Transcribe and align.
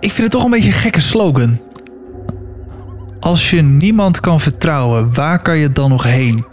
Ik 0.00 0.12
vind 0.12 0.18
het 0.18 0.30
toch 0.30 0.44
een 0.44 0.50
beetje 0.50 0.68
een 0.68 0.74
gekke 0.74 1.00
slogan. 1.00 1.60
Als 3.20 3.50
je 3.50 3.62
niemand 3.62 4.20
kan 4.20 4.40
vertrouwen, 4.40 5.14
waar 5.14 5.42
kan 5.42 5.56
je 5.58 5.72
dan 5.72 5.90
nog 5.90 6.02
heen? 6.02 6.44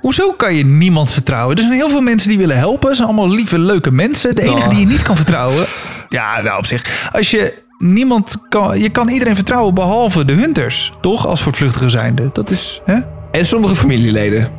Hoezo 0.00 0.32
kan 0.32 0.54
je 0.54 0.64
niemand 0.64 1.12
vertrouwen? 1.12 1.56
Er 1.56 1.62
zijn 1.62 1.74
heel 1.74 1.88
veel 1.88 2.00
mensen 2.00 2.28
die 2.28 2.38
willen 2.38 2.56
helpen. 2.58 2.88
Het 2.88 2.96
zijn 2.96 3.08
allemaal 3.08 3.30
lieve, 3.30 3.58
leuke 3.58 3.90
mensen. 3.90 4.36
De 4.36 4.42
enige 4.42 4.62
Oh. 4.62 4.68
die 4.68 4.78
je 4.78 4.86
niet 4.86 5.02
kan 5.02 5.16
vertrouwen... 5.16 5.66
Ja, 6.08 6.40
nou 6.40 6.58
op 6.58 6.66
zich. 6.66 7.08
Als 7.12 7.30
je 7.30 7.54
niemand 7.78 8.36
kan... 8.48 8.80
Je 8.80 8.88
kan 8.88 9.08
iedereen 9.08 9.34
vertrouwen 9.34 9.74
behalve 9.74 10.24
de 10.24 10.32
hunters. 10.32 10.92
Toch? 11.00 11.26
Als 11.26 11.42
voortvluchtige 11.42 11.90
zijnde. 11.90 12.30
Dat 12.32 12.50
is... 12.50 12.80
Hè? 12.84 12.98
En 13.32 13.46
sommige 13.46 13.76
familieleden. 13.76 14.50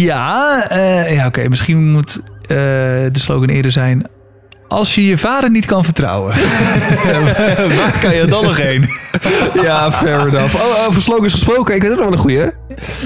Ja, 0.00 0.62
eh, 0.68 1.14
ja 1.14 1.26
oké. 1.26 1.48
Misschien 1.48 1.90
moet 1.90 2.20
eh, 2.42 2.56
de 3.12 3.18
slogan 3.18 3.48
eerder 3.48 3.72
zijn... 3.72 4.06
Als 4.76 4.94
je 4.94 5.06
je 5.06 5.18
vader 5.18 5.50
niet 5.50 5.66
kan 5.66 5.84
vertrouwen, 5.84 6.34
waar 7.78 7.98
kan 8.00 8.14
je 8.14 8.24
dan 8.28 8.44
nog 8.44 8.56
heen? 8.56 8.84
Ja, 9.62 9.92
fair 9.92 10.26
enough. 10.28 10.54
Oh, 10.54 10.86
over 10.88 11.02
slogans 11.02 11.32
gesproken. 11.32 11.74
Ik 11.74 11.82
weet 11.82 11.90
ook 11.90 11.96
nog 11.96 12.04
wel 12.04 12.14
een 12.14 12.20
goeie. 12.20 12.50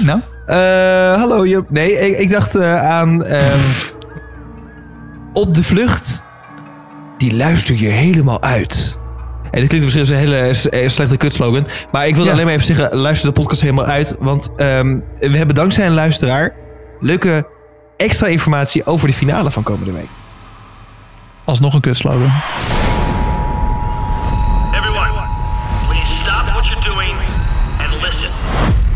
Nou, 0.01 0.19
Eh, 0.45 1.19
hallo, 1.19 1.45
Job. 1.45 1.69
Nee, 1.69 1.91
ik, 2.09 2.17
ik 2.17 2.29
dacht 2.31 2.55
eh, 2.55 2.89
aan... 2.89 3.23
ehm, 3.25 3.59
op 5.33 5.53
de 5.55 5.63
vlucht. 5.63 6.23
Die 7.17 7.35
luister 7.35 7.75
je 7.75 7.87
helemaal 7.87 8.41
uit. 8.41 8.99
En 9.51 9.59
dit 9.59 9.67
klinkt 9.69 9.79
misschien 9.85 9.99
als 9.99 10.09
een 10.09 10.29
hele 10.29 10.69
eh, 10.81 10.89
slechte 10.89 11.17
kutslogan. 11.17 11.67
Maar 11.91 12.07
ik 12.07 12.13
wilde 12.13 12.27
Ja. 12.27 12.33
alleen 12.33 12.45
maar 12.45 12.53
even 12.53 12.65
zeggen, 12.75 12.95
luister 12.97 13.27
de 13.27 13.39
podcast 13.39 13.61
helemaal 13.61 13.85
uit. 13.85 14.15
Want 14.19 14.51
ehm, 14.57 14.99
we 15.19 15.37
hebben 15.37 15.55
dankzij 15.55 15.85
een 15.85 15.93
luisteraar 15.93 16.53
leuke 16.99 17.47
extra 17.97 18.27
informatie 18.27 18.85
over 18.85 19.07
de 19.07 19.13
finale 19.13 19.51
van 19.51 19.63
komende 19.63 19.91
week. 19.91 20.07
Alsnog 21.43 21.73
een 21.73 21.81
kutslogan. 21.81 22.31
Everyone, 24.73 25.09
please 25.87 26.13
stop 26.23 26.45
what 26.45 26.67
you're 26.67 26.85
doing 26.85 27.15
and 27.79 28.01
listen. 28.01 28.29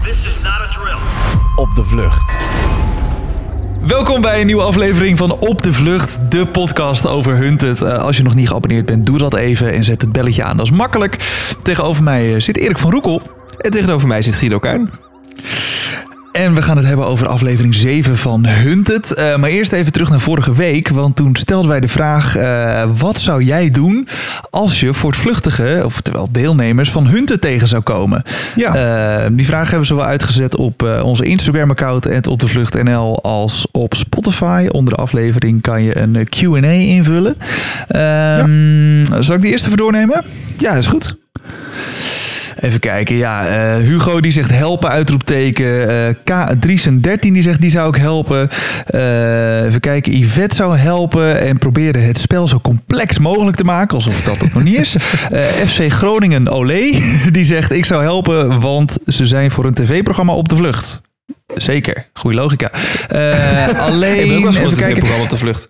This 0.04 0.18
is 0.18 0.44
not 0.44 0.60
a 0.60 0.68
drill. 0.72 0.98
Op 1.56 1.76
de 1.76 1.84
vlucht. 1.84 2.38
Welkom 3.88 4.22
bij 4.22 4.40
een 4.40 4.46
nieuwe 4.46 4.64
aflevering 4.64 5.18
van 5.18 5.32
Op 5.32 5.64
de 5.64 5.74
Vlucht, 5.74 6.32
de 6.32 6.46
podcast 6.46 7.08
over 7.08 7.36
Hunted. 7.36 7.82
Eh, 7.82 7.98
als 7.98 8.18
je 8.18 8.24
nog 8.24 8.36
niet 8.36 8.48
geabonneerd 8.48 8.86
bent, 8.86 9.06
doe 9.06 9.18
dat 9.18 9.36
even 9.36 9.74
en 9.74 9.84
zet 9.84 10.02
het 10.02 10.12
belletje 10.12 10.44
aan. 10.44 10.58
Dat 10.58 10.66
is 10.66 10.72
makkelijk. 10.72 11.18
Tegenover 11.62 12.04
mij 12.04 12.34
eh, 12.34 12.40
zit 12.40 12.58
Erik 12.58 12.78
van 12.78 12.92
Roekel. 12.92 13.22
En 13.58 13.72
tegenover 13.72 14.08
mij 14.08 14.22
zit 14.22 14.34
Guido 14.34 14.60
Kuin. 14.60 14.90
En 16.36 16.54
we 16.54 16.62
gaan 16.62 16.78
het 16.78 16.86
hebben 16.86 17.08
over 17.08 17.28
aflevering 17.28 17.76
7 17.76 18.18
van 18.18 18.46
Hunted. 18.46 19.14
Eh, 19.14 19.36
maar 19.36 19.50
eerst 19.50 19.72
even 19.72 19.92
terug 19.92 20.10
naar 20.10 20.20
vorige 20.20 20.54
week. 20.54 20.90
Want 20.90 21.16
toen 21.16 21.36
stelden 21.36 21.70
wij 21.70 21.80
de 21.80 21.88
vraag: 21.88 22.36
eh, 22.36 22.90
wat 22.98 23.20
zou 23.20 23.44
jij 23.44 23.70
doen 23.70 24.08
als 24.50 24.80
je 24.80 24.94
voortvluchtige, 24.94 25.82
oftewel 25.86 26.28
deelnemers 26.32 26.92
van 26.92 27.08
Hunted 27.08 27.42
tegen 27.42 27.68
zou 27.68 27.82
komen? 27.82 28.24
Ja. 28.56 28.76
Eh, 28.76 29.28
die 29.32 29.46
vraag 29.46 29.62
hebben 29.62 29.80
we 29.80 29.86
zowel 29.86 30.06
uitgezet 30.06 30.56
op 30.56 31.00
onze 31.04 31.26
Instagram-account 31.26 32.06
en 32.06 32.28
op 32.28 32.40
de 32.40 32.48
Vlucht 32.48 32.84
NL 32.84 33.24
als 33.24 33.68
op 33.72 33.94
Spotify. 33.94 34.68
Onder 34.72 34.94
de 34.94 35.02
aflevering 35.02 35.62
kan 35.62 35.84
je 35.84 35.98
een 35.98 36.30
Q&A 36.30 36.72
invullen. 36.72 37.36
Ehm, 37.88 39.24
Zal 39.24 39.36
ik 39.36 39.42
die 39.42 39.52
eerst 39.52 39.66
even 39.66 39.78
doornemen? 39.78 40.24
Ja, 40.58 40.74
is 40.74 40.88
goed. 40.88 41.16
Even 42.66 42.80
kijken, 42.80 43.16
ja. 43.16 43.48
eh, 43.48 43.76
Hugo 43.86 44.20
die 44.20 44.32
zegt 44.32 44.52
helpen, 44.52 44.90
uitroepteken. 44.90 45.90
eh 46.08 46.16
K. 46.24 46.56
Driesen 46.60 47.02
13 47.02 47.34
die 47.34 47.42
zegt 47.42 47.62
die 47.62 47.70
zou 47.70 47.88
ik 47.90 47.96
helpen. 47.96 48.50
Eh, 48.86 49.66
even 49.66 49.80
kijken, 49.80 50.18
Yvette 50.18 50.56
zou 50.56 50.78
helpen 50.78 51.40
en 51.40 51.58
proberen 51.58 52.04
het 52.06 52.18
spel 52.20 52.48
zo 52.48 52.60
complex 52.60 53.18
mogelijk 53.20 53.58
te 53.58 53.64
maken. 53.64 53.96
Alsof 53.96 54.22
dat 54.22 54.38
het 54.40 54.54
nog 54.54 54.64
niet 54.64 54.78
is. 54.80 54.96
Eh, 55.32 55.42
FC 55.42 55.92
Groningen 55.92 56.48
Olé 56.48 57.02
die 57.32 57.46
zegt 57.46 57.72
ik 57.72 57.86
zou 57.86 58.02
helpen, 58.02 58.60
want 58.60 58.98
ze 59.06 59.26
zijn 59.26 59.52
voor 59.52 59.66
een 59.66 59.74
tv-programma 59.74 60.34
op 60.34 60.50
de 60.50 60.56
vlucht. 60.56 61.02
Zeker, 61.56 62.08
goede 62.14 62.38
logica. 62.38 62.72
Eh, 63.08 63.80
alleen, 63.80 64.20
Ik 64.20 64.28
ben 64.28 64.36
ook 64.36 64.44
wel 64.44 64.48
eens 64.52 64.58
voor 64.58 64.68
een 64.72 64.76
kijken. 64.76 64.98
programma 64.98 65.24
op 65.24 65.30
de 65.30 65.38
vlucht. 65.38 65.70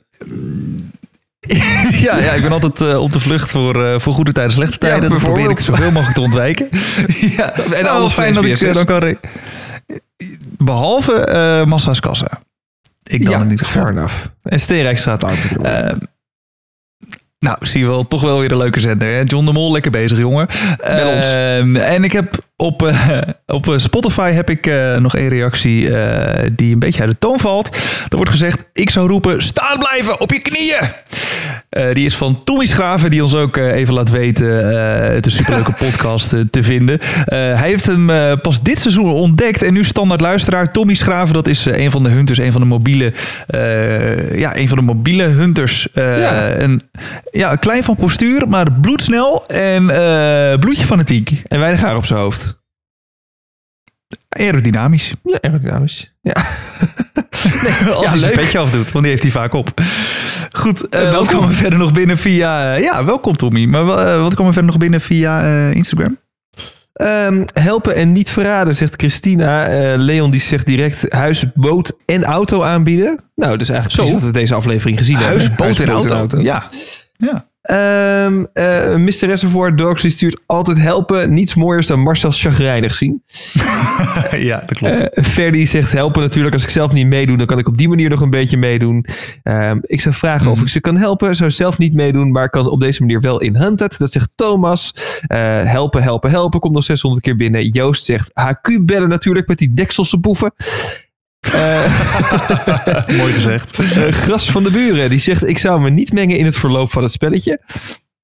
ja, 2.06 2.18
ja, 2.18 2.32
ik 2.32 2.42
ben 2.42 2.52
altijd 2.52 2.82
eh, 2.82 3.02
op 3.02 3.12
de 3.12 3.20
vlucht 3.20 3.52
voor, 3.52 3.86
eh, 3.86 4.00
voor 4.00 4.14
goede 4.14 4.32
tijden, 4.32 4.54
slechte 4.54 4.78
tijden. 4.78 5.10
Dan 5.10 5.20
probeer 5.20 5.50
ik 5.50 5.60
zoveel 5.60 5.92
mogelijk 5.92 6.14
te 6.16 6.22
ontwijken. 6.22 6.70
ja, 7.38 7.54
en 7.54 7.88
alles 7.88 8.14
fijn 8.14 8.34
dat 8.34 8.46
ik 8.46 8.62
eh, 8.62 8.74
dan 8.74 8.86
kan... 8.86 9.18
Behalve 10.58 11.14
eh, 11.14 11.66
Massa's 11.66 12.00
Kassa. 12.00 12.42
Ik 13.04 13.24
dan 13.24 13.32
ja, 13.34 13.42
in 13.42 13.50
ieder 13.50 13.66
geval. 13.66 13.88
enough. 13.88 14.14
En 14.44 14.60
Auto. 15.06 15.62
Eh, 15.62 15.96
nou, 17.40 17.58
zie 17.62 17.82
je 17.82 17.88
wel, 17.88 18.08
toch 18.08 18.22
wel 18.22 18.40
weer 18.40 18.52
een 18.52 18.58
leuke 18.58 18.80
zender. 18.80 19.08
Hè? 19.08 19.22
John 19.24 19.46
de 19.46 19.52
Mol, 19.52 19.72
lekker 19.72 19.92
bezig, 19.92 20.18
jongen. 20.18 20.48
ons. 20.80 21.26
Ehm, 21.26 21.76
en 21.76 22.04
ik 22.04 22.12
heb 22.12 22.38
op, 22.56 22.94
op 23.46 23.74
Spotify 23.78 24.32
heb 24.32 24.50
ik 24.50 24.72
nog 25.00 25.16
één 25.16 25.30
reactie 25.30 25.90
die 26.52 26.74
een 26.74 26.80
beetje 26.80 27.02
uit 27.02 27.12
de 27.12 27.20
toon 27.20 27.40
valt. 27.40 27.76
Er 28.10 28.16
wordt 28.16 28.32
gezegd, 28.32 28.64
ik 28.74 28.90
zou 28.90 29.08
roepen, 29.08 29.42
staan 29.42 29.80
blijven, 29.80 30.20
op 30.20 30.32
je 30.32 30.40
knieën. 30.40 30.92
Eh, 31.70 31.94
die 31.94 32.06
is 32.06 32.16
van 32.16 32.44
Tommy 32.44 32.66
Schraven, 32.66 33.12
die 33.12 33.24
ons 33.24 33.36
ook 33.36 33.58
eh, 33.58 33.76
even 33.76 33.94
laat 33.94 34.10
weten 34.10 34.72
eh, 34.72 35.14
het 35.14 35.26
een 35.26 35.32
superleuke 35.32 35.74
podcast 35.86 36.30
te 36.52 36.64
vinden. 36.64 37.00
Hij 37.26 37.68
heeft 37.68 37.86
hem 37.86 38.10
pas 38.42 38.62
dit 38.62 38.80
seizoen 38.80 39.12
ontdekt 39.12 39.64
en 39.64 39.74
nu 39.74 39.84
standaard 39.84 40.22
luisteraar. 40.22 40.72
Tommy 40.72 40.94
Schraven, 40.94 41.34
dat 41.34 41.48
is 41.48 41.66
een 41.66 41.92
van 41.92 42.04
de 42.04 42.10
hunters, 42.10 42.38
een 42.38 42.52
van 42.52 42.62
de 42.62 42.68
mobiele, 42.68 43.14
ja, 44.36 44.56
een 44.56 44.68
van 44.68 44.78
de 44.78 44.84
mobiele 44.84 45.24
hunters. 45.24 45.88
Ja. 45.94 46.56
een, 46.56 46.82
ja, 47.32 47.56
klein 47.56 47.84
van 47.84 47.96
postuur, 47.96 48.48
maar 48.48 48.72
bloedsnel 48.72 49.48
en 49.48 49.86
bloedje 50.60 50.86
fanatiek. 50.86 51.42
En 51.48 51.60
weinig 51.60 51.82
haar 51.82 51.98
op 51.98 52.06
zijn 52.06 52.20
hoofd. 52.20 52.64
Aerodynamisch. 54.30 55.14
Ja, 55.24 55.38
aerodynamisch. 55.42 56.14
Ja. 56.22 56.34
Als 57.94 58.10
hij 58.12 58.20
zijn 58.20 58.34
petje 58.34 58.58
afdoet, 58.60 58.92
want 58.92 59.04
die 59.04 59.12
heeft 59.12 59.24
hij 59.24 59.32
vaak 59.32 59.54
op. 59.54 59.82
Goed, 60.52 60.90
eh, 60.90 61.12
wat 61.12 61.28
kwam 61.28 61.44
er 61.44 61.54
verder 61.54 61.80
nog 61.80 61.92
binnen 61.94 62.18
via... 62.18 62.76
eh, 62.76 62.84
ja, 62.84 63.06
welkom 63.06 63.36
Tommy. 63.36 63.66
Maar 63.66 63.82
eh, 63.82 64.22
wat 64.22 64.34
kwam 64.34 64.48
er 64.48 64.54
verder 64.54 64.72
nog 64.72 64.80
binnen 64.80 65.02
via 65.02 65.42
Instagram? 65.70 66.18
Ehm, 66.94 67.44
helpen 67.54 67.96
en 67.96 68.12
niet 68.12 68.30
verraden, 68.30 68.76
zegt 68.76 68.94
Christina. 68.98 69.68
Leon 69.98 70.32
die 70.32 70.42
zegt 70.42 70.66
direct 70.66 71.06
huis, 71.14 71.46
boot 71.54 71.98
en 72.06 72.24
auto 72.24 72.64
aanbieden. 72.64 73.20
Nou, 73.36 73.58
dus 73.58 73.70
eigenlijk 73.70 74.08
Zo. 74.10 74.14
wat 74.14 74.24
we 74.24 74.32
deze 74.32 74.54
aflevering 74.54 74.98
gezien 74.98 75.16
Huis, 75.16 75.48
hebben. 75.48 75.68
boot 75.68 75.80
en 75.80 75.90
auto. 75.90 76.42
Ja. 76.42 76.70
ja. 77.18 77.48
Ehm, 77.66 78.46
eh, 78.54 78.96
Mr. 78.96 79.26
Reservoir 79.26 79.76
Dogs 79.76 80.02
die 80.02 80.12
stuurt 80.12 80.42
altijd 80.46 80.78
helpen. 80.78 81.34
Niets 81.34 81.54
mooiers 81.56 81.88
dan 81.88 82.00
Marcel 82.00 82.32
chagrijnig 82.32 82.96
zien. 82.96 83.24
ja, 84.50 84.64
dat 84.66 84.78
klopt. 84.78 85.10
Ferdi 85.14 85.68
zegt 85.68 85.92
helpen 85.92 86.22
natuurlijk. 86.22 86.54
Als 86.54 86.64
ik 86.64 86.70
zelf 86.70 86.92
niet 86.94 87.08
meedoe, 87.08 87.38
dan 87.38 87.46
kan 87.46 87.60
ik 87.60 87.68
op 87.68 87.78
die 87.78 87.90
manier 87.90 88.10
nog 88.10 88.22
een 88.22 88.30
beetje 88.30 88.58
meedoen. 88.58 89.06
Ehm, 89.44 89.78
ik 89.82 90.02
zou 90.02 90.16
vragen 90.16 90.48
of 90.48 90.56
Mhm. 90.56 90.64
ik 90.66 90.70
ze 90.72 90.80
kan 90.82 90.98
helpen. 90.98 91.36
Zou 91.36 91.52
zelf 91.52 91.78
niet 91.78 91.94
meedoen, 91.94 92.32
maar 92.32 92.50
kan 92.50 92.70
op 92.70 92.80
deze 92.80 93.02
manier 93.02 93.22
wel 93.22 93.42
in 93.42 93.56
Hunted. 93.56 93.98
Dat 93.98 94.12
zegt 94.12 94.30
Thomas. 94.36 94.96
Eh, 95.28 95.62
helpen, 95.64 96.04
helpen, 96.04 96.30
helpen. 96.30 96.60
Komt 96.60 96.74
nog 96.74 96.84
600 96.84 97.24
keer 97.24 97.36
binnen. 97.36 97.68
Joost 97.68 98.06
zegt 98.06 98.32
HQ 98.34 98.80
bellen 98.86 99.10
natuurlijk 99.10 99.48
met 99.48 99.58
die 99.58 99.74
dekselse 99.74 100.20
boeven. 100.20 100.54
Eh, 101.54 103.08
Mooi 103.20 103.34
gezegd. 103.34 103.80
eh, 103.80 104.08
Gras 104.14 104.52
van 104.52 104.64
de 104.64 104.72
buren, 104.72 105.10
die 105.10 105.20
zegt 105.20 105.48
ik 105.48 105.58
zou 105.58 105.82
me 105.82 105.90
niet 105.90 106.14
mengen 106.14 106.38
in 106.38 106.46
het 106.46 106.58
verloop 106.58 106.92
van 106.92 107.04
het 107.04 107.12
spelletje. 107.12 107.60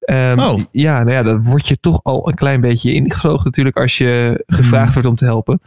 Ehm, 0.00 0.38
Oh. 0.40 0.60
Ja, 0.72 0.98
nou 0.98 1.10
ja, 1.10 1.22
dan 1.22 1.42
word 1.44 1.68
je 1.68 1.80
toch 1.80 2.00
al 2.02 2.28
een 2.28 2.34
klein 2.34 2.60
beetje 2.60 2.92
ingezogen 2.92 3.44
natuurlijk 3.44 3.76
als 3.76 3.98
je 3.98 4.42
gevraagd 4.46 4.84
Hmm. 4.84 4.92
wordt 4.92 5.08
om 5.08 5.16
te 5.16 5.24
helpen. 5.24 5.60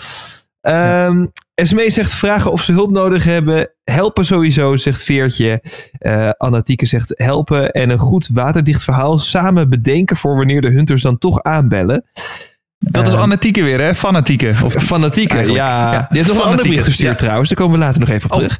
Ehm 0.62 1.26
Esmee 1.54 1.90
zegt 1.90 2.14
vragen 2.14 2.52
of 2.52 2.64
ze 2.64 2.72
hulp 2.72 2.92
nodig 2.92 3.24
hebben. 3.24 3.70
Helpen 3.84 4.26
sowieso, 4.26 4.76
zegt 4.76 5.04
Veertje. 5.04 5.62
Annatieke 6.38 6.86
zegt 6.86 7.12
helpen 7.16 7.72
en 7.72 7.90
een 7.90 7.98
goed 8.00 8.30
waterdicht 8.34 8.84
verhaal 8.84 9.18
samen 9.18 9.70
bedenken 9.70 10.18
voor 10.18 10.36
wanneer 10.36 10.62
de 10.62 10.70
hunters 10.70 11.02
dan 11.02 11.18
toch 11.18 11.44
aanbellen. 11.44 12.06
Dat 12.92 13.08
is 13.08 13.14
Eh, 13.14 13.22
Annatieke 13.22 13.64
weer, 13.64 13.82
hè? 13.82 13.96
Fanatieke. 13.96 14.54
Of 14.64 14.74
Fanatieke, 14.94 15.38
ja. 15.38 15.44
ja. 15.94 16.06
Die 16.10 16.18
heeft 16.18 16.28
nog 16.28 16.38
een 16.38 16.44
andere 16.44 16.44
Fanatieke, 16.44 16.68
bericht 16.68 16.86
gestuurd 16.86 17.10
ja. 17.12 17.16
trouwens. 17.16 17.50
Daar 17.50 17.58
komen 17.58 17.80
we 17.80 17.86
later 17.86 18.00
nog 18.00 18.10
even 18.10 18.32
op 18.32 18.42
Oh. 18.42 18.48
terug. 18.48 18.60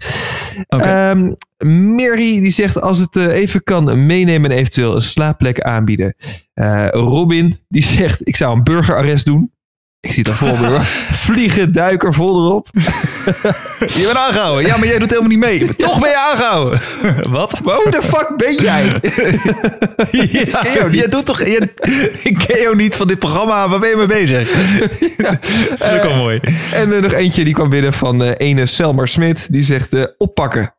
Ehm, 0.68 1.34
Mary 1.96 2.40
die 2.40 2.50
zegt 2.52 2.82
als 2.82 3.00
het 3.00 3.16
eh, 3.16 3.26
even 3.34 3.64
kan 3.64 4.06
meenemen 4.06 4.52
en 4.52 4.58
eventueel 4.58 4.96
een 4.96 5.02
slaapplek 5.02 5.62
aanbieden. 5.62 6.16
Eh, 6.54 6.88
Robin 6.90 7.60
die 7.68 7.84
zegt 7.84 8.28
ik 8.28 8.36
zou 8.36 8.56
een 8.58 8.64
burgerarrest 8.64 9.26
doen. 9.26 9.52
Ik 10.06 10.12
zie 10.14 10.24
het 10.24 10.28
al 10.42 10.48
voor 10.48 10.60
me 10.60 10.68
hoor. 10.68 10.84
Vliegen, 11.26 11.74
duiker, 11.74 12.14
vol 12.14 12.46
erop. 12.46 12.68
je 13.78 14.04
bent 14.06 14.18
aangehouden. 14.18 14.66
Ja, 14.66 14.78
maar 14.78 14.88
jij 14.88 15.00
doet 15.00 15.10
helemaal 15.10 15.30
niet 15.30 15.40
mee. 15.40 15.64
Maar 15.66 15.76
Toch 15.76 16.00
ben 16.00 16.10
je 16.10 16.18
aangehouden. 16.18 16.80
Wat? 17.38 17.58
Hoe 17.64 17.92
de 17.92 18.02
fuck 18.02 18.34
ben 18.38 18.56
jij? 18.56 18.86
Ja, 20.12 20.62
ken 20.62 20.74
jou 20.74 20.90
niet. 20.90 21.00
jij 21.00 21.08
doet 21.08 21.26
toch... 21.26 21.40
jij- 21.46 21.74
ik 22.24 22.44
ken 22.48 22.62
jou 22.62 22.76
niet 22.76 22.96
van 22.96 23.08
dit 23.08 23.20
programma. 23.20 23.70
Waar 23.70 23.80
ben 23.80 23.90
je 23.90 23.96
mee 23.96 24.06
bezig? 24.06 24.50
Dat 25.78 25.92
is 25.92 25.92
ook 25.94 26.02
wel 26.02 26.16
mooi. 26.16 26.40
en 26.74 26.92
er 26.92 27.02
nog 27.02 27.12
eentje 27.14 27.44
die 27.44 27.54
kwam 27.54 27.70
binnen 27.70 27.94
van 27.94 28.24
eh, 28.24 28.32
ene 28.38 28.66
Selmar 28.66 29.08
Smit. 29.08 29.52
Die 29.52 29.64
zegt 29.64 29.94
eh, 29.94 30.04
oppakken. 30.18 30.76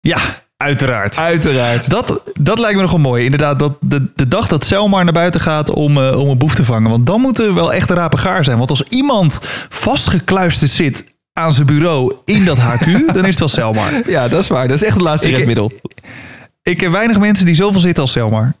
Ja, 0.00 0.18
Uiteraard. 0.64 1.18
Uiteraard. 1.18 1.90
Dat, 1.90 2.22
dat 2.40 2.58
lijkt 2.58 2.76
me 2.76 2.82
nogal 2.82 2.98
mooi. 2.98 3.24
Inderdaad, 3.24 3.58
dat 3.58 3.76
de, 3.80 4.06
de 4.14 4.28
dag 4.28 4.48
dat 4.48 4.64
Selmar 4.64 5.04
naar 5.04 5.12
buiten 5.12 5.40
gaat 5.40 5.70
om, 5.70 5.98
eh, 5.98 6.18
om 6.18 6.28
een 6.28 6.38
boef 6.38 6.54
te 6.54 6.64
vangen. 6.64 6.90
Want 6.90 7.06
dan 7.06 7.20
moet 7.20 7.38
er 7.38 7.54
wel 7.54 7.72
echt 7.72 7.90
rapen 7.90 8.18
gaar 8.18 8.44
zijn. 8.44 8.58
Want 8.58 8.70
als 8.70 8.82
iemand 8.88 9.38
vastgekluisterd 9.68 10.70
zit 10.70 11.04
aan 11.32 11.52
zijn 11.52 11.66
bureau 11.66 12.14
in 12.24 12.44
dat 12.44 12.58
HQ, 12.58 12.84
dan 13.14 13.24
is 13.24 13.30
het 13.30 13.38
wel 13.38 13.48
Selmar. 13.48 13.90
Ja, 14.06 14.28
dat 14.28 14.42
is 14.42 14.48
waar. 14.48 14.68
Dat 14.68 14.76
is 14.76 14.82
echt 14.82 14.94
het 14.94 15.02
laatste 15.02 15.28
Ik- 15.28 15.36
redmiddel. 15.36 15.72
Ik 16.62 16.76
ken 16.76 16.90
weinig 16.90 17.18
mensen 17.18 17.46
die 17.46 17.54
zoveel 17.54 17.80
zitten 17.80 18.02
als 18.02 18.12
Selmar. 18.12 18.52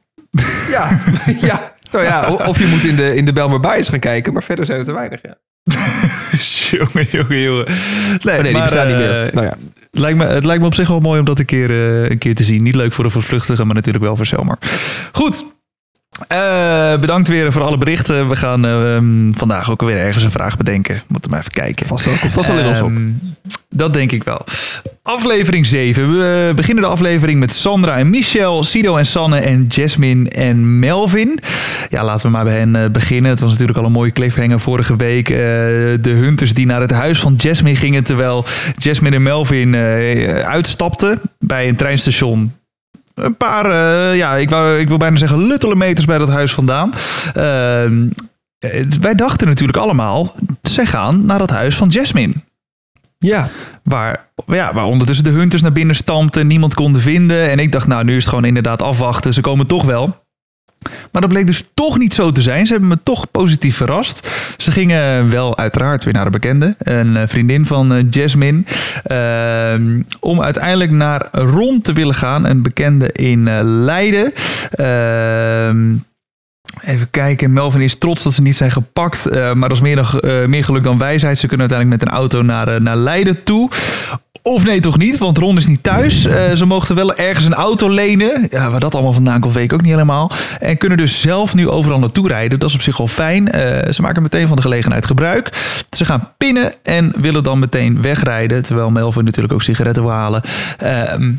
Ja, 0.70 0.98
ja. 1.40 1.74
Nou 1.92 2.04
ja, 2.04 2.30
of 2.32 2.58
je 2.58 2.66
moet 2.66 2.84
in 2.84 2.96
de, 2.96 3.14
in 3.16 3.24
de 3.24 3.32
Belmer 3.32 3.60
Bias 3.60 3.88
gaan 3.88 3.98
kijken, 3.98 4.32
maar 4.32 4.42
verder 4.42 4.66
zijn 4.66 4.78
het 4.78 4.88
er 4.88 4.94
weinig. 4.94 5.20
Ja. 5.22 5.36
jongen, 6.78 7.06
jongen, 7.10 7.40
jongen. 7.40 7.66
Nee, 8.22 8.36
Oh 8.36 8.42
nee, 8.42 8.52
die 8.52 8.62
niet 8.62 8.72
eh, 8.72 8.84
meer. 8.86 9.30
Nou 9.34 9.46
ja. 9.46 9.54
Lijkt 9.98 10.18
me, 10.18 10.24
het 10.24 10.44
lijkt 10.44 10.60
me 10.60 10.66
op 10.66 10.74
zich 10.74 10.88
wel 10.88 11.00
mooi 11.00 11.18
om 11.18 11.24
dat 11.24 11.38
een 11.38 11.44
keer, 11.44 11.70
eh, 11.70 12.10
een 12.10 12.18
keer 12.18 12.34
te 12.34 12.44
zien. 12.44 12.62
Niet 12.62 12.74
leuk 12.74 12.92
voor 12.92 13.04
de 13.04 13.10
vervluchtigen, 13.10 13.66
maar 13.66 13.74
natuurlijk 13.74 14.04
wel 14.04 14.16
voor 14.16 14.26
Selmar. 14.26 14.58
Goed. 15.12 15.44
Eh, 16.28 17.00
bedankt 17.00 17.28
weer 17.28 17.52
voor 17.52 17.62
alle 17.62 17.78
berichten. 17.78 18.28
We 18.28 18.36
gaan 18.36 18.66
eh, 18.66 19.36
vandaag 19.38 19.70
ook 19.70 19.82
weer 19.82 19.96
ergens 19.96 20.24
een 20.24 20.30
vraag 20.30 20.56
bedenken. 20.56 21.02
Moeten 21.06 21.30
maar 21.30 21.40
even 21.40 21.52
kijken. 21.52 21.86
Vast 21.86 22.04
wel, 22.04 22.14
vast 22.14 22.48
wel 22.48 22.58
in 22.58 22.66
ons 22.66 22.80
op. 22.80 22.90
Ehm, 22.90 23.10
Dat 23.68 23.92
denk 23.92 24.12
ik 24.12 24.24
wel. 24.24 24.44
Aflevering 25.08 25.66
7. 25.66 26.10
We 26.10 26.52
beginnen 26.54 26.84
de 26.84 26.90
aflevering 26.90 27.40
met 27.40 27.52
Sandra 27.52 27.96
en 27.96 28.10
Michel, 28.10 28.64
Sido 28.64 28.96
en 28.96 29.06
Sanne 29.06 29.38
en 29.40 29.66
Jasmine 29.68 30.30
en 30.30 30.78
Melvin. 30.78 31.38
Ja, 31.90 32.04
laten 32.04 32.26
we 32.26 32.32
maar 32.32 32.44
bij 32.44 32.58
hen 32.58 32.76
eh, 32.76 32.90
beginnen. 32.90 33.30
Het 33.30 33.40
was 33.40 33.50
natuurlijk 33.50 33.78
al 33.78 33.84
een 33.84 33.92
mooie 33.92 34.12
cliffhanger 34.12 34.60
vorige 34.60 34.96
week. 34.96 35.30
Eh, 35.30 35.36
de 36.00 36.00
hunters 36.02 36.54
die 36.54 36.66
naar 36.66 36.80
het 36.80 36.90
huis 36.90 37.20
van 37.20 37.34
Jasmine 37.34 37.76
gingen... 37.76 38.04
terwijl 38.04 38.44
Jasmine 38.76 39.16
en 39.16 39.22
Melvin 39.22 39.74
eh, 39.74 40.38
uitstapten 40.38 41.20
bij 41.38 41.68
een 41.68 41.76
treinstation 41.76 42.52
een 43.24 43.36
paar, 43.36 43.64
eh, 43.64 44.16
ja, 44.16 44.36
ik, 44.36 44.50
wou, 44.50 44.78
ik 44.78 44.88
wil 44.88 44.96
bijna 44.96 45.16
zeggen 45.16 45.46
luttele 45.46 45.74
meters 45.74 46.06
bij 46.06 46.18
dat 46.18 46.28
huis 46.28 46.54
vandaan. 46.54 46.92
Ehm, 47.34 48.08
eh, 48.58 48.86
wij 49.00 49.14
dachten 49.14 49.48
natuurlijk 49.48 49.78
allemaal, 49.78 50.34
zij 50.62 50.86
gaan 50.86 51.26
naar 51.26 51.38
dat 51.38 51.50
huis 51.50 51.76
van 51.76 51.88
Jasmine. 51.88 52.32
Ja, 53.18 53.48
Waar, 53.88 54.30
ja, 54.46 54.74
waar 54.74 54.84
ondertussen 54.84 55.24
de 55.24 55.30
hunters 55.30 55.62
naar 55.62 55.72
binnen 55.72 55.96
stampten, 55.96 56.46
niemand 56.46 56.74
konden 56.74 57.00
vinden. 57.00 57.50
En 57.50 57.58
ik 57.58 57.72
dacht, 57.72 57.86
nou, 57.86 58.04
nu 58.04 58.16
is 58.16 58.22
het 58.22 58.28
gewoon 58.28 58.44
inderdaad 58.44 58.82
afwachten. 58.82 59.34
Ze 59.34 59.40
komen 59.40 59.66
toch 59.66 59.84
wel. 59.84 60.26
Maar 61.12 61.22
dat 61.22 61.30
bleek 61.30 61.46
dus 61.46 61.70
toch 61.74 61.98
niet 61.98 62.14
zo 62.14 62.32
te 62.32 62.42
zijn. 62.42 62.66
Ze 62.66 62.72
hebben 62.72 62.90
me 62.90 62.98
toch 63.02 63.30
positief 63.30 63.76
verrast. 63.76 64.28
Ze 64.56 64.72
gingen 64.72 65.30
wel 65.30 65.56
uiteraard 65.56 66.04
weer 66.04 66.14
naar 66.14 66.24
de 66.24 66.30
bekende. 66.30 66.74
Een 66.78 67.16
eh, 67.16 67.28
vriendin 67.28 67.66
van 67.66 67.92
eh, 67.92 68.04
Jasmine. 68.10 68.62
Ehm, 69.04 70.02
om 70.20 70.42
uiteindelijk 70.42 70.90
naar 70.90 71.28
Ron 71.32 71.80
te 71.80 71.92
willen 71.92 72.14
gaan. 72.14 72.46
Een 72.46 72.62
bekende 72.62 73.12
in 73.12 73.48
eh, 73.48 73.60
Leiden. 73.62 74.32
Ehm, 74.70 75.94
Even 76.84 77.10
kijken, 77.10 77.52
Melvin 77.52 77.80
is 77.80 77.98
trots 77.98 78.22
dat 78.22 78.34
ze 78.34 78.42
niet 78.42 78.56
zijn 78.56 78.70
gepakt. 78.70 79.26
eh, 79.26 79.52
maar 79.52 79.68
dat 79.68 79.78
is 79.78 79.82
meer, 79.82 79.96
dan, 79.96 80.20
eh, 80.20 80.44
meer 80.46 80.64
geluk 80.64 80.82
dan 80.82 80.98
wijsheid. 80.98 81.38
Ze 81.38 81.46
kunnen 81.46 81.70
uiteindelijk 81.70 82.02
met 82.02 82.12
een 82.12 82.18
auto 82.18 82.42
naar, 82.42 82.68
eh, 82.68 82.80
naar 82.80 82.96
Leiden 82.96 83.42
toe. 83.42 83.70
Of 84.42 84.64
nee, 84.64 84.80
toch 84.80 84.98
niet, 84.98 85.18
want 85.18 85.38
Ron 85.38 85.56
is 85.56 85.66
niet 85.66 85.82
thuis. 85.82 86.22
Ze 86.54 86.64
mochten 86.66 86.94
wel 86.94 87.14
ergens 87.14 87.46
een 87.46 87.54
auto 87.54 87.90
lenen. 87.90 88.46
Ja, 88.50 88.70
waar 88.70 88.80
dat 88.80 88.94
allemaal 88.94 89.12
vandaan 89.12 89.40
komt, 89.40 89.54
weet 89.54 89.64
ik 89.64 89.72
ook 89.72 89.80
niet 89.82 89.90
helemaal. 89.90 90.30
En 90.60 90.76
kunnen 90.78 90.98
dus 90.98 91.20
zelf 91.20 91.54
nu 91.54 91.68
overal 91.68 91.98
naartoe 91.98 92.28
rijden. 92.28 92.58
Dat 92.58 92.68
is 92.68 92.74
op 92.74 92.80
zich 92.80 92.96
wel 92.96 93.08
fijn. 93.08 93.48
Ze 93.94 94.02
maken 94.02 94.22
meteen 94.22 94.46
van 94.46 94.56
de 94.56 94.62
gelegenheid 94.62 95.06
gebruik. 95.06 95.50
Ze 95.90 96.04
gaan 96.04 96.32
pinnen 96.36 96.72
en 96.82 97.12
willen 97.16 97.42
dan 97.42 97.58
meteen 97.58 98.02
wegrijden. 98.02 98.62
Terwijl 98.62 98.90
Melvin 98.90 99.24
natuurlijk 99.24 99.54
ook 99.54 99.62
sigaretten 99.62 100.02
wil 100.02 100.12
halen. 100.12 100.42
Ehm, 100.78 101.32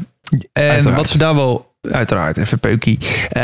en 0.54 0.70
Uiteraard. 0.70 0.98
wat 0.98 1.10
ze 1.10 1.18
daar 1.18 1.36
wel... 1.36 1.69
Uiteraard, 1.81 2.38
even 2.38 2.60
peukie. 2.60 2.98
Eh, 3.30 3.42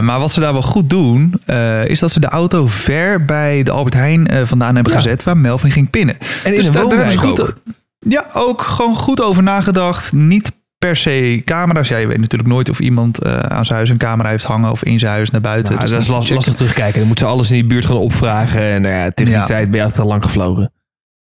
maar 0.00 0.18
wat 0.20 0.32
ze 0.32 0.40
daar 0.40 0.52
wel 0.52 0.62
goed 0.62 0.90
doen... 0.90 1.34
eh, 1.46 1.84
is 1.84 1.98
dat 1.98 2.10
ze 2.12 2.20
de 2.20 2.26
auto 2.28 2.66
ver 2.66 3.24
bij 3.24 3.62
de 3.62 3.70
Albert 3.70 3.94
Heijn 3.94 4.26
eh, 4.26 4.42
vandaan 4.44 4.74
hebben 4.74 4.92
Ja. 4.92 4.98
gezet... 4.98 5.22
waar 5.22 5.36
Melvin 5.36 5.70
ging 5.70 5.90
pinnen. 5.90 6.16
en 6.44 6.54
Dus 6.54 6.66
een 6.66 6.72
daar- 6.72 6.82
daar 6.88 6.90
hebben 6.98 7.12
ze 7.12 7.18
woonwijk 7.18 7.38
goed, 7.40 7.40
ook. 7.40 7.54
ja, 7.98 8.24
ook 8.34 8.62
gewoon 8.62 8.94
goed 8.96 9.22
over 9.22 9.42
nagedacht. 9.42 10.12
Niet 10.12 10.52
per 10.78 10.96
se 10.96 11.42
camera's. 11.44 11.88
Ja, 11.88 11.96
je 11.96 12.06
weet 12.06 12.20
natuurlijk 12.20 12.50
nooit 12.50 12.68
of 12.68 12.78
iemand 12.80 13.24
aan 13.24 13.64
zijn 13.64 13.76
huis 13.78 13.90
een 13.90 13.96
camera 13.96 14.28
heeft 14.28 14.44
hangen 14.44 14.70
of 14.70 14.84
in 14.84 14.98
zijn 14.98 15.12
huis 15.12 15.30
naar 15.30 15.40
buiten. 15.40 15.68
Nou, 15.74 15.80
Dus 15.82 15.90
dat 15.90 16.00
is 16.18 16.30
lastig 16.34 16.54
terugkijken. 16.54 16.98
Dan 16.98 17.06
moeten 17.06 17.26
ze 17.26 17.32
alles 17.32 17.50
in 17.50 17.54
die 17.56 17.66
buurt 17.66 17.86
gaan 17.86 17.96
opvragen. 17.96 18.60
En 18.60 18.82
nou 18.82 18.94
ja, 18.94 19.10
tegen 19.14 19.32
Ja. 19.32 19.38
die 19.38 19.46
tijd 19.48 19.70
ben 19.70 19.78
je 19.78 19.84
al 19.84 19.90
te 19.92 20.04
lang 20.04 20.22
gevlogen. 20.24 20.72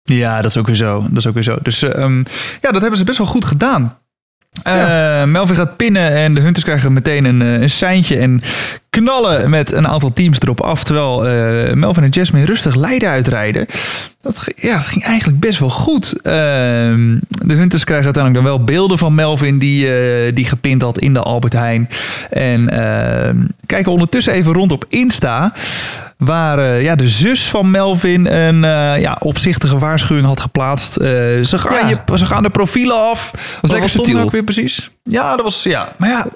Ja, 0.03 0.41
dat 0.41 0.49
is 0.51 0.57
ook 0.57 0.67
weer 0.67 0.75
zo. 0.75 1.05
Dat 1.09 1.17
is 1.17 1.27
ook 1.27 1.33
weer 1.33 1.43
zo. 1.43 1.57
Dus 1.61 1.81
eh, 1.83 2.03
ehm, 2.03 2.17
ja, 2.61 2.71
dat 2.71 2.81
hebben 2.81 2.97
ze 2.97 3.03
best 3.03 3.17
wel 3.17 3.27
goed 3.27 3.45
gedaan. 3.45 3.97
Eh, 4.63 5.23
Melvin 5.23 5.55
gaat 5.55 5.77
pinnen 5.77 6.11
en 6.11 6.33
de 6.33 6.41
Hunters 6.41 6.65
krijgen 6.65 6.93
meteen 6.93 7.25
een, 7.25 7.41
eh, 7.41 7.61
een 7.61 7.69
seintje. 7.69 8.17
En 8.17 8.41
knallen 9.01 9.49
met 9.49 9.71
een 9.71 9.87
aantal 9.87 10.13
teams 10.13 10.39
erop 10.39 10.61
af. 10.61 10.83
Terwijl 10.83 11.27
eh, 11.27 11.73
Melvin 11.73 12.03
en 12.03 12.09
Jasmine 12.09 12.45
rustig 12.45 12.75
Leiden 12.75 13.09
uitrijden. 13.09 13.65
Dat, 14.21 14.43
ja, 14.55 14.73
dat 14.73 14.85
ging 14.85 15.03
eigenlijk 15.03 15.39
best 15.39 15.59
wel 15.59 15.69
goed. 15.69 16.21
Ehm, 16.21 17.17
de 17.27 17.53
Hunters 17.53 17.83
krijgen 17.83 18.05
uiteindelijk 18.05 18.45
dan 18.45 18.55
wel 18.55 18.63
beelden 18.63 18.97
van 18.97 19.15
Melvin 19.15 19.57
die, 19.59 19.97
eh, 19.97 20.35
die 20.35 20.45
gepind 20.45 20.81
had 20.81 20.99
in 20.99 21.13
de 21.13 21.19
Albert 21.19 21.53
Heijn. 21.53 21.89
En 22.29 22.69
ehm, 22.69 23.35
kijken 23.65 23.91
ondertussen 23.91 24.33
even 24.33 24.53
rond 24.53 24.71
op 24.71 24.85
Insta. 24.89 25.53
Waar 26.17 26.59
eh, 26.59 26.81
ja, 26.81 26.95
de 26.95 27.07
zus 27.07 27.49
van 27.49 27.71
Melvin 27.71 28.25
een 28.25 28.61
ja, 28.99 29.17
opzichtige 29.19 29.77
waarschuwing 29.77 30.27
had 30.27 30.39
geplaatst. 30.39 30.93
Ze, 30.93 31.57
gaan 31.57 31.87
Ja. 31.89 32.01
je, 32.05 32.17
ze 32.17 32.25
gaan 32.25 32.43
de 32.43 32.49
profielen 32.49 32.95
af. 32.95 33.31
Wat 33.61 33.71
lekker 33.71 33.89
stond 33.89 34.05
subtiel. 34.05 34.25
ook 34.25 34.31
weer 34.31 34.43
precies? 34.43 34.89
Ja, 35.03 35.35
dat 35.35 35.41
was 35.43 35.63
ja. 35.63 35.89
Maar 35.97 36.09
ja, 36.09 36.27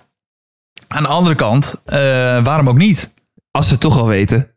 aan 0.91 1.03
de 1.03 1.09
andere 1.09 1.35
kant, 1.35 1.75
eh, 1.85 1.97
waarom 2.43 2.69
ook 2.69 2.77
niet? 2.77 3.13
Als 3.51 3.65
ze 3.65 3.71
het 3.71 3.81
toch 3.81 3.97
al 3.97 4.07
weten. 4.07 4.55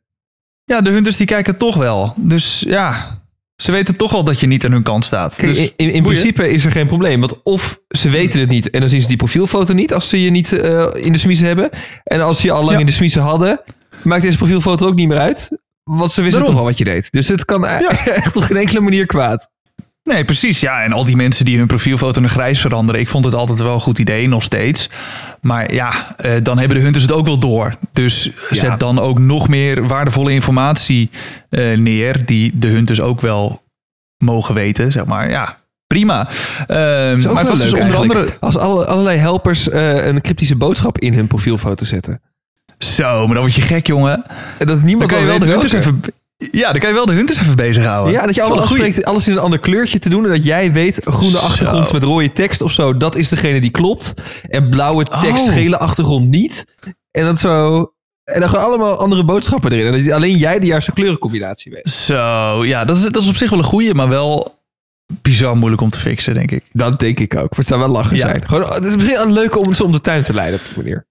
Ja, 0.65 0.81
de 0.81 0.91
hunters 0.91 1.17
die 1.17 1.27
kijken 1.27 1.57
toch 1.57 1.77
wel. 1.77 2.15
Dus 2.17 2.65
ja, 2.67 3.19
ze 3.57 3.73
weten 3.73 3.97
toch 3.97 4.13
wel 4.13 4.25
dat 4.25 4.41
je 4.41 4.47
niet 4.47 4.65
aan 4.65 4.73
hun 4.73 4.83
kant 4.83 5.05
staat. 5.05 5.37
Kijk, 5.37 5.55
dus, 5.55 5.73
in, 5.77 6.03
principe 6.03 6.51
is 6.51 6.65
er 6.65 6.71
geen 6.71 6.87
probleem. 6.87 7.21
Want 7.21 7.43
of 7.43 7.81
ze 7.89 8.09
weten 8.11 8.41
het 8.41 8.49
niet 8.49 8.71
en 8.71 8.81
dan 8.81 8.89
zien 8.89 9.01
ze 9.01 9.09
die 9.09 9.17
profielfoto 9.17 9.73
niet 9.73 9.95
als 9.95 10.09
ze 10.09 10.23
je 10.23 10.31
niet 10.31 10.53
eh, 10.53 10.87
in 10.95 11.13
de 11.13 11.19
smiezen 11.19 11.47
hebben. 11.47 11.71
En 12.05 12.21
als 12.21 12.41
ze 12.41 12.47
je 12.47 12.53
al 12.53 12.61
lang 12.61 12.73
Ja. 12.73 12.79
in 12.79 12.87
de 12.87 12.93
smiezen 12.93 13.23
hadden, 13.23 13.61
maakt 14.03 14.23
deze 14.23 14.37
profielfoto 14.37 14.87
ook 14.87 14.95
niet 14.95 15.09
meer 15.09 15.19
uit. 15.19 15.49
Want 15.85 16.13
ze 16.13 16.23
wisten 16.23 16.39
Daarom. 16.41 16.51
toch 16.51 16.59
al 16.59 16.65
wat 16.65 16.79
je 16.79 16.85
deed. 16.85 17.13
Dus 17.13 17.29
het 17.29 17.45
kan 17.45 17.67
echt 17.67 18.37
op 18.37 18.43
geen 18.43 18.57
enkele 18.57 18.81
manier 18.81 19.07
kwaad. 19.07 19.51
Nee, 20.05 20.25
precies. 20.25 20.61
Ja, 20.61 20.83
en 20.83 20.93
al 20.93 21.05
die 21.05 21.17
mensen 21.17 21.45
die 21.45 21.59
hun 21.59 21.67
profielfoto 21.67 22.21
naar 22.21 22.31
grijs 22.31 22.61
veranderen. 22.61 23.01
Ik 23.01 23.09
vond 23.09 23.25
het 23.25 23.35
altijd 23.35 23.59
wel 23.59 23.75
een 23.75 23.81
goed 23.81 23.99
idee, 23.99 24.29
nog 24.29 24.43
steeds. 24.43 24.91
Maar 25.41 25.73
ja, 25.75 26.15
eh, 26.17 26.33
dan 26.43 26.59
hebben 26.59 26.77
de 26.77 26.83
hunters 26.83 27.05
het 27.05 27.12
ook 27.12 27.27
wel 27.27 27.39
door. 27.39 27.75
Dus 27.93 28.31
zet 28.51 28.81
dan 28.81 28.99
ook 28.99 29.19
nog 29.19 29.49
meer 29.49 29.87
waardevolle 29.87 30.32
informatie 30.32 31.11
eh, 31.49 31.77
neer... 31.79 32.25
die 32.25 32.53
de 32.55 32.67
hunters 32.67 33.01
ook 33.01 33.20
wel 33.20 33.63
mogen 34.19 34.55
weten, 34.55 34.93
zeg 34.93 35.05
maar. 35.05 35.31
Ja, 35.31 35.56
prima. 35.87 36.29
Ehm, 36.67 37.23
maar 37.23 37.39
het 37.39 37.49
was 37.49 37.63
dus 37.63 37.73
onder 37.73 37.96
andere... 37.96 38.37
Als 38.41 38.56
alle, 38.56 38.87
allerlei 38.87 39.19
helpers 39.19 39.69
eh, 39.69 40.06
een 40.06 40.20
cryptische 40.20 40.56
boodschap 40.56 40.99
in 40.99 41.15
hun 41.15 41.27
profielfoto 41.27 41.84
zetten. 41.84 42.20
Zo, 42.79 43.25
maar 43.25 43.34
dan 43.34 43.43
word 43.43 43.55
je 43.55 43.61
gek, 43.61 43.87
jongen. 43.87 44.25
En 44.58 44.67
dat 44.67 44.69
Dan 44.69 44.84
niemand 44.84 45.11
kan 45.11 45.20
je 45.20 45.27
wel 45.27 45.39
de 45.39 45.46
hunters 45.46 45.73
even... 45.73 46.03
Ja, 46.51 46.70
dan 46.70 46.81
kan 46.81 46.89
je 46.89 46.94
wel 46.94 47.06
de 47.06 47.13
hunters 47.13 47.39
even 47.41 47.56
bezighouden. 47.56 48.13
Ja, 48.13 48.27
dat 48.27 48.34
je 48.34 48.43
allemaal 48.43 48.63
afspreekt 48.63 49.05
alles 49.05 49.27
in 49.29 49.32
een 49.32 49.39
ander 49.39 49.58
kleurtje 49.58 49.98
te 49.98 50.08
doen. 50.08 50.24
En 50.24 50.31
dat 50.31 50.44
jij 50.44 50.72
weet, 50.72 51.01
groene 51.05 51.31
Zo. 51.39 51.39
achtergrond 51.39 51.93
met 51.93 52.03
rode 52.03 52.32
tekst 52.32 52.60
of 52.63 52.72
zo, 52.72 52.96
dat 52.96 53.15
is 53.17 53.29
degene 53.29 53.60
die 53.60 53.70
klopt. 53.70 54.15
En 54.48 54.69
blauwe 54.70 55.05
tekst, 55.05 55.48
Oh. 55.48 55.53
gele 55.55 55.79
achtergrond 55.79 56.29
niet. 56.29 56.67
En 57.10 57.24
dat 57.24 57.39
zo... 57.39 57.79
En 58.24 58.41
dan 58.41 58.48
gewoon 58.48 58.65
allemaal 58.65 58.96
andere 58.96 59.24
boodschappen 59.24 59.72
erin. 59.72 59.94
En 59.94 60.05
dat 60.05 60.13
alleen 60.13 60.36
jij 60.36 60.58
de 60.58 60.67
juiste 60.67 60.93
kleurencombinatie 60.93 61.72
weet. 61.72 61.91
Zo, 61.91 62.65
ja, 62.65 62.84
dat 62.84 62.96
is, 62.96 63.03
dat 63.03 63.22
is 63.22 63.29
op 63.29 63.36
zich 63.36 63.51
wel 63.51 63.58
een 63.58 63.65
goeie, 63.65 63.94
maar 63.94 64.08
wel 64.08 64.63
bizar 65.22 65.56
moeilijk 65.56 65.82
om 65.82 65.91
te 65.91 65.98
fixen, 65.98 66.34
denk 66.34 66.51
ik. 66.51 66.65
Dat 66.72 66.98
denk 67.01 67.20
ik 67.20 67.36
ook. 67.36 67.56
Het 67.56 67.67
zou 67.67 67.81
wel 67.81 67.89
lachen 67.89 68.17
Ja. 68.17 68.22
zijn. 68.22 68.43
Gewoon, 68.46 68.72
het 68.72 68.84
is 68.84 68.94
misschien 68.94 69.20
een 69.20 69.32
leuke 69.32 69.58
om 69.58 69.72
om 69.84 69.93
de 69.93 70.01
tuin 70.01 70.22
te 70.22 70.34
leiden 70.34 70.60
op 70.60 70.67
die 70.67 70.77
manier. 70.77 71.06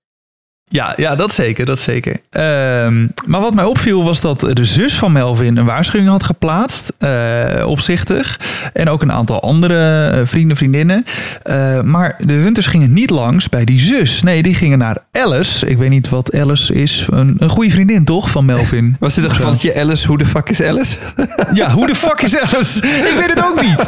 Ja, 0.74 0.94
ja, 0.96 1.16
dat 1.16 1.34
zeker, 1.34 1.66
dat 1.66 1.80
zeker. 1.80 2.22
Ehm, 2.30 3.08
maar 3.26 3.42
wat 3.42 3.54
mij 3.54 3.64
opviel 3.64 4.04
was 4.04 4.22
dat 4.22 4.40
de 4.40 4.64
zus 4.64 4.96
van 4.96 5.12
Melvin 5.12 5.58
een 5.58 5.66
waarschuwing 5.66 6.10
had 6.10 6.24
geplaatst, 6.24 6.94
eh, 7.00 7.64
opzichtig. 7.66 8.40
En 8.74 8.90
ook 8.90 9.02
een 9.02 9.12
aantal 9.12 9.42
andere 9.42 10.08
eh, 10.08 10.26
vrienden, 10.26 10.58
vriendinnen. 10.58 11.06
Eh, 11.44 11.82
maar 11.82 12.16
de 12.20 12.34
hunters 12.34 12.66
gingen 12.66 12.94
niet 12.94 13.10
langs 13.10 13.50
bij 13.50 13.66
die 13.66 13.80
zus. 13.80 14.24
Nee, 14.24 14.44
die 14.44 14.56
gingen 14.56 14.78
naar 14.78 14.98
Alice. 15.12 15.66
Ik 15.66 15.78
weet 15.78 15.90
niet 15.90 16.10
wat 16.10 16.36
Alice 16.36 16.74
is. 16.74 17.08
Een, 17.10 17.36
een 17.38 17.50
goede 17.50 17.72
vriendin, 17.72 18.04
toch, 18.04 18.30
van 18.30 18.46
Melvin? 18.46 18.96
Was 19.00 19.14
dit 19.14 19.24
een 19.24 19.32
gevalletje 19.32 19.80
Alice? 19.80 20.08
Hoe 20.08 20.18
de 20.18 20.26
fuck 20.26 20.50
is 20.50 20.62
Alice? 20.62 20.98
Ja, 21.54 21.72
hoe 21.72 21.88
de 21.88 21.96
fuck 21.96 22.22
is 22.22 22.38
Alice? 22.38 22.88
Ik 22.88 23.16
weet 23.18 23.30
het 23.30 23.44
ook 23.44 23.62
niet. 23.62 23.88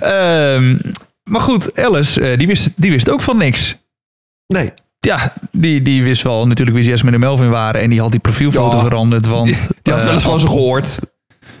Ehm, 0.00 0.76
maar 1.24 1.40
goed, 1.40 1.80
Alice, 1.82 2.36
die, 2.36 2.46
wist, 2.46 2.70
die 2.76 2.90
wist 2.90 3.10
ook 3.10 3.22
van 3.22 3.36
niks. 3.36 3.76
Nee. 4.46 4.72
Ja, 5.08 5.32
die, 5.52 5.82
die 5.82 6.02
wist 6.02 6.22
wel 6.22 6.46
natuurlijk 6.46 6.76
wie 6.76 6.86
Jasmine 6.88 7.14
en 7.14 7.20
Melvin 7.20 7.50
waren. 7.50 7.80
En 7.80 7.90
die 7.90 8.00
had 8.00 8.10
die 8.10 8.20
profielfoto 8.20 8.76
Ja. 8.76 8.82
veranderd. 8.84 9.26
Want, 9.26 9.46
Die 9.82 9.92
had 9.92 10.02
wel 10.02 10.12
eens 10.12 10.22
eh, 10.22 10.28
van 10.28 10.40
ze 10.40 10.46
gehoord. 10.46 10.98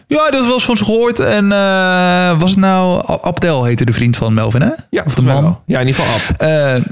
Ja, 0.06 0.30
dat 0.30 0.46
was 0.46 0.64
van 0.64 0.76
ze 0.76 0.84
gehoord. 0.84 1.20
En 1.20 1.52
eh, 1.52 2.38
was 2.40 2.50
het 2.50 2.58
nou... 2.58 3.02
Abdel 3.22 3.64
heette 3.64 3.84
de 3.84 3.92
vriend 3.92 4.16
van 4.16 4.34
Melvin, 4.34 4.60
hè? 4.62 4.70
Ja, 4.90 5.02
of 5.06 5.14
de 5.14 5.22
man. 5.22 5.60
Ja, 5.66 5.80
in 5.80 5.86
ieder 5.86 6.02
geval 6.02 6.14
Ab. 6.36 6.40
Eh 6.40 6.82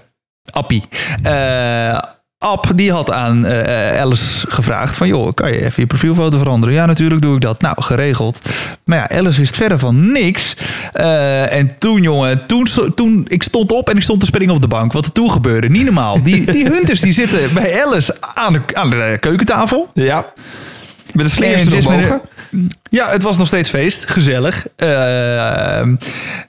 Appie. 0.51 0.85
Eh 1.23 1.99
App, 2.47 2.71
die 2.75 2.93
had 2.93 3.11
aan 3.11 3.47
eh, 3.47 4.01
Alice 4.01 4.47
gevraagd 4.51 4.97
van... 4.97 5.09
joh, 5.09 5.35
kan 5.35 5.53
je 5.53 5.65
even 5.65 5.83
je 5.83 5.87
profielfoto 5.87 6.39
veranderen? 6.39 6.75
Ja, 6.75 6.87
natuurlijk 6.87 7.23
doe 7.23 7.35
ik 7.35 7.41
dat. 7.41 7.61
Nou, 7.61 7.83
geregeld. 7.83 8.39
Maar 8.85 8.99
ja, 8.99 9.19
Alice 9.19 9.39
wist 9.39 9.57
verder 9.57 9.79
van 9.79 10.13
niks. 10.13 10.57
Eh, 10.93 11.53
en 11.53 11.79
toen, 11.79 12.03
jongen, 12.03 12.47
toen, 12.47 12.67
toen... 12.95 13.25
Ik 13.29 13.43
stond 13.43 13.73
op 13.73 13.89
en 13.89 13.97
ik 13.97 14.03
stond 14.03 14.21
te 14.21 14.27
springen 14.27 14.55
op 14.55 14.61
de 14.61 14.69
bank. 14.69 14.93
Wat 14.93 15.07
er 15.07 15.13
toen 15.13 15.31
gebeurde, 15.31 15.69
niet 15.69 15.85
normaal. 15.85 16.23
Die, 16.23 16.51
die 16.51 16.69
hunters, 16.69 17.01
die 17.01 17.13
zitten 17.13 17.55
bij 17.55 17.85
Alice 17.85 18.17
aan 18.35 18.53
de, 18.53 18.61
aan 18.73 18.91
de 18.91 19.17
keukentafel. 19.21 19.91
Ja. 19.95 20.27
Met 21.13 21.27
de 21.27 21.33
slingers 21.33 21.87
En 21.87 22.21
Ja, 22.91 23.11
het 23.11 23.23
was 23.23 23.37
nog 23.37 23.47
steeds 23.47 23.69
feest. 23.71 24.11
Gezellig. 24.11 24.67
Eh, 24.77 24.89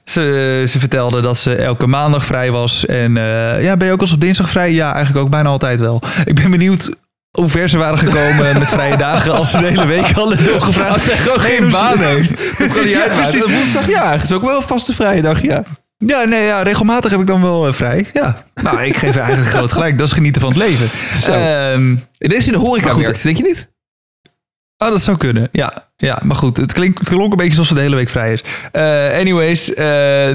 ze, 0.04 0.64
ze 0.68 0.78
vertelde 0.78 1.20
dat 1.20 1.36
ze 1.36 1.54
elke 1.54 1.86
maandag 1.86 2.24
vrij 2.24 2.50
was. 2.50 2.86
En 2.86 3.16
eh, 3.16 3.62
ja, 3.62 3.76
ben 3.76 3.86
je 3.86 3.92
ook 3.92 4.00
als 4.00 4.12
op 4.12 4.20
dinsdag 4.20 4.50
vrij? 4.50 4.72
Ja, 4.72 4.94
eigenlijk 4.94 5.24
ook 5.24 5.30
bijna 5.30 5.48
altijd 5.48 5.80
wel. 5.80 6.02
Ik 6.24 6.34
ben 6.34 6.50
benieuwd 6.50 6.90
hoe 7.30 7.48
ver 7.48 7.68
ze 7.68 7.78
waren 7.78 7.98
gekomen 7.98 8.52
met 8.58 8.68
vrije 8.68 8.96
dagen 8.96 9.32
als 9.32 9.50
ze 9.50 9.58
de 9.58 9.66
hele 9.66 9.86
week 9.86 10.10
hadden 10.10 10.44
doorgevraagd. 10.44 10.92
Als 10.92 11.04
ze 11.04 11.10
gewoon 11.10 11.40
geen 11.40 11.70
baan 11.70 11.98
heeft. 11.98 12.30
Dat 12.58 12.68
kan 12.68 12.84
niet 12.84 12.92
Ja, 12.94 13.06
precies. 13.16 13.44
Woensdag, 13.44 13.88
ja. 13.88 14.22
Is 14.22 14.32
ook 14.32 14.44
wel 14.44 14.56
een 14.56 14.62
vaste 14.62 14.94
vrije 14.94 15.22
dag, 15.22 15.42
ja. 15.42 15.62
Ja, 15.96 16.24
nee, 16.24 16.44
ja, 16.44 16.62
regelmatig 16.62 17.10
heb 17.10 17.20
ik 17.20 17.26
dan 17.26 17.42
wel 17.42 17.66
eh, 17.66 17.72
vrij. 17.72 18.06
Ja. 18.12 18.44
Nou, 18.54 18.82
ik 18.82 18.96
geef 18.96 19.16
eigenlijk 19.26 19.50
groot 19.50 19.72
gelijk. 19.72 19.98
Dat 19.98 20.06
is 20.06 20.12
genieten 20.12 20.40
van 20.40 20.50
het 20.50 20.58
leven. 20.58 20.88
Zo. 21.22 21.32
Ehm, 21.32 21.96
deze 22.18 22.46
in 22.46 22.58
de 22.58 22.64
horeca 22.64 22.90
goed, 22.90 23.02
werkt, 23.02 23.22
denk 23.22 23.36
je 23.36 23.42
niet? 23.42 23.68
Oh, 24.78 24.88
dat 24.88 25.02
zou 25.02 25.16
kunnen. 25.16 25.48
Ja, 25.52 25.88
ja 25.96 26.18
maar 26.22 26.36
goed. 26.36 26.56
Het, 26.56 26.72
klinkt, 26.72 26.98
het 26.98 27.08
klonk 27.08 27.30
een 27.30 27.36
beetje 27.36 27.50
alsof 27.50 27.66
ze 27.66 27.74
de 27.74 27.80
hele 27.80 27.96
week 27.96 28.08
vrij 28.08 28.32
is. 28.32 28.42
Eh, 28.72 29.18
anyways, 29.18 29.74
eh, 29.74 29.84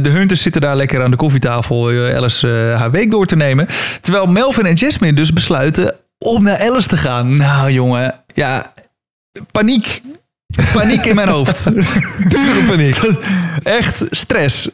de 0.02 0.10
Hunters 0.10 0.42
zitten 0.42 0.62
daar 0.62 0.76
lekker 0.76 1.04
aan 1.04 1.12
de 1.12 1.18
koffietafel 1.18 1.90
eh, 1.90 2.16
Alice 2.16 2.48
haar 2.78 2.92
week 2.92 3.12
door 3.12 3.26
te 3.26 3.36
nemen. 3.36 3.68
Terwijl 4.02 4.26
Melvin 4.26 4.66
en 4.66 4.74
Jasmine 4.74 5.14
dus 5.14 5.34
besluiten 5.34 5.96
om 6.18 6.44
naar 6.44 6.60
Alice 6.60 6.88
te 6.88 6.98
gaan. 6.98 7.38
Nou, 7.38 7.72
jongen. 7.72 8.16
Ja, 8.34 8.74
paniek. 9.52 10.02
Paniek 10.74 11.06
in 11.06 11.16
mijn 11.16 11.28
hoofd. 11.28 11.64
Pure 12.30 12.64
paniek. 12.68 13.00
Echt 13.64 14.04
stress. 14.10 14.66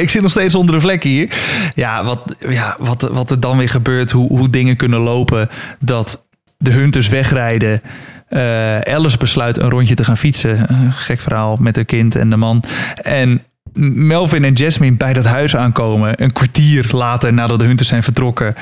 Ik 0.00 0.10
zit 0.10 0.22
nog 0.22 0.30
steeds 0.30 0.54
onder 0.54 0.74
de 0.74 0.80
vlek 0.80 1.02
hier. 1.02 1.36
Ja, 1.74 2.04
wat, 2.04 2.36
ja 2.48 2.76
wat, 2.78 3.02
wat 3.02 3.30
er 3.30 3.40
dan 3.40 3.58
weer 3.58 3.68
gebeurt. 3.68 4.10
Hoe, 4.10 4.28
hoe 4.28 4.50
dingen 4.50 4.76
kunnen 4.76 5.00
lopen. 5.00 5.48
Dat 5.78 6.23
de 6.58 6.70
Hunters 6.70 7.08
wegrijden. 7.08 7.82
Eh, 8.28 8.78
Alice 8.80 9.18
besluit 9.18 9.58
een 9.58 9.70
rondje 9.70 9.94
te 9.94 10.04
gaan 10.04 10.16
fietsen. 10.16 10.66
Gek 10.92 11.20
verhaal 11.20 11.56
met 11.60 11.76
een 11.76 11.86
kind 11.86 12.16
en 12.16 12.30
de 12.30 12.36
man. 12.36 12.64
En 13.02 13.42
Melvin 13.82 14.44
en 14.44 14.52
Jasmine 14.52 14.96
bij 14.96 15.12
dat 15.12 15.24
huis 15.24 15.56
aankomen. 15.56 16.22
Een 16.22 16.32
kwartier 16.32 16.86
later 16.90 17.32
nadat 17.32 17.58
de 17.58 17.64
Hunters 17.64 17.88
zijn 17.88 18.02
vertrokken. 18.02 18.54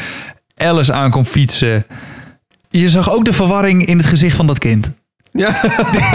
Alice 0.56 0.92
aankomt 0.92 1.28
fietsen. 1.28 1.86
Je 2.68 2.88
zag 2.88 3.12
ook 3.12 3.24
de 3.24 3.32
verwarring 3.32 3.86
in 3.86 3.96
het 3.96 4.06
gezicht 4.06 4.36
van 4.36 4.46
dat 4.46 4.58
kind. 4.58 4.92
Ja. 5.32 5.48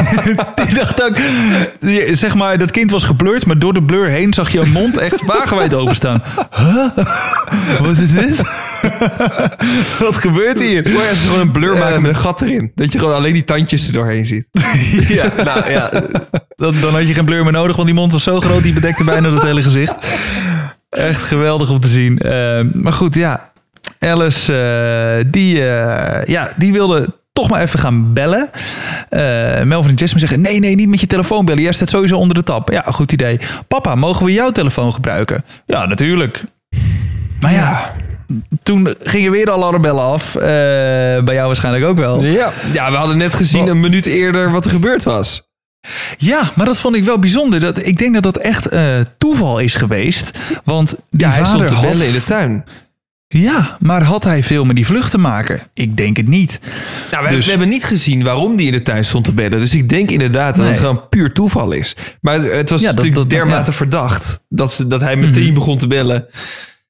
Ik 0.67 0.75
dacht 0.75 1.03
ook, 1.03 1.15
die- 1.79 2.15
zeg 2.15 2.35
maar, 2.35 2.57
dat 2.57 2.71
kind 2.71 2.91
was 2.91 3.03
geblurred, 3.03 3.45
maar 3.45 3.59
door 3.59 3.73
de 3.73 3.83
blur 3.83 4.09
heen 4.09 4.33
zag 4.33 4.49
je 4.51 4.59
een 4.59 4.71
mond 4.71 4.97
echt 4.97 5.25
wagenwijd 5.25 5.73
openstaan. 5.73 6.23
Huh? 6.57 7.05
Wat 7.79 7.97
is 7.97 8.11
dit? 8.11 8.41
Wat 9.99 10.15
gebeurt 10.15 10.59
hier? 10.59 10.81
Moet 10.89 11.01
je 11.01 11.13
gewoon 11.25 11.39
een 11.39 11.51
blur 11.51 11.73
maken 11.73 11.93
Ehm. 11.93 12.01
met 12.01 12.09
een 12.11 12.17
gat 12.21 12.41
erin. 12.41 12.71
Dat 12.75 12.91
je 12.91 12.99
gewoon 12.99 13.13
alleen 13.13 13.33
die 13.33 13.45
tandjes 13.45 13.87
er 13.87 13.93
doorheen 13.93 14.25
ziet. 14.25 14.45
Ja, 15.17 15.31
nou 15.43 15.69
ja, 15.71 15.89
dan, 16.55 16.75
dan 16.81 16.93
had 16.93 17.07
je 17.07 17.13
geen 17.13 17.25
blur 17.25 17.43
meer 17.43 17.51
nodig, 17.53 17.75
want 17.75 17.87
die 17.87 17.97
mond 17.97 18.11
was 18.11 18.23
zo 18.23 18.39
groot, 18.39 18.63
die 18.63 18.73
bedekte 18.73 19.03
bijna 19.03 19.31
het 19.31 19.43
hele 19.43 19.63
gezicht. 19.63 19.95
Echt 20.89 21.21
geweldig 21.21 21.69
om 21.69 21.79
te 21.79 21.87
zien. 21.87 22.17
Eh, 22.17 22.59
maar 22.73 22.93
goed, 22.93 23.15
ja, 23.15 23.51
Alice, 23.99 24.53
eh, 24.53 25.25
die, 25.31 25.69
eh, 25.69 26.25
ja, 26.25 26.51
die 26.55 26.73
wilde 26.73 27.07
toch 27.37 27.49
maar 27.49 27.61
even 27.61 27.79
gaan 27.79 28.13
bellen. 28.13 28.49
Eh, 29.09 29.19
Melvin 29.63 29.89
en 29.89 29.95
Jasmine 29.95 30.19
zeggen, 30.19 30.41
nee, 30.41 30.59
nee, 30.59 30.75
niet 30.75 30.89
met 30.89 31.01
je 31.01 31.07
telefoon 31.07 31.45
bellen. 31.45 31.63
Jij 31.63 31.71
staat 31.71 31.89
sowieso 31.89 32.17
onder 32.17 32.35
de 32.35 32.43
tap. 32.43 32.69
Ja, 32.69 32.83
goed 32.87 33.11
idee. 33.11 33.39
Papa, 33.67 33.95
mogen 33.95 34.25
we 34.25 34.33
jouw 34.33 34.51
telefoon 34.51 34.93
gebruiken? 34.93 35.45
Ja, 35.65 35.85
natuurlijk. 35.85 36.43
Maar 37.39 37.53
ja, 37.53 37.93
toen 38.63 38.95
gingen 39.03 39.31
weer 39.31 39.45
de 39.45 39.51
alarmbellen 39.51 40.03
af. 40.03 40.35
Eh, 40.35 40.41
bij 41.23 41.33
jou 41.33 41.47
waarschijnlijk 41.47 41.85
ook 41.85 41.97
wel. 41.97 42.23
Ja. 42.23 42.51
ja, 42.73 42.91
we 42.91 42.97
hadden 42.97 43.17
net 43.17 43.33
gezien 43.33 43.67
een 43.67 43.79
minuut 43.79 44.05
eerder 44.05 44.51
wat 44.51 44.65
er 44.65 44.71
gebeurd 44.71 45.03
was. 45.03 45.45
Ja, 46.17 46.51
maar 46.55 46.65
dat 46.65 46.79
vond 46.79 46.95
ik 46.95 47.03
wel 47.03 47.19
bijzonder. 47.19 47.59
Dat, 47.59 47.85
ik 47.85 47.97
denk 47.97 48.13
dat 48.13 48.23
dat 48.23 48.37
echt 48.37 48.67
eh, 48.67 48.83
toeval 49.17 49.59
is 49.59 49.75
geweest. 49.75 50.39
Want 50.63 50.95
die 51.09 51.27
Ja, 51.27 51.29
hij 51.29 51.43
stond 51.43 51.51
vader 51.51 51.67
te 51.67 51.73
had... 51.73 51.83
bellen 51.83 52.07
in 52.07 52.13
de 52.13 52.23
tuin. 52.23 52.65
Ja, 53.27 53.77
maar 53.79 54.03
had 54.03 54.23
hij 54.23 54.43
veel 54.43 54.65
met 54.65 54.75
die 54.75 54.85
vlucht 54.85 55.11
te 55.11 55.17
maken? 55.17 55.61
Ik 55.73 55.97
denk 55.97 56.17
het 56.17 56.27
niet. 56.27 56.59
Nou, 57.11 57.23
we, 57.23 57.29
Dus- 57.29 57.43
we 57.45 57.49
hebben 57.51 57.69
niet 57.69 57.83
gezien 57.83 58.23
waarom 58.23 58.55
die 58.55 58.65
in 58.67 58.71
de 58.71 58.81
tuin 58.81 59.05
stond 59.05 59.25
te 59.25 59.31
bellen. 59.31 59.59
Dus 59.59 59.73
ik 59.73 59.89
denk 59.89 60.11
inderdaad 60.11 60.55
dat 60.55 60.63
Nee. 60.65 60.73
het 60.73 60.79
gewoon 60.79 61.09
puur 61.09 61.33
toeval 61.33 61.71
is. 61.71 61.95
Maar 62.21 62.39
het 62.41 62.69
was 62.69 62.81
Ja, 62.81 62.87
natuurlijk 62.87 63.15
dat- 63.15 63.29
dermate 63.29 63.71
ja. 63.71 63.77
verdacht 63.77 64.43
dat, 64.49 64.83
dat 64.87 65.01
hij 65.01 65.15
meteen 65.15 65.43
Mhm. 65.45 65.53
begon 65.53 65.77
te 65.77 65.87
bellen. 65.87 66.25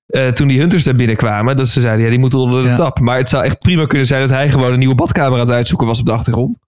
eh, 0.07 0.27
toen 0.27 0.47
die 0.47 0.59
hunters 0.59 0.83
daar 0.83 0.95
binnenkwamen. 0.95 1.57
Dat 1.57 1.67
ze 1.69 1.81
zeiden, 1.81 2.03
ja, 2.03 2.09
die 2.09 2.19
moeten 2.19 2.39
onder 2.39 2.61
de 2.63 2.67
Ja. 2.69 2.75
tap. 2.75 2.99
Maar 2.99 3.17
het 3.17 3.29
zou 3.29 3.43
echt 3.43 3.59
prima 3.59 3.85
kunnen 3.85 4.07
zijn 4.07 4.21
dat 4.21 4.29
hij 4.29 4.49
gewoon 4.49 4.71
een 4.73 4.79
nieuwe 4.79 4.95
badkamer 4.95 5.33
aan 5.39 5.45
het 5.45 5.55
uitzoeken 5.55 5.87
was 5.87 5.99
op 5.99 6.05
de 6.05 6.11
achtergrond. 6.11 6.59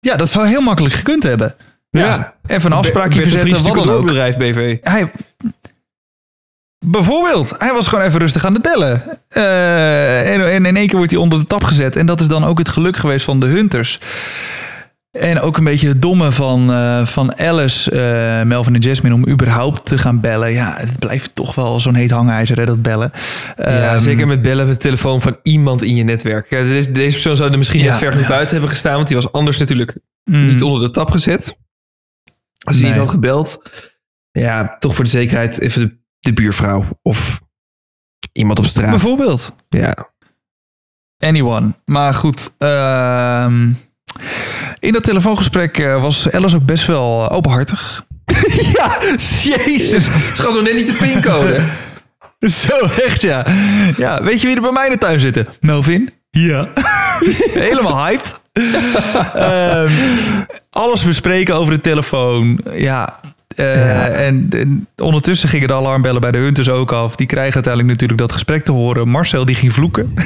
Ja, 0.00 0.16
dat 0.16 0.28
zou 0.28 0.46
heel 0.46 0.60
makkelijk 0.60 0.94
gekund 0.94 1.22
hebben. 1.22 1.54
Ja. 1.90 2.34
Even 2.46 2.70
een 2.70 2.76
afspraakje 2.78 3.20
verzetten, 3.20 3.62
wat 3.74 3.88
ook. 3.88 4.06
bedrijf 4.06 4.36
BV. 4.36 4.76
Hij... 4.80 5.10
Bijvoorbeeld, 6.86 7.54
hij 7.58 7.72
was 7.72 7.86
gewoon 7.86 8.04
even 8.04 8.18
rustig 8.20 8.44
aan 8.44 8.52
het 8.52 8.62
bellen. 8.62 9.02
Eh, 9.28 10.34
en, 10.34 10.52
en 10.52 10.66
in 10.66 10.76
één 10.76 10.86
keer 10.86 10.96
wordt 10.96 11.12
hij 11.12 11.20
onder 11.20 11.38
de 11.38 11.44
tap 11.44 11.64
gezet. 11.64 11.96
En 11.96 12.06
dat 12.06 12.20
is 12.20 12.28
dan 12.28 12.44
ook 12.44 12.58
het 12.58 12.68
geluk 12.68 12.96
geweest 12.96 13.24
van 13.24 13.40
de 13.40 13.46
Hunters. 13.46 13.98
En 15.10 15.40
ook 15.40 15.56
een 15.56 15.64
beetje 15.64 15.88
het 15.88 16.02
domme 16.02 16.32
van, 16.32 16.72
eh, 16.72 17.06
van 17.06 17.38
Alice, 17.38 17.90
eh, 17.90 18.46
Melvin 18.46 18.74
en 18.74 18.80
Jasmine... 18.80 19.14
om 19.14 19.28
überhaupt 19.28 19.84
te 19.84 19.98
gaan 19.98 20.20
bellen. 20.20 20.52
Ja, 20.52 20.74
het 20.78 20.98
blijft 20.98 21.34
toch 21.34 21.54
wel 21.54 21.80
zo'n 21.80 21.94
heet 21.94 22.10
hangijzer, 22.10 22.58
hè, 22.58 22.64
dat 22.64 22.82
bellen. 22.82 23.10
Ja, 23.56 23.64
Ehm, 23.64 23.98
zeker 24.00 24.26
met 24.26 24.42
bellen 24.42 24.66
met 24.66 24.74
de 24.76 24.82
telefoon 24.82 25.20
van 25.20 25.36
iemand 25.42 25.82
in 25.82 25.94
je 25.96 26.04
netwerk. 26.04 26.50
Ja, 26.50 26.62
deze, 26.62 26.92
deze 26.92 27.10
persoon 27.12 27.36
zou 27.36 27.50
er 27.52 27.58
misschien 27.58 27.82
Ja, 27.82 27.90
net 27.90 27.98
ver 27.98 28.20
ja. 28.20 28.28
buiten 28.28 28.50
hebben 28.50 28.70
gestaan. 28.70 28.94
Want 28.94 29.06
die 29.06 29.16
was 29.16 29.32
anders 29.32 29.58
natuurlijk 29.58 29.98
mm, 30.24 30.46
niet 30.46 30.62
onder 30.62 30.80
de 30.80 30.90
tap 30.90 31.10
gezet. 31.10 31.56
Als 32.64 32.76
hij 32.76 32.84
Nee. 32.84 32.90
niet 32.90 33.00
had 33.00 33.10
gebeld. 33.10 33.62
Ja, 34.32 34.76
toch 34.78 34.94
voor 34.94 35.04
de 35.04 35.10
zekerheid 35.10 35.60
even 35.60 35.80
de, 35.80 35.96
de 36.20 36.32
buurvrouw. 36.32 36.84
Of 37.02 37.40
iemand 38.32 38.58
op 38.58 38.64
straat. 38.64 38.90
Bijvoorbeeld. 38.90 39.54
Ja. 39.68 40.10
Anyone. 41.18 41.74
Maar 41.84 42.14
goed, 42.14 42.54
ehm, 42.58 43.72
in 44.78 44.92
dat 44.92 45.04
telefoongesprek 45.04 45.78
eh, 45.78 46.00
was 46.00 46.30
Alice 46.30 46.56
ook 46.56 46.64
best 46.64 46.86
wel 46.86 47.24
eh, 47.28 47.36
openhartig. 47.36 48.04
ja, 48.74 48.98
jezus. 49.42 50.04
Ze 50.04 50.42
gaat 50.42 50.54
nog 50.54 50.62
net 50.62 50.74
niet 50.74 50.86
de 50.86 50.92
pincode. 50.92 51.60
Zo 52.66 52.78
echt, 52.78 53.22
ja. 53.22 53.46
Ja, 53.96 54.22
weet 54.22 54.40
je 54.40 54.46
wie 54.46 54.56
er 54.56 54.62
bij 54.62 54.72
mij 54.72 54.86
in 54.86 54.92
de 54.92 54.98
tuin 54.98 55.20
zitten? 55.20 55.46
Melvin. 55.60 56.10
Ja. 56.30 56.68
Helemaal 57.68 58.06
hyped. 58.06 58.40
Ehm, 59.34 59.92
alles 60.70 61.04
bespreken 61.04 61.54
over 61.54 61.72
de 61.72 61.80
telefoon. 61.80 62.60
Ja. 62.72 63.20
Eh, 63.56 63.74
Ja. 63.86 64.06
En, 64.08 64.46
en 64.50 64.86
ondertussen 64.96 65.48
gingen 65.48 65.68
de 65.68 65.74
alarmbellen 65.74 66.20
bij 66.20 66.30
de 66.30 66.38
Hunters 66.38 66.68
ook 66.68 66.92
af. 66.92 67.16
Die 67.16 67.26
krijgen 67.26 67.54
uiteindelijk 67.54 67.92
natuurlijk 67.92 68.20
dat 68.20 68.32
gesprek 68.32 68.64
te 68.64 68.72
horen. 68.72 69.08
Marcel 69.08 69.44
die 69.44 69.54
ging 69.54 69.72
vloeken. 69.72 70.14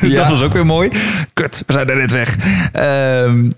Ja. 0.00 0.16
dat 0.16 0.30
was 0.30 0.42
ook 0.42 0.52
weer 0.52 0.66
mooi. 0.66 0.90
Kut, 1.32 1.62
we 1.66 1.72
zijn 1.72 1.88
er 1.88 1.96
net 1.96 2.10
weg. 2.10 2.36
Ehm, 2.72 3.50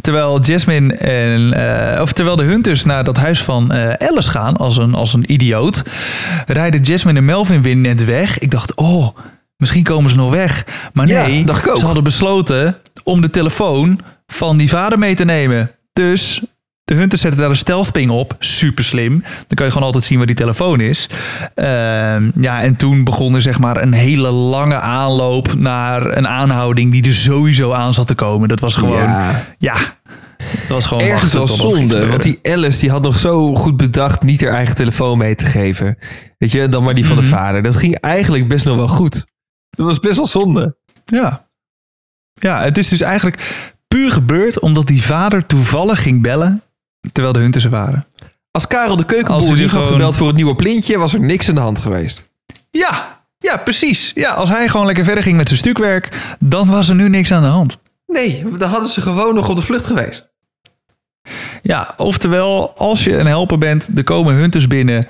terwijl 0.00 0.40
Jasmine 0.40 0.94
en... 0.94 1.52
eh, 1.94 2.00
of 2.00 2.12
terwijl 2.12 2.36
de 2.36 2.42
Hunters 2.42 2.84
naar 2.84 3.04
dat 3.04 3.16
huis 3.16 3.42
van 3.42 3.72
eh, 3.72 4.08
Alice 4.08 4.30
gaan 4.30 4.56
als 4.56 4.76
een, 4.76 4.94
als 4.94 5.14
een 5.14 5.32
idioot... 5.32 5.82
rijden 6.46 6.80
Jasmine 6.80 7.18
en 7.18 7.24
Melvin 7.24 7.62
weer 7.62 7.76
net 7.76 8.04
weg. 8.04 8.38
Ik 8.38 8.50
dacht, 8.50 8.74
oh, 8.76 9.16
misschien 9.56 9.82
komen 9.82 10.10
ze 10.10 10.16
nog 10.16 10.30
weg. 10.30 10.64
Maar 10.92 11.06
nee, 11.06 11.44
ze 11.74 11.84
hadden 11.84 12.04
besloten 12.04 12.76
om 13.04 13.20
de 13.20 13.30
telefoon 13.30 14.00
van 14.26 14.56
die 14.56 14.68
vader 14.68 14.98
mee 14.98 15.14
te 15.14 15.24
nemen. 15.24 15.70
Dus 15.92 16.40
de 16.84 16.94
Hunters 16.94 17.20
zetten 17.20 17.40
daar 17.40 17.50
een 17.50 17.56
stealthping 17.56 18.10
op. 18.10 18.36
Super 18.38 18.84
slim. 18.84 19.20
Dan 19.22 19.54
kan 19.54 19.66
je 19.66 19.72
gewoon 19.72 19.86
altijd 19.86 20.04
zien 20.04 20.18
waar 20.18 20.26
die 20.26 20.36
telefoon 20.36 20.80
is. 20.80 21.08
Ehm, 21.54 22.30
ja, 22.40 22.62
en 22.62 22.76
toen 22.76 23.04
begon 23.04 23.34
er 23.34 23.42
zeg 23.42 23.58
maar 23.58 23.82
een 23.82 23.92
hele 23.92 24.30
lange 24.30 24.74
aanloop 24.80 25.54
naar 25.54 26.16
een 26.16 26.28
aanhouding 26.28 26.92
die 26.92 27.04
er 27.06 27.12
sowieso 27.12 27.72
aan 27.72 27.94
zat 27.94 28.06
te 28.06 28.14
komen. 28.14 28.48
Dat 28.48 28.60
was 28.60 28.74
gewoon, 28.74 28.96
ja, 28.98 29.44
Ja. 29.58 29.74
dat 30.38 30.68
was 30.68 30.86
gewoon 30.86 31.02
Ergens 31.02 31.32
wel 31.32 31.46
zonde. 31.46 32.06
Want 32.06 32.22
die 32.22 32.38
Alice 32.42 32.80
die 32.80 32.90
had 32.90 33.02
nog 33.02 33.18
zo 33.18 33.54
goed 33.54 33.76
bedacht 33.76 34.22
niet 34.22 34.40
haar 34.40 34.52
eigen 34.54 34.74
telefoon 34.74 35.18
mee 35.18 35.34
te 35.34 35.46
geven. 35.46 35.98
Weet 36.38 36.50
je, 36.50 36.68
dan 36.68 36.82
maar 36.82 36.94
die 36.94 37.06
van 37.06 37.16
Mhm. 37.16 37.24
de 37.24 37.30
vader. 37.30 37.62
Dat 37.62 37.76
ging 37.76 37.98
eigenlijk 38.00 38.48
best 38.48 38.64
nog 38.64 38.76
wel 38.76 38.88
goed. 38.88 39.26
Dat 39.70 39.86
was 39.86 39.98
best 39.98 40.16
wel 40.16 40.26
zonde. 40.26 40.76
Ja. 41.04 41.46
Ja, 42.34 42.62
het 42.62 42.78
is 42.78 42.88
dus 42.88 43.00
eigenlijk 43.00 43.64
puur 43.88 44.12
gebeurd 44.12 44.60
omdat 44.60 44.86
die 44.86 45.02
vader 45.02 45.46
toevallig 45.46 46.02
ging 46.02 46.22
bellen 46.22 46.62
terwijl 47.12 47.32
de 47.34 47.40
hunters 47.40 47.64
er 47.64 47.70
waren. 47.70 48.04
Als 48.50 48.66
Karel 48.66 48.96
de 48.96 49.04
keukenboer 49.04 49.48
niet 49.54 49.60
had 49.60 49.70
gewoon- 49.70 49.86
gebeld 49.88 50.16
voor 50.16 50.26
het 50.26 50.36
nieuwe 50.36 50.54
plintje, 50.56 50.98
was 50.98 51.12
er 51.14 51.20
niks 51.20 51.48
aan 51.48 51.54
de 51.54 51.60
hand 51.60 51.78
geweest. 51.78 52.30
Ja, 52.70 53.20
ja, 53.38 53.56
precies. 53.56 54.12
Ja, 54.14 54.32
als 54.32 54.48
hij 54.48 54.68
gewoon 54.68 54.86
lekker 54.86 55.04
verder 55.04 55.22
ging 55.22 55.36
met 55.36 55.46
zijn 55.48 55.60
stukwerk, 55.60 56.36
dan 56.38 56.68
was 56.70 56.88
er 56.88 56.94
nu 56.94 57.08
niks 57.08 57.32
aan 57.32 57.42
de 57.42 57.48
hand. 57.48 57.78
Nee, 58.06 58.44
dan 58.58 58.70
hadden 58.70 58.88
ze 58.88 59.00
gewoon 59.00 59.34
nog 59.34 59.48
op 59.48 59.56
de 59.56 59.62
vlucht 59.62 59.84
geweest. 59.86 60.30
Ja, 61.62 61.94
oftewel, 61.96 62.72
als 62.76 63.04
je 63.04 63.16
een 63.18 63.26
helper 63.26 63.58
bent, 63.58 63.88
er 63.94 64.04
komen 64.04 64.34
hunters 64.34 64.66
binnen. 64.66 65.06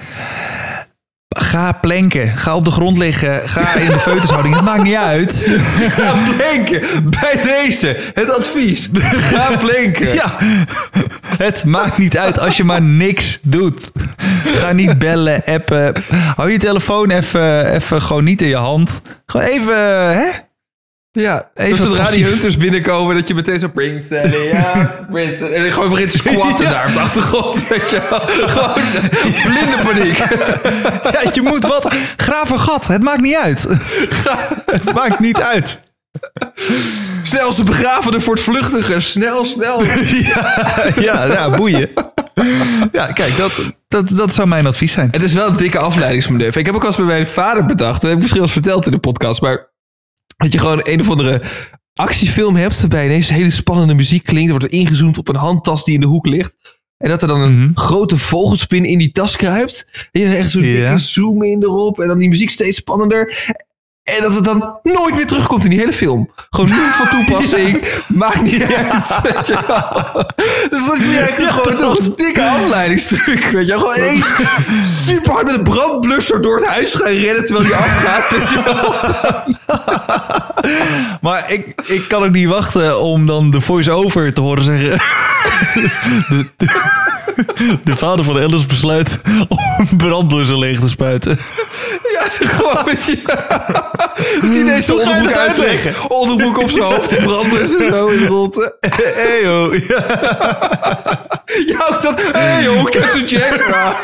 Ga 1.33 1.73
planken, 1.73 2.37
ga 2.39 2.57
op 2.57 2.65
de 2.65 2.71
grond 2.71 2.99
liggen, 2.99 3.49
ga 3.49 3.75
in 3.75 3.91
de 3.91 3.99
feutushouding. 3.99 4.55
Het 4.55 4.65
maakt 4.65 4.83
niet 4.83 4.95
uit. 4.95 5.47
Ga 5.99 6.15
planken. 6.37 6.83
Bij 7.05 7.41
deze. 7.43 7.97
Het 8.15 8.31
advies. 8.31 8.91
Ga 9.33 9.57
planken. 9.57 10.15
Ja, 10.15 10.39
het 11.39 11.65
maakt 11.65 11.99
niet 11.99 12.19
uit 12.19 12.39
als 12.39 12.57
je 12.57 12.65
maar 12.65 12.83
niks 12.83 13.39
doet. 13.43 13.91
Ga 14.45 14.73
niet 14.73 14.99
bellen, 14.99 15.43
appen. 15.45 15.95
Hou 16.37 16.51
je 16.51 16.59
telefoon 16.59 17.11
even, 17.11 17.75
even 17.75 18.03
gewoon 18.03 18.25
niet 18.25 18.43
in 18.43 18.49
je 18.49 18.57
hand. 18.57 19.01
Gewoon 19.27 19.47
even, 19.47 19.77
hè? 20.15 20.27
Ja, 21.13 21.51
Even 21.55 21.71
dus 21.71 21.81
zodra 21.81 22.11
die 22.11 22.25
hunters 22.25 22.57
binnenkomen, 22.57 23.17
dat 23.17 23.29
je 23.29 23.35
meteen 23.35 23.59
zo 23.59 23.69
Prince 23.69 24.09
Daddy, 24.09 24.37
ja, 24.37 25.07
Prince 25.11 25.49
En 25.49 25.63
dan 25.63 25.73
gewoon 25.73 25.91
begint 25.91 26.11
te 26.11 26.19
squatten 26.29 26.65
Ja. 26.65 26.71
daar 26.71 26.87
op 26.87 26.93
de 26.93 27.01
achtergrond. 27.01 27.69
Weet 27.69 27.91
je 27.91 28.07
wel. 28.11 28.21
Gewoon 28.49 28.75
blinde 29.43 29.79
paniek. 29.85 30.19
Ja, 31.13 31.31
je 31.33 31.41
moet 31.43 31.67
wat. 31.67 31.95
Graaf 32.17 32.51
een 32.51 32.59
gat, 32.59 32.87
het 32.87 33.03
maakt 33.03 33.21
niet 33.21 33.35
uit. 33.35 33.67
Het 34.67 34.93
maakt 34.95 35.19
niet 35.21 35.41
uit. 35.41 35.81
Snel 37.23 37.53
ze 37.53 37.65
begraven 37.65 38.13
de 38.13 38.21
voortvluchtigen. 38.21 39.03
Snel, 39.03 39.45
snel. 39.45 39.83
Ja, 41.01 41.25
ja 41.25 41.51
boeien. 41.51 41.89
Ja, 42.93 43.07
kijk, 43.07 43.37
dat, 43.37 43.53
dat, 43.89 44.09
dat 44.09 44.35
zou 44.35 44.49
mijn 44.49 44.67
advies 44.67 44.93
zijn. 44.93 45.09
Het 45.11 45.23
is 45.23 45.33
wel 45.33 45.49
een 45.49 45.57
dikke 45.57 45.79
afleidingsmanoeuvre. 45.79 46.61
Ik 46.61 46.67
heb 46.67 46.75
ook 46.75 46.85
eens 46.85 46.97
bij 46.97 47.05
mijn 47.05 47.27
vader 47.27 47.65
bedacht. 47.67 48.01
Dat 48.01 48.03
heb 48.03 48.13
ik 48.13 48.19
misschien 48.19 48.41
wel 48.41 48.51
eens 48.51 48.61
verteld 48.61 48.87
in 48.87 48.93
de 48.93 48.99
podcast. 48.99 49.41
Maar 49.41 49.71
dat 50.43 50.53
je 50.53 50.59
gewoon 50.59 50.81
een 50.83 51.01
of 51.01 51.11
andere 51.11 51.43
actiefilm 51.95 52.57
hebt. 52.57 52.81
Waarbij 52.81 53.05
ineens 53.05 53.29
hele 53.31 53.51
spannende 53.51 53.95
muziek 53.95 54.25
klinkt. 54.25 54.53
Er 54.53 54.59
wordt 54.59 54.75
ingezoomd 54.75 55.19
op 55.19 55.29
een 55.29 55.35
handtas 55.37 55.85
die 55.85 55.95
in 55.95 56.01
de 56.01 56.07
hoek 56.07 56.27
ligt. 56.27 56.55
En 56.97 57.09
dat 57.09 57.23
er 57.23 57.29
dan 57.29 57.41
een 57.41 57.59
Mhm. 57.59 57.71
grote 57.75 58.17
vogelspin 58.17 58.85
in 58.85 58.99
die 58.99 59.11
tas 59.13 59.37
kruipt. 59.37 60.09
En 60.13 60.21
je 60.21 60.27
dan 60.27 60.37
echt 60.37 60.51
zo'n 60.51 60.63
Ja. 60.63 60.71
dikke 60.71 60.99
zoom 60.99 61.43
in 61.43 61.63
erop. 61.63 62.01
En 62.01 62.09
dan 62.09 62.19
die 62.19 62.29
muziek 62.29 62.51
steeds 62.51 62.77
spannender. 62.77 63.47
En 64.03 64.21
dat 64.21 64.35
het 64.35 64.45
dan 64.45 64.79
nooit 64.83 65.15
meer 65.15 65.27
terugkomt 65.27 65.65
in 65.65 65.71
die 65.71 65.79
hele 65.79 65.93
film. 65.93 66.31
Gewoon 66.51 66.71
niet 66.71 66.93
van 66.93 67.09
toepassing. 67.09 67.85
Maakt 68.09 68.43
niet 68.43 68.63
uit. 68.63 69.21
Weet 69.23 69.47
je 69.47 69.59
wel. 69.67 70.31
Dus 70.71 70.87
dat 70.87 70.97
gewoon 71.77 71.97
een 71.99 72.13
dikke 72.17 72.43
afleidingstruc. 72.43 73.45
Weet 73.45 73.67
je 73.67 73.73
wel. 73.73 73.79
Gewoon 73.79 73.95
eens 73.95 74.35
super 75.07 75.33
hard 75.33 75.45
met 75.45 75.55
een 75.55 75.63
brandblusser 75.63 76.43
door 76.43 76.57
het 76.57 76.67
huis 76.67 76.95
gaan 76.95 77.13
rennen 77.13 77.45
terwijl 77.45 77.67
die 77.67 77.77
afgaat. 77.77 78.31
Weet 78.31 78.49
je 78.49 78.63
wel. 78.65 78.95
Maar 81.21 81.53
ik, 81.53 81.83
ik 81.87 82.09
kan 82.09 82.25
ook 82.25 82.31
niet 82.31 82.49
wachten 82.49 83.01
om 83.01 83.27
dan 83.27 83.51
de 83.51 83.61
voice-over 83.61 84.35
te 84.35 84.41
horen 84.41 84.65
zeggen. 84.65 84.91
De, 86.29 86.47
de, 86.57 87.79
de 87.85 87.97
vader 87.97 88.25
van 88.25 88.39
Ellis 88.39 88.67
besluit 88.67 89.23
om 89.49 89.59
een 89.77 89.97
brandblusser 89.97 90.59
leeg 90.59 90.81
te 90.81 90.89
spuiten. 90.89 91.39
Ja, 92.23 92.47
gewoon 92.57 92.85
weet 92.85 93.05
je. 93.05 93.19
Hij 94.41 94.59
ineens 94.59 94.87
zijn 94.87 94.99
onderbroek 94.99 95.33
uitleggen? 95.37 96.11
Onderbroek 96.11 96.59
op 96.59 96.71
zijn 96.71 96.83
hoofd, 96.83 97.09
die 97.09 97.23
brandblusser 97.23 97.89
zo 97.95 98.07
in 98.09 98.19
de 98.19 98.27
ronde. 98.27 98.77
Hey 98.81 99.43
joh. 99.43 99.75
Ja. 101.67 101.87
Ook 101.91 102.03
dat. 102.03 102.23
Hé 102.33 102.59
joh, 102.59 102.85
Captain 102.85 103.25
Jack. 103.27 103.65
Ja. 103.69 103.95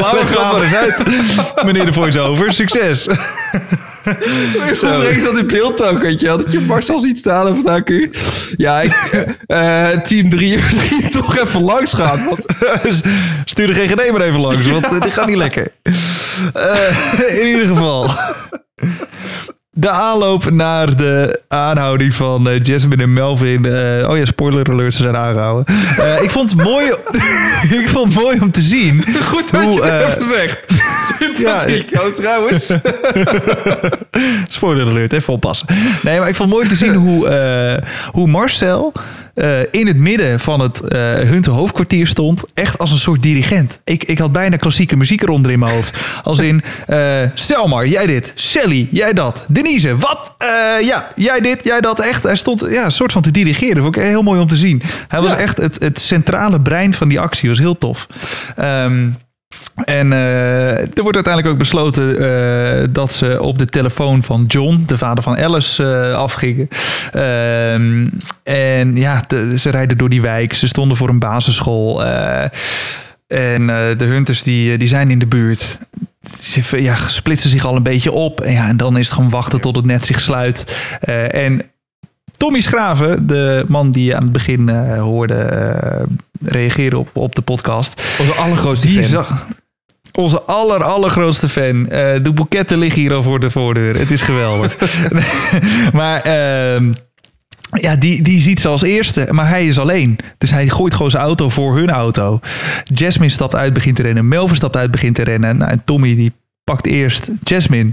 Laat 0.00 0.20
het 0.20 0.34
maar 0.34 0.52
maar 0.52 0.62
eens 0.62 0.74
uit. 0.74 1.02
Meneer 1.64 1.84
de 1.84 1.92
voice-over, 1.92 2.52
succes. 2.52 3.02
Zo 4.74 4.98
brengt 4.98 5.24
dat 5.24 5.38
in 5.38 5.46
beeld 5.46 5.82
ook, 5.82 6.02
weet 6.02 6.20
je 6.20 6.26
wel. 6.26 6.36
Dat 6.36 6.52
je 6.52 6.60
Marcel 6.60 6.98
ziet 6.98 7.18
staan 7.18 7.48
op 7.48 7.64
het 7.64 7.82
AQ. 7.82 8.18
Ja, 8.56 8.80
ik, 8.80 9.26
eh, 9.46 9.88
team 9.88 10.28
3 10.28 10.56
misschien 10.56 11.10
toch 11.10 11.38
even 11.38 11.62
langs 11.62 11.92
gaan. 11.92 12.24
Want 12.24 12.40
Stuur 13.44 13.66
de 13.66 13.74
GGD 13.74 14.10
maar 14.10 14.20
even 14.20 14.40
langs, 14.40 14.68
want 14.68 14.90
het 14.90 15.12
gaat 15.12 15.26
niet 15.26 15.36
lekker. 15.36 15.66
Eh, 16.54 17.40
in 17.40 17.46
ieder 17.46 17.66
geval. 17.66 18.10
De 19.76 19.88
aanloop 19.90 20.50
naar 20.50 20.96
de 20.96 21.40
aanhouding 21.48 22.14
van 22.14 22.48
eh, 22.48 22.62
Jasmine 22.62 23.02
en 23.02 23.12
Melvin. 23.12 23.64
eh, 23.64 24.10
oh 24.10 24.16
ja, 24.16 24.24
spoiler 24.24 24.70
alert, 24.70 24.94
ze 24.94 25.02
zijn 25.02 25.16
aangehouden. 25.16 25.74
Eh, 25.98 26.22
ik 26.22 26.30
vond 26.30 26.50
het 26.50 26.62
mooi, 26.62 26.86
ik 27.80 27.88
vond 27.88 28.14
het 28.14 28.22
mooi 28.22 28.40
om 28.40 28.50
te 28.50 28.62
zien. 28.62 29.04
goed 29.24 29.50
dat 29.50 29.62
hoe, 29.62 29.72
je 29.72 29.82
het 29.82 30.08
even 30.10 30.24
zegt. 30.24 30.66
Sympathiek, 31.18 31.90
oh, 31.92 32.06
trouwens. 32.14 32.66
Spoiler 34.48 34.86
alert, 34.86 35.12
even 35.12 35.32
oppassen. 35.32 35.66
Nee, 36.02 36.18
maar 36.18 36.28
ik 36.28 36.34
vond 36.34 36.48
het 36.48 36.58
mooi 36.58 36.62
om 36.62 36.76
te 36.78 36.84
zien 36.84 36.94
hoe, 36.94 37.80
hoe 38.12 38.26
Marcel 38.26 38.92
eh, 39.34 39.60
in 39.70 39.86
het 39.86 39.96
midden 39.96 40.40
van 40.40 40.60
het 40.60 40.80
Hunter 41.28 41.52
hoofdkwartier 41.52 42.06
stond. 42.06 42.42
Echt 42.54 42.78
als 42.78 42.90
een 42.90 42.98
soort 42.98 43.22
dirigent. 43.22 43.80
Ik, 43.84 44.04
ik 44.04 44.18
had 44.18 44.32
bijna 44.32 44.56
klassieke 44.56 44.96
muziek 44.96 45.22
eronder 45.22 45.52
in 45.52 45.58
mijn 45.58 45.72
hoofd. 45.72 45.98
Als 46.22 46.38
in, 46.38 46.62
eh 46.86 47.20
Selmar, 47.34 47.86
jij 47.86 48.06
dit. 48.06 48.32
Sally, 48.34 48.88
jij 48.90 49.12
dat. 49.12 49.44
Denise, 49.48 49.96
wat? 49.98 50.34
Ja, 50.82 51.08
jij 51.16 51.40
dit, 51.40 51.64
jij 51.64 51.80
dat. 51.80 52.00
Echt, 52.00 52.22
hij 52.22 52.36
stond 52.36 52.64
ja, 52.68 52.84
een 52.84 52.90
soort 52.90 53.12
van 53.12 53.22
te 53.22 53.30
dirigeren. 53.30 53.82
Vond 53.82 53.96
ik 53.96 54.02
heel 54.02 54.22
mooi 54.22 54.40
om 54.40 54.48
te 54.48 54.56
zien. 54.56 54.82
Hij 55.08 55.20
was 55.20 55.34
echt 55.34 55.56
het, 55.56 55.82
het 55.82 56.00
centrale 56.00 56.60
brein 56.60 56.94
van 56.94 57.08
die 57.08 57.20
actie. 57.20 57.48
was 57.48 57.58
heel 57.58 57.78
tof. 57.78 58.06
Ehm 58.56 59.06
en 59.84 60.12
eh, 60.12 60.70
er 60.80 61.02
wordt 61.02 61.14
uiteindelijk 61.14 61.46
ook 61.54 61.58
besloten 61.58 62.18
eh, 62.18 62.86
dat 62.90 63.12
ze 63.12 63.42
op 63.42 63.58
de 63.58 63.66
telefoon 63.66 64.22
van 64.22 64.44
John, 64.46 64.82
de 64.86 64.98
vader 64.98 65.22
van 65.22 65.36
Alice, 65.38 65.84
eh, 65.84 66.14
afgingen. 66.16 66.68
Ehm, 67.12 68.08
en 68.42 68.96
ja, 68.96 69.24
de- 69.26 69.58
ze 69.58 69.70
rijden 69.70 69.98
door 69.98 70.08
die 70.08 70.20
wijk. 70.22 70.54
Ze 70.54 70.66
stonden 70.68 70.96
voor 70.96 71.08
een 71.08 71.18
basisschool. 71.18 72.04
en 73.26 73.66
de 73.66 74.04
hunters 74.04 74.42
die, 74.42 74.78
die 74.78 74.88
zijn 74.88 75.10
in 75.10 75.18
de 75.18 75.26
buurt. 75.26 75.78
Ze 76.40 76.82
ja, 76.82 76.94
splitsen 77.08 77.50
zich 77.50 77.64
al 77.64 77.76
een 77.76 77.82
beetje 77.82 78.12
op. 78.12 78.40
En, 78.40 78.52
ja, 78.52 78.68
en 78.68 78.76
dan 78.76 78.96
is 78.96 79.06
het 79.06 79.14
gewoon 79.14 79.30
wachten 79.30 79.60
tot 79.60 79.76
het 79.76 79.84
net 79.84 80.06
zich 80.06 80.20
sluit. 80.20 80.76
En 81.30 81.62
Tommy 82.36 82.60
Schraven, 82.60 83.26
de 83.26 83.64
man 83.68 83.92
die 83.92 84.04
je 84.04 84.16
aan 84.16 84.22
het 84.22 84.32
begin 84.32 84.68
hoorde 84.98 85.34
eh, 85.34 86.02
reageren 86.42 86.98
op, 86.98 87.08
op 87.12 87.34
de 87.34 87.42
podcast. 87.42 88.02
Onze 88.18 88.32
allergrootste 88.32 88.86
Die 88.86 88.96
fan. 89.02 89.08
zag 89.08 89.46
onze 90.16 90.42
aller, 90.42 90.84
allergrootste 90.84 91.48
fan. 91.48 91.88
Eh, 91.88 92.22
de 92.22 92.32
boeketten 92.32 92.78
liggen 92.78 93.00
hier 93.00 93.12
al 93.12 93.22
voor 93.22 93.40
de 93.40 93.50
voordeur. 93.50 93.98
Het 93.98 94.10
is 94.10 94.22
geweldig. 94.22 94.76
maar 95.92 96.20
ehm, 96.22 96.92
ja, 97.70 97.96
die, 97.96 98.22
die 98.22 98.40
ziet 98.40 98.60
ze 98.60 98.68
als 98.68 98.82
eerste. 98.82 99.26
Maar 99.30 99.48
hij 99.48 99.66
is 99.66 99.78
alleen. 99.78 100.18
Dus 100.38 100.50
hij 100.50 100.68
gooit 100.68 100.94
gewoon 100.94 101.10
zijn 101.10 101.22
auto 101.22 101.48
voor 101.48 101.76
hun 101.76 101.90
auto. 101.90 102.40
Jasmine 102.84 103.30
stapt 103.30 103.54
uit, 103.54 103.72
begint 103.72 103.96
te 103.96 104.02
rennen. 104.02 104.28
Melvin 104.28 104.56
stapt 104.56 104.76
uit, 104.76 104.90
begint 104.90 105.14
te 105.14 105.22
rennen. 105.22 105.56
Nou, 105.56 105.70
en 105.70 105.82
Tommy 105.84 106.14
die 106.14 106.32
pakt 106.64 106.86
eerst 106.86 107.30
Jasmine. 107.42 107.90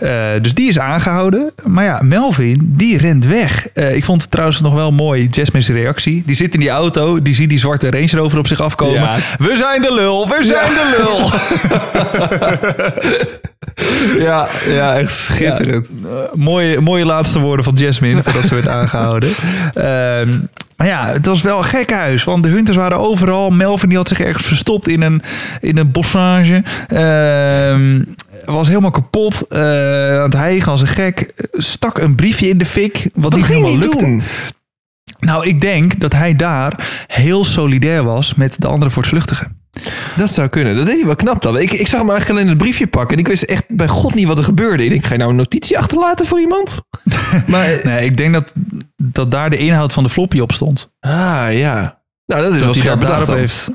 Eh, 0.00 0.30
dus 0.42 0.54
die 0.54 0.68
is 0.68 0.78
aangehouden. 0.78 1.52
Maar 1.66 1.84
ja, 1.84 1.98
Melvin, 2.02 2.58
die 2.62 2.98
rent 2.98 3.24
weg. 3.26 3.68
Eh, 3.68 3.96
ik 3.96 4.04
vond 4.04 4.22
het 4.22 4.30
trouwens 4.30 4.60
nog 4.60 4.72
wel 4.72 4.92
mooi, 4.92 5.28
Jasmine's 5.30 5.68
reactie. 5.68 6.22
Die 6.26 6.36
zit 6.36 6.54
in 6.54 6.60
die 6.60 6.68
auto, 6.68 7.22
die 7.22 7.34
ziet 7.34 7.48
die 7.48 7.58
zwarte 7.58 7.90
Range 7.90 8.10
Rover 8.10 8.38
op 8.38 8.46
zich 8.46 8.60
afkomen. 8.60 9.00
Ja. 9.00 9.16
We 9.38 9.56
zijn 9.56 9.82
de 9.82 9.94
lul, 9.94 10.28
we 10.28 10.44
zijn 10.44 10.68
de 10.74 10.96
lul. 10.96 11.30
Ja, 14.18 14.48
ja, 14.68 14.96
echt 14.96 15.16
schitterend. 15.16 15.88
Eh, 16.04 16.10
mooie, 16.34 16.80
mooie 16.80 17.04
laatste 17.04 17.38
woorden 17.38 17.64
van 17.64 17.74
Jasmine 17.74 18.22
voordat 18.24 18.46
ze 18.46 18.54
werd 18.54 18.68
aangehouden. 18.68 19.30
Ehm, 19.74 20.38
maar 20.76 20.86
ja, 20.86 21.06
het 21.12 21.26
was 21.26 21.42
wel 21.42 21.58
een 21.58 21.64
gek 21.64 21.90
huis. 21.92 22.24
Want 22.24 22.42
de 22.42 22.48
hunters 22.48 22.76
waren 22.76 22.98
overal. 22.98 23.50
Melvin 23.50 23.88
die 23.88 23.98
had 23.98 24.08
zich 24.08 24.20
ergens 24.20 24.46
verstopt 24.46 24.88
in 24.88 25.02
een, 25.02 25.22
in 25.60 25.78
een 25.78 25.90
bossage. 25.90 26.62
Ehm, 26.88 28.02
was 28.44 28.68
helemaal 28.68 28.90
kapot. 28.90 29.46
eh, 29.48 29.60
aan 30.16 30.22
het 30.22 30.34
hijgen 30.34 30.72
als 30.72 30.80
een 30.80 30.86
gek. 30.86 31.32
Stak 31.52 31.98
een 31.98 32.14
briefje 32.14 32.48
in 32.48 32.58
de 32.58 32.66
fik. 32.66 33.10
Wat, 33.14 33.34
niet 33.34 33.46
helemaal 33.46 33.78
lukte. 33.78 34.20
Nou, 35.20 35.46
ik 35.46 35.60
denk 35.60 36.00
dat 36.00 36.12
hij 36.12 36.36
daar 36.36 37.04
heel 37.06 37.44
solidair 37.44 38.04
was 38.04 38.34
met 38.34 38.60
de 38.60 38.66
andere 38.66 38.90
voortvluchtigen. 38.90 39.57
Dat 40.16 40.30
zou 40.30 40.48
kunnen. 40.48 40.76
Dat 40.76 40.86
deed 40.86 40.96
hij 40.96 41.06
wel 41.06 41.16
knap 41.16 41.42
dan. 41.42 41.58
Ik, 41.58 41.72
ik 41.72 41.86
zag 41.86 42.00
hem 42.00 42.10
eigenlijk 42.10 42.38
alleen 42.38 42.48
het 42.48 42.58
briefje 42.58 42.86
pakken. 42.86 43.14
En 43.16 43.18
ik 43.22 43.28
wist 43.28 43.42
echt 43.42 43.64
bij 43.68 43.88
god 43.88 44.14
niet 44.14 44.26
wat 44.26 44.38
er 44.38 44.44
gebeurde. 44.44 44.84
Ik 44.84 44.90
denk, 44.90 45.04
ga 45.04 45.12
je 45.12 45.18
nou 45.18 45.30
een 45.30 45.36
notitie 45.36 45.78
achterlaten 45.78 46.26
voor 46.26 46.40
iemand? 46.40 46.80
maar, 47.46 47.80
Nee, 47.82 48.04
ik 48.04 48.16
denk 48.16 48.32
dat, 48.32 48.52
dat 48.96 49.30
daar 49.30 49.50
de 49.50 49.56
inhoud 49.56 49.92
van 49.92 50.02
de 50.02 50.10
floppy 50.10 50.40
op 50.40 50.52
stond. 50.52 50.92
ah 51.00 51.46
ja. 51.50 52.02
Nou, 52.26 52.42
dat 52.42 52.52
is 52.52 52.58
wel 52.58 52.66
dat 52.66 52.74
hij 52.74 52.82
scherp 52.82 53.00
dat 53.00 53.10
bedacht 53.10 53.26
heeft. 53.26 53.70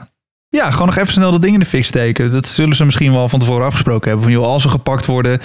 Ja, 0.59 0.71
gewoon 0.71 0.87
nog 0.87 0.97
even 0.97 1.13
snel 1.13 1.31
dat 1.31 1.41
ding 1.41 1.53
in 1.53 1.59
de 1.59 1.65
fik 1.65 1.85
steken. 1.85 2.31
Dat 2.31 2.47
zullen 2.47 2.75
ze 2.75 2.85
misschien 2.85 3.13
wel 3.13 3.29
van 3.29 3.39
tevoren 3.39 3.65
afgesproken 3.65 4.07
hebben. 4.07 4.23
Van 4.23 4.33
joh, 4.33 4.45
als 4.45 4.61
ze 4.61 4.69
gepakt 4.69 5.05
worden, 5.05 5.39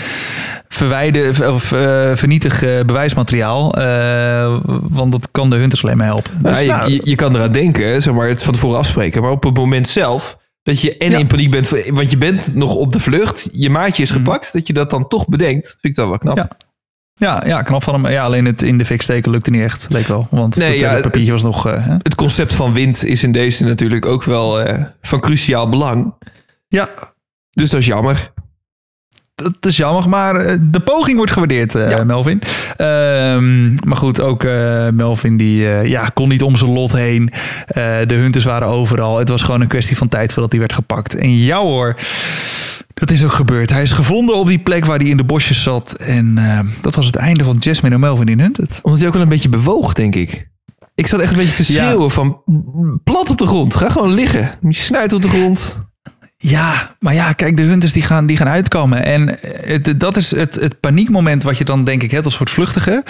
verwijden 0.69 1.55
of 1.55 1.73
eh, 1.73 2.11
vernietig 2.15 2.63
eh, 2.63 2.81
bewijsmateriaal. 2.85 3.75
Eh, 3.75 4.57
want 4.83 5.13
dat 5.13 5.29
kan 5.31 5.51
de 5.51 5.57
hunters 5.57 5.85
alleen 5.85 5.97
maar 5.97 6.07
helpen. 6.07 6.33
Dus, 6.43 6.51
Nou, 6.51 6.63
je, 6.63 6.69
nou, 6.69 6.91
je, 6.91 7.01
je 7.05 7.15
kan 7.15 7.35
eraan 7.37 7.53
denken, 7.53 8.03
zeg 8.03 8.15
maar, 8.15 8.29
het 8.29 8.43
van 8.43 8.53
tevoren 8.55 8.79
afspreken. 8.79 9.23
Maar 9.23 9.31
op 9.31 9.43
het 9.45 9.57
moment 9.57 9.89
zelf, 9.89 10.37
dat 10.63 10.81
je 10.81 10.97
en 10.97 11.11
Ja. 11.11 11.19
in 11.19 11.27
paniek 11.27 11.51
bent, 11.51 11.69
want 11.89 12.11
je 12.11 12.19
bent 12.19 12.55
nog 12.55 12.75
op 12.75 12.93
de 12.93 13.01
vlucht, 13.01 13.49
je 13.53 13.71
maatje 13.71 14.03
is 14.03 14.11
gepakt, 14.11 14.53
dat 14.53 14.67
je 14.67 14.73
dat 14.73 14.91
dan 14.91 15.09
toch 15.09 15.29
bedenkt, 15.29 15.67
vind 15.67 15.83
ik 15.83 15.95
dat 15.95 16.09
wel 16.09 16.19
knap. 16.19 16.37
Ja. 16.37 16.49
Ja, 17.19 17.43
ja, 17.47 17.63
knap 17.63 17.83
van 17.83 17.95
hem. 18.03 18.13
Ja, 18.13 18.25
alleen 18.25 18.45
het 18.45 18.63
in 18.63 18.79
de 18.79 18.85
fik 18.85 19.03
steken 19.03 19.31
lukte 19.31 19.51
niet 19.51 19.63
echt, 19.63 19.87
leek 19.91 20.07
wel. 20.07 20.27
Want 20.31 20.57
Nee, 20.57 20.71
het 20.71 20.81
ja, 20.81 21.01
papiertje 21.01 21.33
was 21.33 21.43
nog... 21.43 21.67
eh? 21.67 21.85
Het 22.03 22.15
concept 22.15 22.55
van 22.55 22.73
wind 22.73 23.05
is 23.05 23.23
in 23.23 23.33
deze 23.33 23.65
natuurlijk 23.65 24.07
ook 24.07 24.25
wel 24.25 24.61
eh, 24.61 24.85
van 25.03 25.21
cruciaal 25.21 25.69
belang. 25.69 26.15
ja, 26.69 26.89
Dus 27.51 27.71
dat 27.71 27.81
is 27.81 27.87
jammer. 27.87 28.33
dat 29.35 29.67
is 29.67 29.77
jammer, 29.77 30.09
maar 30.09 30.37
eh, 30.37 30.57
de 30.61 30.81
poging 30.81 31.17
wordt 31.17 31.33
gewaardeerd, 31.33 31.73
Ja. 31.73 32.05
Melvin. 32.05 32.43
Ehm, 32.77 33.75
maar 33.75 33.97
goed, 33.97 34.21
ook 34.21 34.43
Melvin 34.93 35.37
die 35.37 35.57
ja, 35.89 36.11
kon 36.15 36.29
niet 36.29 36.43
om 36.43 36.57
zijn 36.57 36.71
lot 36.71 36.93
heen. 36.93 37.33
De 38.07 38.15
hunters 38.15 38.45
waren 38.45 38.69
overal. 38.69 39.19
Het 39.19 39.29
was 39.29 39.43
gewoon 39.43 39.61
een 39.61 39.69
kwestie 39.69 39.97
van 39.97 40.09
tijd 40.09 40.33
voordat 40.33 40.51
hij 40.51 40.61
werd 40.61 40.73
gepakt. 40.73 41.15
En 41.15 41.37
ja 41.39 41.59
hoor, 41.59 41.95
dat 42.99 43.11
is 43.11 43.25
ook 43.25 43.33
gebeurd. 43.33 43.71
Hij 43.71 43.83
is 43.83 43.93
gevonden 43.93 44.37
op 44.37 44.47
die 44.47 44.59
plek 44.59 44.85
waar 44.85 44.99
hij 44.99 45.09
in 45.09 45.17
de 45.17 45.25
bosjes 45.25 45.63
zat. 45.63 45.93
En 45.93 46.39
eh, 46.39 46.61
dat 46.81 46.95
was 46.95 47.07
het 47.07 47.17
einde 47.17 47.45
van 47.45 47.57
Jasmine 47.61 47.95
en 47.95 48.01
Melvin 48.01 48.29
in 48.29 48.41
Hunted. 48.41 48.81
Omdat 48.83 48.99
hij 49.01 49.09
ook 49.09 49.15
wel 49.15 49.23
een 49.23 49.29
beetje 49.29 49.49
bewoog, 49.49 49.93
denk 49.95 50.15
ik. 50.15 50.49
Ik 50.95 51.07
zat 51.07 51.21
echt 51.21 51.33
een 51.33 51.39
beetje 51.39 51.65
te 51.65 51.73
Ja. 51.73 51.85
schreeuwen 51.85 52.11
van 52.11 52.43
plat 53.05 53.31
op 53.31 53.39
de 53.39 53.47
grond. 53.47 53.77
Ga 53.77 53.89
gewoon 53.91 54.13
liggen. 54.15 54.51
Je 54.63 54.73
snuit 54.73 55.13
op 55.13 55.23
de 55.23 55.29
grond. 55.29 55.87
Ja, 56.37 56.97
maar 56.99 57.15
ja, 57.15 57.33
kijk, 57.33 57.57
de 57.57 57.63
hunters 57.63 57.93
die 57.93 58.03
gaan, 58.03 58.27
die 58.27 58.37
gaan 58.37 58.49
uitkomen. 58.49 59.05
En 59.05 59.37
het, 59.43 60.01
dat 60.01 60.17
is 60.17 60.31
het, 60.31 60.55
het 60.55 60.81
paniekmoment 60.81 61.43
wat 61.43 61.59
je 61.59 61.65
dan 61.65 61.85
denk 61.85 62.03
ik 62.03 62.11
hebt 62.11 62.25
als 62.25 62.37
voortvluchtige. 62.37 63.05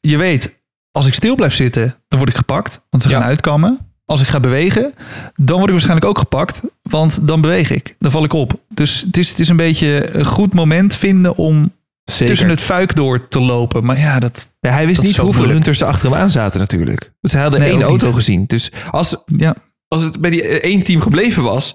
Je 0.00 0.16
weet, 0.16 0.58
als 0.92 1.06
ik 1.06 1.14
stil 1.14 1.34
blijf 1.34 1.54
zitten, 1.54 1.94
dan 2.08 2.18
word 2.18 2.30
ik 2.30 2.36
gepakt. 2.36 2.80
Want 2.90 3.02
ze 3.02 3.08
Ja. 3.08 3.18
gaan 3.18 3.26
uitkomen. 3.28 3.78
Als 4.04 4.20
ik 4.20 4.26
ga 4.26 4.40
bewegen, 4.40 4.94
dan 5.34 5.54
word 5.56 5.64
ik 5.66 5.70
waarschijnlijk 5.70 6.06
ook 6.06 6.18
gepakt. 6.18 6.60
Want 6.82 7.26
dan 7.26 7.40
beweeg 7.40 7.70
ik. 7.70 7.94
Dan 7.98 8.10
val 8.10 8.24
ik 8.24 8.32
op. 8.32 8.60
Dus 8.78 9.00
het 9.00 9.16
is, 9.16 9.28
het 9.28 9.38
is 9.38 9.48
een 9.48 9.56
beetje 9.56 10.16
een 10.16 10.24
goed 10.24 10.54
moment 10.54 10.94
vinden 10.94 11.36
om 11.36 11.72
Zeker. 12.04 12.26
tussen 12.26 12.48
het 12.48 12.60
vuik 12.60 12.94
door 12.94 13.28
te 13.28 13.40
lopen. 13.40 13.84
Maar 13.84 13.98
ja, 13.98 14.18
dat... 14.18 14.48
Ja, 14.60 14.70
hij 14.70 14.84
wist 14.86 14.96
Dat 14.96 15.06
niet 15.06 15.16
hoeveel 15.16 15.34
moeilijk. 15.34 15.54
hunters 15.54 15.80
er 15.80 15.86
achter 15.86 16.10
hem 16.10 16.20
aan 16.20 16.30
zaten 16.30 16.60
natuurlijk. 16.60 17.12
Dus 17.20 17.32
hij 17.32 17.42
had 17.42 17.58
Nee, 17.58 17.70
één 17.70 17.82
auto 17.82 18.06
niet. 18.06 18.14
gezien. 18.14 18.44
Dus 18.46 18.72
als, 18.90 19.16
Ja, 19.26 19.54
als 19.88 20.04
het 20.04 20.20
bij 20.20 20.30
die 20.30 20.42
eh, 20.42 20.70
één 20.70 20.82
team 20.82 21.00
gebleven 21.00 21.42
was, 21.42 21.74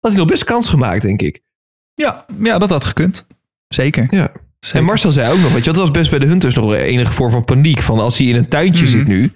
had 0.00 0.10
hij 0.10 0.16
nog 0.20 0.26
best 0.28 0.44
kans 0.44 0.68
gemaakt, 0.68 1.02
denk 1.02 1.22
ik. 1.22 1.40
ja, 1.94 2.24
ja 2.40 2.58
dat 2.58 2.70
had 2.70 2.84
gekund. 2.84 3.26
Zeker. 3.68 4.06
Ja. 4.10 4.32
Zeker. 4.60 4.78
En 4.80 4.84
Marcel 4.84 5.12
zei 5.12 5.32
ook 5.32 5.40
nog, 5.40 5.52
weet 5.52 5.64
je, 5.64 5.70
dat 5.72 5.80
was 5.80 5.90
best 5.90 6.10
bij 6.10 6.18
de 6.18 6.26
Hunters 6.26 6.54
nog 6.54 6.74
enige 6.74 7.12
vorm 7.12 7.30
van 7.30 7.44
paniek. 7.44 7.82
Van 7.82 7.98
als 7.98 8.18
hij 8.18 8.26
in 8.26 8.36
een 8.36 8.48
tuintje 8.48 8.82
Mhm. 8.82 8.90
zit 8.92 9.06
nu 9.06 9.32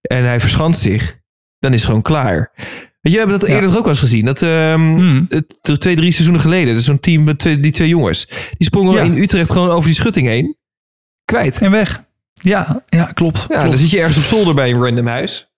en 0.00 0.24
hij 0.24 0.40
verschanst 0.40 0.80
zich, 0.80 1.18
dan 1.58 1.72
is 1.72 1.78
het 1.78 1.86
gewoon 1.86 2.02
klaar. 2.02 2.52
Weet 3.00 3.12
je, 3.12 3.18
we 3.18 3.18
hebben 3.18 3.38
dat 3.38 3.48
Ja. 3.48 3.54
eerder 3.54 3.70
ook 3.70 3.80
wel 3.84 3.88
eens 3.88 3.98
gezien. 3.98 4.24
Dat 4.24 4.42
ehm, 4.42 5.22
het, 5.28 5.80
twee, 5.80 5.96
drie 5.96 6.10
seizoenen 6.12 6.40
geleden, 6.42 6.74
dus 6.74 6.84
zo'n 6.84 7.00
team 7.00 7.24
met 7.24 7.38
twee, 7.38 7.60
die 7.60 7.72
twee 7.72 7.88
jongens. 7.88 8.26
Die 8.28 8.66
sprongen 8.66 8.94
Ja. 8.94 9.02
in 9.02 9.16
Utrecht 9.16 9.50
gewoon 9.52 9.70
over 9.70 9.86
die 9.86 9.94
schutting 9.94 10.26
heen. 10.26 10.56
Kwijt. 11.24 11.58
En 11.58 11.70
weg. 11.70 12.02
Ja, 12.34 12.82
ja 12.88 13.04
klopt. 13.04 13.38
Ja, 13.38 13.46
klopt. 13.46 13.64
dan 13.68 13.78
zit 13.78 13.90
je 13.90 13.98
ergens 13.98 14.16
op 14.18 14.22
zolder 14.22 14.54
bij 14.54 14.70
een 14.70 14.82
random 14.82 15.06
huis. 15.06 15.48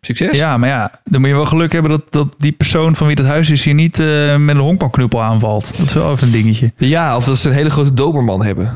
Succes. 0.00 0.36
Ja, 0.36 0.56
maar 0.56 0.68
ja, 0.68 1.00
dan 1.04 1.20
moet 1.20 1.30
je 1.30 1.36
wel 1.36 1.46
geluk 1.46 1.72
hebben 1.72 1.90
dat, 1.90 2.12
dat 2.12 2.34
die 2.38 2.52
persoon 2.52 2.96
van 2.96 3.06
wie 3.06 3.16
dat 3.16 3.26
huis 3.26 3.50
is 3.50 3.64
je 3.64 3.72
niet 3.72 3.98
eh, 4.00 4.36
met 4.36 4.54
een 4.54 4.60
honkbalknuppel 4.62 5.22
aanvalt. 5.22 5.76
Dat 5.78 5.86
is 5.86 5.92
wel 5.92 6.10
even 6.10 6.26
een 6.26 6.32
dingetje. 6.32 6.72
Ja, 6.76 7.16
of 7.16 7.24
dat 7.24 7.38
ze 7.38 7.48
een 7.48 7.54
hele 7.54 7.70
grote 7.70 7.94
doberman 7.94 8.44
hebben. 8.44 8.72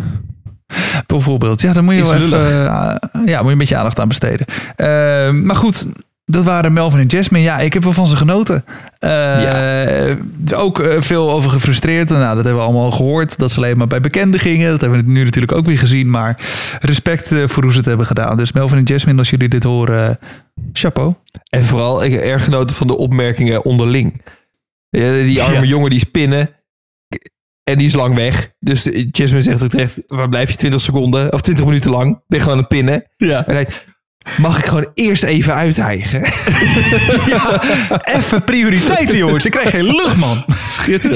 Bijvoorbeeld. 1.06 1.61
Ja, 1.61 1.72
dan 1.72 1.85
moet 1.85 1.94
je 1.94 2.00
Is 2.00 2.06
wel 2.09 2.20
even, 2.20 2.40
eh, 2.40 2.66
ja, 3.26 3.38
moet 3.38 3.46
je 3.46 3.52
een 3.52 3.59
beetje 3.59 3.76
aandacht 3.76 4.00
aan 4.00 4.09
besteden. 4.09 4.46
Eh, 4.76 5.30
maar 5.30 5.56
goed, 5.56 5.87
dat 6.31 6.45
waren 6.45 6.73
Melvin 6.73 7.01
en 7.01 7.07
Jasmine. 7.07 7.45
Ja, 7.45 7.59
ik 7.59 7.73
heb 7.73 7.83
wel 7.83 7.93
van 7.93 8.07
ze 8.07 8.16
genoten. 8.16 8.64
Eh, 8.99 10.16
Ook 10.55 10.81
eh, 10.81 11.01
veel 11.01 11.31
over 11.31 11.51
gefrustreerd. 11.51 12.09
Nou, 12.09 12.21
dat 12.37 12.45
hebben 12.45 12.55
we 12.55 12.61
allemaal 12.69 12.85
al 12.85 12.90
gehoord. 12.90 13.38
Dat 13.38 13.51
ze 13.51 13.57
alleen 13.57 13.79
maar 13.79 13.87
bij 13.87 14.01
bekenden 14.01 14.40
gingen. 14.40 14.71
Dat 14.71 14.81
hebben 14.81 15.05
we 15.05 15.11
nu 15.11 15.25
natuurlijk 15.25 15.53
ook 15.53 15.66
weer 15.66 15.79
gezien. 15.79 16.11
Maar 16.11 16.38
respect 16.81 17.33
eh, 17.33 17.49
voor 17.49 17.62
hoe 17.62 17.73
ze 17.73 17.79
het 17.79 17.87
hebben 17.87 18.07
gedaan. 18.07 18.37
Dus 18.37 18.53
Melvin 18.53 18.79
en 18.79 18.85
Jasmine, 18.85 19.19
als 19.19 19.31
jullie 19.31 19.49
dit 19.49 19.64
horen, 19.64 20.19
chapeau. 20.73 21.14
En 21.51 21.64
vooral, 21.64 22.05
ik 22.05 22.12
heb 22.12 22.23
erg 22.23 22.45
genoten 22.45 22.77
van 22.77 22.87
de 22.87 22.97
opmerkingen 22.97 23.64
onderling. 23.64 24.23
Die 24.90 25.43
arme 25.43 25.55
Ja. 25.57 25.62
jongen 25.64 25.90
die 25.90 25.99
spinnen. 25.99 26.51
En 27.64 27.79
die 27.79 27.87
is 27.87 27.95
lang 27.95 28.14
weg. 28.14 28.53
Dus 28.59 28.88
Jasmine 29.11 29.43
zegt 29.43 29.62
ook 29.62 29.69
terecht, 29.71 30.03
waar 30.07 30.29
blijf 30.29 30.51
je 30.51 30.57
20 30.57 30.81
seconden 30.81 31.33
of 31.33 31.40
20 31.40 31.64
minuten 31.64 31.90
lang? 31.90 32.21
Ben 32.27 32.38
gewoon 32.40 32.55
aan 32.55 32.61
het 32.61 32.69
pinnen. 32.69 33.05
Ja. 33.16 33.47
En 33.47 33.55
hij 33.55 33.66
mag 34.38 34.59
ik 34.59 34.66
gewoon 34.66 34.90
eerst 34.94 35.22
even 35.22 35.54
uithijgen? 35.54 36.22
Even 38.16 38.44
prioriteiten, 38.44 39.16
jongens. 39.18 39.44
Ik 39.44 39.50
krijg 39.50 39.70
geen 39.70 39.85
lucht, 39.85 40.16
man. 40.16 40.44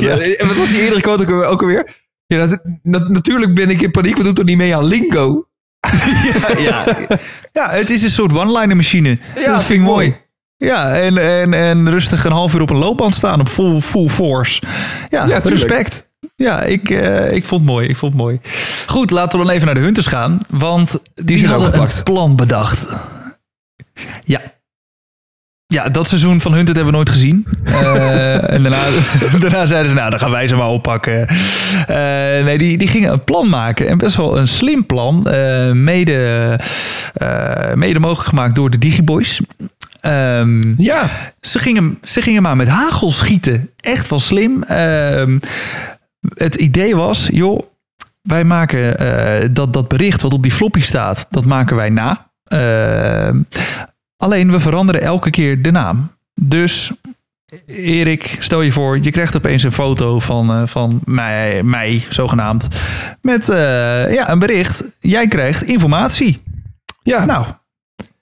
Ja. 0.01 0.19
En 0.19 0.47
wat 0.47 0.57
was 0.57 0.69
die 0.69 0.81
eerdere 0.83 1.01
quote 1.01 1.35
ook, 1.35 1.43
ook 1.43 1.61
alweer? 1.61 1.87
Ja, 2.27 2.47
dat, 2.47 2.59
dat- 2.83 3.09
natuurlijk 3.09 3.55
ben 3.55 3.71
ik 3.71 3.83
in 3.83 3.91
paniek, 3.91 4.17
we 4.17 4.23
doen 4.23 4.35
toch 4.35 4.45
niet 4.45 4.57
mee 4.57 4.77
aan 4.77 4.85
lingo? 4.85 5.47
ja. 6.59 6.85
ja, 7.53 7.71
het 7.71 7.91
is 7.91 8.03
een 8.03 8.11
soort 8.11 8.33
one-liner 8.33 8.77
machine. 8.77 9.19
Ja, 9.37 9.53
dat 9.53 9.65
vind 9.65 9.79
ik 9.81 9.85
mooi. 9.87 10.17
Ja, 10.57 10.97
en, 10.97 11.19
en, 11.19 11.53
en 11.55 11.91
rustig 11.91 12.25
een 12.25 12.33
half 12.33 12.55
uur 12.55 12.61
op 12.61 12.71
een 12.71 12.77
loopband 12.77 13.15
staan 13.15 13.41
op 13.41 13.49
full, 13.49 13.81
full 13.81 14.09
force. 14.09 14.63
Ja, 15.09 15.27
Ja, 15.27 15.39
respect. 15.43 16.09
Ja, 16.37 16.63
ik, 16.63 16.91
eh, 16.91 17.33
ik 17.33 17.45
vond 17.45 17.61
het 17.61 17.71
mooi. 17.71 17.89
Ik 17.89 17.97
vond 17.97 18.13
het 18.13 18.23
mooi. 18.23 18.41
Goed, 18.87 19.11
laten 19.11 19.39
we 19.39 19.45
dan 19.45 19.55
even 19.55 19.67
naar 19.67 19.75
de 19.75 19.81
Hunters 19.81 20.07
gaan. 20.07 20.41
Want 20.49 21.01
die, 21.15 21.39
zijn 21.39 21.51
hadden 21.51 21.81
een 21.81 22.03
plan 22.05 22.37
bedacht. 22.37 22.87
Ja. 24.21 24.41
Ja, 25.67 25.89
dat 25.89 26.09
seizoen 26.09 26.41
van 26.41 26.53
Hunted 26.55 26.75
hebben 26.75 26.93
we 26.93 26.99
nooit 26.99 27.11
gezien. 27.11 27.47
Eh, 27.65 28.51
en 28.55 28.63
daarna, 28.63 28.83
daarna 29.41 29.67
zeiden 29.67 29.91
ze, 29.91 29.97
nou, 29.97 30.11
dan 30.11 30.19
gaan 30.19 30.31
wij 30.31 30.49
ze 30.49 30.57
maar 30.57 30.69
oppakken. 30.69 31.29
Eh, 31.29 32.45
nee, 32.45 32.59
die, 32.59 32.79
die 32.79 32.89
gingen 32.89 33.13
een 33.13 33.25
plan 33.25 33.49
maken. 33.49 33.89
En 33.89 33.99
best 33.99 34.17
wel 34.17 34.39
een 34.39 34.49
slim 34.49 34.87
plan. 34.87 35.23
Mede, 35.85 36.59
mede 37.75 37.99
mogelijk 37.99 38.29
gemaakt 38.29 38.55
door 38.55 38.71
de 38.71 38.79
Digiboys. 38.79 39.41
Ehm, 40.01 40.83
Ja. 40.83 41.11
ze 41.41 41.59
gingen, 41.59 41.99
ze 42.03 42.23
gingen 42.23 42.43
maar 42.43 42.57
met 42.57 42.69
hagel 42.69 43.13
schieten. 43.13 43.71
Echt 43.81 44.09
wel 44.11 44.21
slim. 44.21 44.63
Ehm, 44.63 45.39
het 46.35 46.55
idee 46.55 46.97
was, 46.97 47.29
joh, 47.33 47.63
wij 48.23 48.45
maken 48.45 48.99
eh, 48.99 49.49
dat, 49.51 49.73
dat 49.73 49.89
bericht 49.89 50.23
wat 50.23 50.33
op 50.33 50.43
die 50.43 50.53
floppy 50.53 50.81
staat, 50.81 51.27
dat 51.31 51.45
maken 51.45 51.77
wij 51.77 51.91
na. 51.91 52.31
Ehm, 52.45 53.43
alleen 54.17 54.51
we 54.51 54.61
veranderen 54.61 55.01
elke 55.01 55.31
keer 55.31 55.63
de 55.63 55.71
naam. 55.71 56.13
Dus 56.41 56.93
Erik, 57.67 58.37
stel 58.41 58.63
je 58.63 58.73
voor, 58.73 58.99
je 59.01 59.11
krijgt 59.11 59.37
opeens 59.37 59.63
een 59.63 59.73
foto 59.73 60.21
van, 60.21 60.51
eh, 60.51 60.63
van 60.67 61.01
mij, 61.05 61.63
mij, 61.63 62.05
zogenaamd, 62.09 62.69
met 63.21 63.49
eh, 63.49 64.15
ja, 64.15 64.31
een 64.31 64.39
bericht. 64.39 64.85
Jij 65.01 65.29
krijgt 65.29 65.63
informatie. 65.63 66.43
Ja. 67.03 67.25
Nou, 67.25 67.47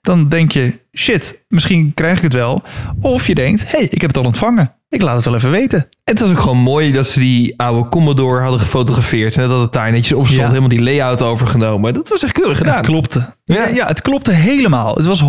dan 0.01 0.29
denk 0.29 0.51
je, 0.51 0.79
shit, 0.93 1.43
misschien 1.47 1.93
krijg 1.93 2.17
ik 2.17 2.23
het 2.23 2.33
wel. 2.33 2.63
Of 2.99 3.27
je 3.27 3.35
denkt, 3.35 3.71
hey, 3.71 3.83
ik 3.83 4.01
heb 4.01 4.09
het 4.09 4.17
al 4.17 4.25
ontvangen. 4.25 4.73
Ik 4.93 5.01
laat 5.01 5.15
het 5.15 5.25
wel 5.25 5.35
even 5.35 5.51
weten. 5.51 5.79
En 5.79 5.87
het 6.03 6.19
was 6.19 6.31
ook 6.31 6.39
gewoon 6.39 6.57
mooi 6.57 6.91
dat 6.91 7.07
ze 7.07 7.19
die 7.19 7.53
oude 7.57 7.89
Commodore 7.89 8.41
hadden 8.41 8.59
gefotografeerd. 8.59 9.37
En 9.37 9.49
dat 9.49 9.61
het 9.61 9.73
daar 9.73 9.91
netjes 9.91 10.17
op 10.17 10.25
stond. 10.25 10.39
Ja. 10.39 10.47
Helemaal 10.47 10.69
die 10.69 10.81
layout 10.81 11.21
overgenomen. 11.21 11.93
Dat 11.93 12.09
was 12.09 12.23
echt 12.23 12.31
keurig 12.31 12.57
gedaan. 12.57 12.75
Het 12.75 12.85
klopte. 12.85 13.35
Ja, 13.43 13.67
ja, 13.67 13.87
het 13.87 14.01
klopte 14.01 14.31
helemaal. 14.31 14.95
Het 14.95 15.05
was 15.05 15.23
100% 15.23 15.25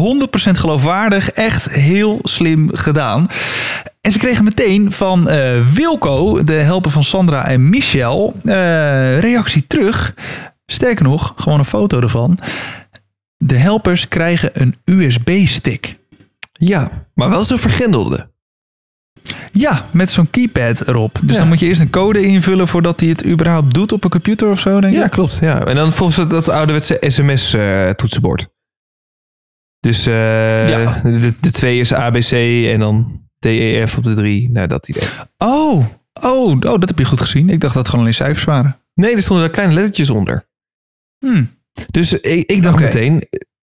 geloofwaardig. 0.51 1.31
Echt 1.31 1.71
heel 1.71 2.19
slim 2.23 2.71
gedaan. 2.73 3.27
En 4.01 4.13
ze 4.13 4.19
kregen 4.19 4.45
meteen 4.45 4.93
van 4.93 5.29
eh, 5.29 5.61
Wilco, 5.75 6.45
de 6.45 6.53
helper 6.53 6.91
van 6.91 7.03
Sandra 7.03 7.47
en 7.47 7.69
Michel, 7.69 8.35
eh, 8.45 9.19
reactie 9.19 9.67
terug. 9.67 10.15
Sterker 10.67 11.05
nog, 11.05 11.33
gewoon 11.37 11.59
een 11.59 11.65
foto 11.65 12.01
ervan. 12.01 12.39
De 13.37 13.57
helpers 13.57 14.09
krijgen 14.09 14.51
een 14.53 14.77
USB-stick. 14.85 15.97
Ja, 16.53 17.07
maar 17.15 17.31
wel 17.31 17.45
zo 17.45 17.57
vergrendelde. 17.57 18.33
Ja, 19.53 19.87
met 19.93 20.11
zo'n 20.11 20.31
keypad 20.31 20.89
erop. 20.89 21.19
Dus 21.23 21.33
Ja. 21.33 21.39
dan 21.39 21.49
moet 21.49 21.61
je 21.61 21.67
eerst 21.67 21.81
een 21.81 21.91
code 21.91 22.23
invullen 22.23 22.69
voordat 22.69 23.01
hij 23.01 23.09
het 23.09 23.27
überhaupt 23.27 23.75
doet 23.75 23.93
op 23.93 24.05
een 24.05 24.11
computer 24.11 24.49
of 24.51 24.61
zo, 24.61 24.81
denk 24.81 24.93
ik. 24.95 24.99
Ja, 25.01 25.09
klopt. 25.09 25.39
Ja. 25.41 25.67
En 25.67 25.75
dan 25.77 25.93
volgens 25.93 26.29
dat, 26.29 26.49
ouderwetse 26.49 26.97
sms-toetsenbord. 27.01 28.49
dus 29.81 30.07
eh, 30.07 30.69
Ja. 30.69 31.01
de, 31.03 31.33
de 31.41 31.51
twee 31.51 31.79
is 31.81 31.93
ABC 31.95 32.33
en 32.73 32.79
dan 32.79 33.23
DEF 33.39 33.97
op 33.97 34.05
de 34.05 34.15
drie. 34.15 34.51
Nou, 34.51 34.67
dat 34.67 34.89
idee. 34.89 35.09
Oh, 35.39 35.85
oh, 36.23 36.51
oh, 36.51 36.61
dat 36.61 36.89
heb 36.89 36.99
je 36.99 37.05
goed 37.05 37.21
gezien. 37.21 37.49
Ik 37.49 37.61
dacht 37.61 37.75
dat 37.75 37.83
het 37.83 37.87
gewoon 37.87 38.01
alleen 38.01 38.15
cijfers 38.15 38.45
waren. 38.45 38.77
Nee, 38.95 39.15
er 39.17 39.23
stonden 39.23 39.45
daar 39.45 39.55
kleine 39.55 39.75
lettertjes 39.75 40.11
onder. 40.11 40.47
Hmm. 41.19 41.51
Dus 41.91 42.13
ik, 42.13 42.51
ik 42.51 42.63
dacht 42.63 42.79
meteen, 42.81 43.23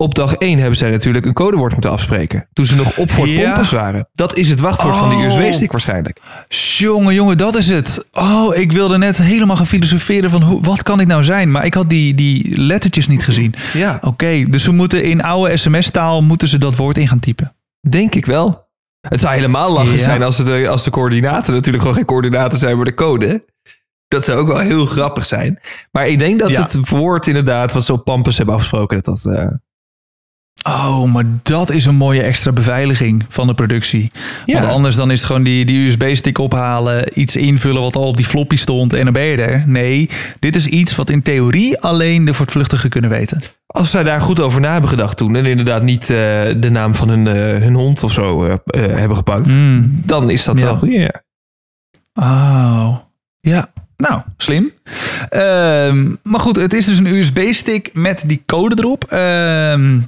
op 0.05 0.15
dag 0.15 0.35
1 0.35 0.59
hebben 0.59 0.77
zij 0.77 0.91
natuurlijk 0.91 1.27
een 1.27 1.33
codewoord 1.33 1.73
moeten 1.73 1.91
afspreken. 1.91 2.49
Toen 2.53 2.65
ze 2.65 2.77
nog 2.77 2.97
op 2.99 3.11
voor 3.11 3.29
Ja. 3.29 3.65
Waren. 3.71 4.09
Dat 4.13 4.37
is 4.37 4.49
het 4.49 4.61
wachtwoord 4.61 4.97
van 4.97 5.09
de 5.09 5.15
Oh. 5.15 5.25
USB-stick 5.25 5.73
waarschijnlijk. 5.73 6.21
Jongen, 6.49 7.15
jongen, 7.15 7.39
dat 7.39 7.57
is 7.57 7.69
het. 7.69 8.07
Oh, 8.13 8.57
ik 8.57 8.73
wilde 8.73 8.99
net 8.99 9.17
helemaal 9.19 9.57
gaan 9.57 9.67
filosoferen 9.67 10.31
van 10.31 10.43
hoe, 10.43 10.63
wat 10.63 10.83
kan 10.83 10.99
dit 10.99 11.07
nou 11.07 11.25
zijn? 11.25 11.51
Maar 11.51 11.65
ik 11.65 11.75
had 11.75 11.89
die, 11.91 12.15
die 12.15 12.59
lettertjes 12.61 13.09
niet 13.09 13.25
gezien. 13.25 13.55
Ja, 13.73 13.99
Oké, 14.03 14.45
dus 14.49 14.63
ze 14.63 14.73
moeten 14.73 15.05
in 15.05 15.23
oude 15.23 15.57
sms-taal 15.57 16.23
moeten 16.23 16.49
ze 16.49 16.59
dat 16.59 16.77
woord 16.77 16.99
in 16.99 17.09
gaan 17.09 17.21
typen. 17.21 17.55
denk 17.89 18.15
ik 18.15 18.27
wel. 18.27 18.63
Het 19.09 19.21
zou 19.21 19.35
helemaal 19.35 19.73
lachen 19.73 19.93
Ja. 19.93 19.99
zijn 19.99 20.23
als 20.23 20.37
de, 20.37 20.67
als 20.69 20.85
de 20.85 20.91
coördinaten 20.91 21.55
natuurlijk 21.55 21.83
gewoon 21.83 21.97
geen 21.97 22.07
coördinaten 22.07 22.59
zijn, 22.59 22.77
maar 22.77 22.85
de 22.85 22.95
code. 22.95 23.45
Dat 24.09 24.25
zou 24.25 24.39
ook 24.39 24.47
wel 24.47 24.59
heel 24.59 24.87
grappig 24.87 25.27
zijn. 25.27 25.59
Maar 25.91 26.07
ik 26.09 26.19
denk 26.19 26.39
dat 26.39 26.51
Ja. 26.51 26.63
het 26.63 26.89
woord 26.89 27.27
inderdaad, 27.27 27.73
wat 27.73 27.85
ze 27.85 27.93
op 27.93 28.05
Pampus 28.05 28.37
hebben 28.37 28.55
afgesproken, 28.55 29.01
dat 29.03 29.23
dat... 29.23 29.35
eh, 29.37 29.47
Oh, 30.67 31.13
maar 31.13 31.25
dat 31.43 31.71
is 31.71 31.85
een 31.85 31.95
mooie 31.95 32.23
extra 32.23 32.53
beveiliging 32.53 33.25
van 33.29 33.47
de 33.47 33.55
productie. 33.55 34.11
Ja. 34.45 34.61
Want 34.61 34.73
anders 34.73 34.97
dan 34.97 35.11
is 35.11 35.19
het 35.19 35.27
gewoon 35.27 35.43
die, 35.43 35.65
die 35.65 35.87
USB-stick 35.87 36.39
ophalen, 36.39 37.21
iets 37.21 37.37
invullen 37.37 37.83
wat 37.83 37.97
al 37.97 38.07
op 38.07 38.17
die 38.17 38.27
floppy 38.27 38.57
stond 38.57 38.93
en 38.93 39.05
dan 39.05 39.13
ben 39.13 39.23
je 39.25 39.37
er. 39.37 39.63
Nee, 39.67 40.09
dit 40.39 40.57
is 40.57 40.67
iets 40.67 40.97
wat 40.97 41.11
in 41.11 41.23
theorie 41.23 41.81
alleen 41.81 42.25
de 42.25 42.35
voortvluchtigen 42.35 42.91
kunnen 42.91 43.11
weten. 43.11 43.41
Als 43.67 43.91
zij 43.91 44.03
daar 44.03 44.21
goed 44.21 44.41
over 44.41 44.61
na 44.61 44.73
hebben 44.73 44.91
gedacht 44.91 45.17
toen 45.17 45.37
en 45.37 45.47
inderdaad 45.47 45.83
niet 45.83 46.03
eh, 46.03 46.09
de 46.57 46.69
naam 46.71 46.95
van 46.95 47.09
hun, 47.09 47.27
eh, 47.27 47.63
hun 47.63 47.75
hond 47.75 48.03
of 48.03 48.13
zo 48.13 48.45
eh, 48.47 48.57
hebben 48.81 49.17
gepakt, 49.17 49.47
Hmm. 49.47 50.03
dan 50.05 50.31
is 50.31 50.45
dat 50.45 50.59
Ja. 50.59 50.65
wel 50.65 50.77
goed. 50.77 50.93
Ja. 50.93 51.23
Oh, 52.15 52.97
ja. 53.41 53.71
Nou, 53.97 54.21
slim. 54.37 54.73
Ehm, 55.29 56.15
maar 56.23 56.41
goed, 56.41 56.57
het 56.57 56.73
is 56.73 56.87
dus 56.87 56.99
een 56.99 57.07
USB-stick 57.07 57.91
met 57.93 58.23
die 58.27 58.43
code 58.47 58.75
erop. 58.79 59.05
Ehm, 59.05 59.99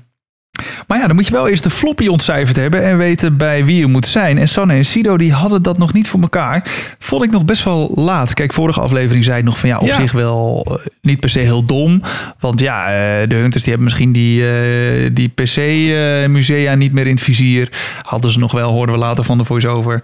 maar 0.86 0.98
ja, 0.98 1.06
dan 1.06 1.16
moet 1.16 1.26
je 1.26 1.32
wel 1.32 1.48
eerst 1.48 1.62
de 1.62 1.70
floppy 1.70 2.06
ontcijferd 2.06 2.56
hebben 2.56 2.84
en 2.84 2.98
weten 2.98 3.36
bij 3.36 3.64
wie 3.64 3.76
je 3.76 3.86
moet 3.86 4.06
zijn. 4.06 4.38
En 4.38 4.48
Sanne 4.48 4.74
en 4.74 4.84
Sido 4.84 5.16
die 5.16 5.32
hadden 5.32 5.62
dat 5.62 5.78
nog 5.78 5.92
niet 5.92 6.08
voor 6.08 6.20
elkaar. 6.20 6.62
Vond 6.98 7.22
ik 7.24 7.30
nog 7.30 7.44
best 7.44 7.64
wel 7.64 7.92
laat. 7.94 8.34
Kijk, 8.34 8.52
vorige 8.52 8.80
aflevering 8.80 9.24
zei 9.24 9.38
ik 9.38 9.44
nog 9.44 9.58
van 9.58 9.68
ja, 9.68 9.78
op 9.78 9.86
Ja. 9.86 9.94
zich 9.94 10.12
wel 10.12 10.66
eh, 10.70 10.86
niet 11.02 11.20
per 11.20 11.30
se 11.30 11.38
heel 11.38 11.64
dom. 11.66 12.02
Want 12.40 12.60
ja, 12.60 12.84
eh, 12.84 13.28
de 13.28 13.34
Hunters 13.34 13.62
die 13.62 13.72
hebben 13.72 13.84
misschien 13.84 14.12
die, 14.12 14.48
eh, 14.48 15.10
die 15.12 15.28
PC-musea 15.28 16.74
niet 16.74 16.92
meer 16.92 17.06
in 17.06 17.14
het 17.14 17.24
vizier. 17.24 17.68
Hadden 18.02 18.30
ze 18.30 18.38
nog 18.38 18.52
wel, 18.52 18.70
hoorden 18.70 18.94
we 18.94 19.00
later 19.00 19.24
van 19.24 19.38
de 19.38 19.44
voice-over. 19.44 20.02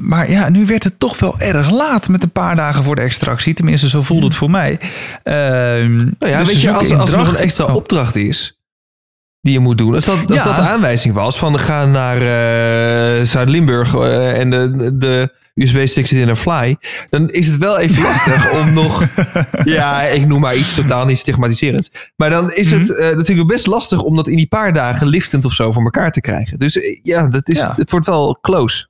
Maar 0.00 0.30
ja, 0.30 0.48
nu 0.48 0.66
werd 0.66 0.84
het 0.84 0.98
toch 0.98 1.18
wel 1.18 1.38
erg 1.40 1.70
laat 1.70 2.08
met 2.08 2.22
een 2.22 2.30
paar 2.30 2.56
dagen 2.56 2.84
voor 2.84 2.94
de 2.96 3.02
extractie. 3.02 3.54
Tenminste, 3.54 3.88
zo 3.88 4.02
voelde 4.02 4.26
het 4.26 4.34
voor 4.34 4.50
mij. 4.50 4.78
Ehm 5.22 5.96
Nou 5.96 6.32
ja, 6.32 6.38
dus 6.38 6.46
weet 6.52 6.60
je, 6.60 6.70
als, 6.72 6.92
als 6.94 7.12
er 7.12 7.18
nog 7.18 7.28
een 7.28 7.36
extra 7.36 7.64
Oh. 7.64 7.74
opdracht 7.74 8.16
is 8.16 8.58
die 9.40 9.52
je 9.52 9.58
moet 9.58 9.78
doen. 9.78 9.94
Als 9.94 10.04
dat, 10.04 10.16
als 10.26 10.34
Ja. 10.36 10.44
dat 10.44 10.56
de 10.56 10.62
aanwijzing 10.62 11.14
was 11.14 11.38
van 11.38 11.58
ga 11.58 11.84
naar 11.86 12.16
eh, 12.16 13.24
Zuid-Limburg 13.24 13.94
eh, 13.94 14.38
en 14.40 14.50
de, 14.50 14.90
de 14.98 15.32
USB-stick 15.54 16.06
zit 16.06 16.18
in 16.18 16.28
een 16.28 16.36
fly. 16.36 16.76
Dan 17.10 17.30
is 17.30 17.46
het 17.46 17.56
wel 17.58 17.78
even 17.78 18.02
lastig 18.02 18.52
om 18.60 18.72
nog... 18.74 19.04
Ja, 19.64 20.02
ik 20.02 20.26
noem 20.26 20.40
maar 20.40 20.56
iets 20.56 20.74
totaal 20.74 21.04
niet 21.06 21.18
stigmatiserends. 21.18 21.90
Maar 22.16 22.30
dan 22.30 22.52
is 22.52 22.70
het 22.70 22.88
Mhm. 22.88 23.00
eh, 23.00 23.16
natuurlijk 23.16 23.48
best 23.48 23.66
lastig 23.66 24.02
om 24.02 24.16
dat 24.16 24.28
in 24.28 24.36
die 24.36 24.46
paar 24.48 24.72
dagen 24.72 25.06
liftend 25.06 25.44
of 25.44 25.52
zo 25.52 25.72
voor 25.72 25.82
elkaar 25.84 26.12
te 26.12 26.20
krijgen. 26.20 26.58
Dus 26.58 26.78
ja, 27.02 27.28
dat 27.28 27.48
is, 27.48 27.58
Ja. 27.58 27.72
het 27.76 27.90
wordt 27.90 28.06
wel 28.06 28.38
close. 28.40 28.88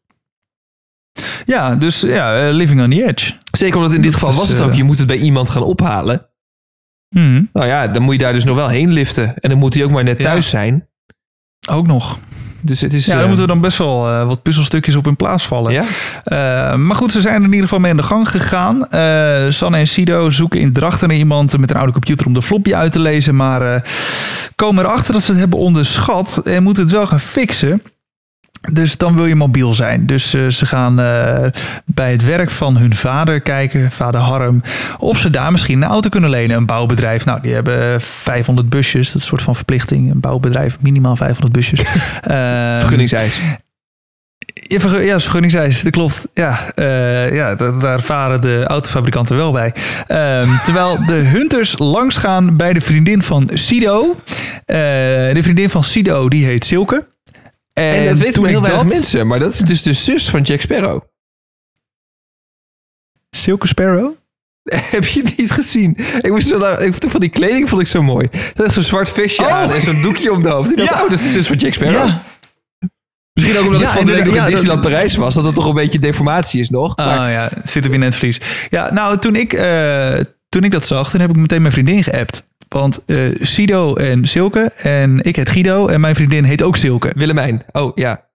Ja, 1.45 1.77
dus 1.77 2.01
ja, 2.01 2.47
eh, 2.47 2.53
living 2.55 2.83
on 2.83 2.91
the 2.91 3.07
edge. 3.07 3.33
Zeker 3.51 3.77
omdat 3.77 3.95
in 3.95 4.03
dit 4.03 4.13
Dat 4.13 4.21
geval 4.21 4.35
is, 4.35 4.41
was 4.41 4.49
het 4.49 4.59
eh, 4.59 4.67
ook, 4.67 4.75
je 4.75 4.85
moet 4.85 4.99
het 4.99 5.07
bij 5.07 5.19
iemand 5.19 5.51
gaan 5.51 5.63
ophalen. 5.63 6.27
Mhm. 7.11 7.43
Nou 7.53 7.67
ja, 7.67 7.89
dan 7.89 8.03
moet 8.03 8.13
je 8.13 8.19
daar 8.21 8.33
dus 8.33 8.45
nog 8.45 8.57
wel 8.57 8.69
heen 8.69 8.91
liften. 8.93 9.35
En 9.41 9.51
dan 9.51 9.59
moet 9.59 9.75
hij 9.75 9.85
ook 9.85 9.91
maar 9.91 10.05
net 10.05 10.19
Ja. 10.19 10.25
thuis 10.25 10.49
zijn. 10.49 10.89
Ook 11.71 11.87
nog. 11.87 12.19
Dus 12.61 12.81
het 12.81 12.93
is... 12.93 13.07
Ja, 13.07 13.13
eh, 13.13 13.19
dan 13.19 13.27
moeten 13.29 13.45
er 13.47 13.53
dan 13.53 13.61
best 13.61 13.79
wel 13.79 14.09
eh, 14.09 14.27
wat 14.27 14.43
puzzelstukjes 14.43 14.95
op 14.97 15.07
in 15.07 15.17
plaats 15.17 15.47
vallen. 15.47 15.73
Ja? 15.73 15.83
Eh, 16.25 16.75
maar 16.79 16.97
goed, 16.97 17.13
ze 17.13 17.21
zijn 17.21 17.35
er 17.35 17.41
in 17.43 17.47
ieder 17.47 17.63
geval 17.63 17.79
mee 17.81 17.91
aan 17.91 17.97
de 17.97 18.03
gang 18.03 18.31
gegaan. 18.31 18.89
Eh, 18.89 19.45
Sanne 19.51 19.79
en 19.79 19.87
Sido 19.87 20.31
zoeken 20.31 20.61
in 20.61 20.73
Drachten 20.73 21.09
naar 21.09 21.17
iemand 21.17 21.59
met 21.59 21.71
een 21.71 21.77
oude 21.77 21.93
computer 21.93 22.27
om 22.27 22.33
de 22.33 22.43
floppy 22.43 22.75
uit 22.75 22.93
te 22.93 23.01
lezen. 23.01 23.37
Maar 23.37 23.75
eh, 23.75 23.83
komen 24.55 24.85
erachter 24.85 25.13
dat 25.13 25.23
ze 25.23 25.31
het 25.31 25.41
hebben 25.41 25.59
onderschat 25.59 26.37
en 26.45 26.63
moeten 26.63 26.83
het 26.83 26.93
wel 26.93 27.07
gaan 27.07 27.21
fixen. 27.21 27.83
Dus 28.73 28.97
dan 28.97 29.16
wil 29.16 29.27
je 29.27 29.35
mobiel 29.35 29.75
zijn. 29.75 30.07
Dus 30.07 30.35
eh, 30.35 30.47
ze 30.49 30.66
gaan 30.66 31.01
eh, 31.01 31.47
bij 31.85 32.11
het 32.11 32.25
werk 32.25 32.51
van 32.51 32.77
hun 32.77 32.94
vader 32.97 33.40
kijken, 33.40 33.90
vader 33.92 34.21
Harm, 34.21 34.62
of 34.99 35.18
ze 35.18 35.31
daar 35.31 35.53
misschien 35.53 35.83
een 35.83 35.88
auto 35.88 36.09
kunnen 36.09 36.31
lenen. 36.31 36.57
Een 36.57 36.66
bouwbedrijf. 36.66 37.25
Nou, 37.25 37.40
die 37.40 37.55
hebben 37.55 38.01
500 38.01 38.68
busjes. 38.68 39.07
Dat 39.07 39.14
is 39.14 39.14
een 39.14 39.29
soort 39.29 39.42
van 39.42 39.57
verplichting. 39.57 40.11
Een 40.11 40.21
bouwbedrijf, 40.21 40.77
minimaal 40.81 41.16
500 41.16 41.53
busjes. 41.53 41.81
Ehm, 42.21 42.79
Vergunningseis. 42.79 43.40
ja, 44.53 44.79
ja, 45.01 45.14
is 45.14 45.23
vergunningseis, 45.23 45.83
dat 45.83 45.92
klopt. 45.92 46.27
Ja, 46.35 46.59
eh, 46.75 47.35
ja 47.35 47.55
da- 47.55 47.71
daar 47.71 48.01
varen 48.01 48.40
de 48.40 48.64
autofabrikanten 48.66 49.37
wel 49.37 49.53
bij. 49.53 49.75
Ehm, 50.07 50.49
terwijl 50.64 50.99
de 51.07 51.12
hunters 51.12 51.79
langsgaan 51.79 52.57
bij 52.57 52.73
de 52.73 52.81
vriendin 52.81 53.23
van 53.23 53.51
Sido. 53.53 54.16
De 54.66 55.38
vriendin 55.42 55.71
van 55.71 55.85
Sido, 55.85 56.29
die 56.29 56.44
heet 56.44 56.64
Silke. 56.64 57.07
En, 57.79 58.05
dat 58.09 58.19
weten 58.19 58.41
maar 58.43 58.51
heel 58.51 58.59
ik 58.61 58.67
weinig 58.67 58.87
dat- 58.88 58.95
mensen. 58.99 59.27
Maar 59.27 59.38
dat 59.38 59.53
is 59.53 59.59
dus 59.61 59.83
de 59.83 59.93
zus 59.93 60.31
van 60.31 60.43
Jack 60.43 60.61
Sparrow. 60.61 61.01
Silke 63.31 63.67
Sparrow? 63.67 64.14
Heb 64.95 65.05
je 65.05 65.21
het 65.23 65.37
niet 65.37 65.51
gezien? 65.51 65.97
Ik 66.21 66.31
moest 66.31 66.49
zo, 66.49 66.57
ik 66.73 66.95
vond 66.95 67.11
van 67.11 67.21
die 67.21 67.29
kleding 67.29 67.69
vond 67.69 67.81
ik 67.81 67.87
zo 67.87 68.03
mooi. 68.03 68.29
Dat 68.55 68.67
is 68.67 68.75
zo'n 68.75 68.83
zwart 68.83 69.11
vestje 69.11 69.43
Oh! 69.45 69.53
aan 69.53 69.71
en 69.73 69.81
zo'n 69.83 70.01
doekje 70.03 70.33
om 70.33 70.43
de 70.43 70.49
hoofd. 70.49 70.71
Ik 70.71 70.77
dacht, 70.77 70.88
Ja. 70.91 70.95
oh, 71.03 71.11
dat 71.11 71.19
is 71.19 71.23
de 71.25 71.31
zus 71.33 71.47
van 71.47 71.57
Jack 71.57 71.73
Sparrow. 71.73 72.07
Ja. 72.07 72.23
Misschien 73.33 73.59
ook 73.59 73.64
omdat 73.67 73.81
Ja, 73.81 73.88
ik 73.91 73.97
van 73.97 74.07
de 74.07 74.12
week 74.12 74.25
in 74.27 74.33
Disneyland 74.33 74.83
dat- 74.83 74.93
Parijs 74.93 75.17
was. 75.17 75.35
Dat 75.35 75.45
het 75.45 75.55
toch 75.55 75.67
een 75.69 75.75
beetje 75.75 75.99
deformatie 75.99 76.61
is 76.61 76.71
nog. 76.71 76.97
Ah 76.97 77.07
Maar, 77.07 77.31
ja, 77.31 77.49
het 77.55 77.71
zit 77.71 77.87
op 77.87 77.93
je 77.93 77.99
netvlies. 77.99 78.41
Ja, 78.71 78.93
nou, 78.93 79.19
toen 79.19 79.37
ik, 79.37 79.53
eh, 79.53 80.19
toen 80.49 80.64
ik 80.64 80.71
dat 80.71 80.87
zag, 80.87 81.11
toen 81.11 81.21
heb 81.21 81.31
ik 81.31 81.37
meteen 81.37 81.61
mijn 81.61 81.73
vriendin 81.73 82.03
geappt. 82.05 82.47
Want 82.69 83.01
eh, 83.07 83.19
Sido 83.39 83.95
en 83.95 84.27
Silke 84.29 84.73
en 84.83 85.19
ik 85.23 85.37
heet 85.37 85.51
Guido 85.51 85.87
en 85.87 86.01
mijn 86.01 86.15
vriendin 86.15 86.45
heet 86.45 86.63
ook 86.63 86.77
Silke. 86.77 87.13
Willemijn. 87.17 87.63
Oh, 87.73 87.93
ja. 87.95 88.27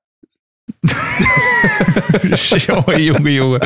jongen, 2.67 3.03
jongen, 3.03 3.31
jongen. 3.31 3.59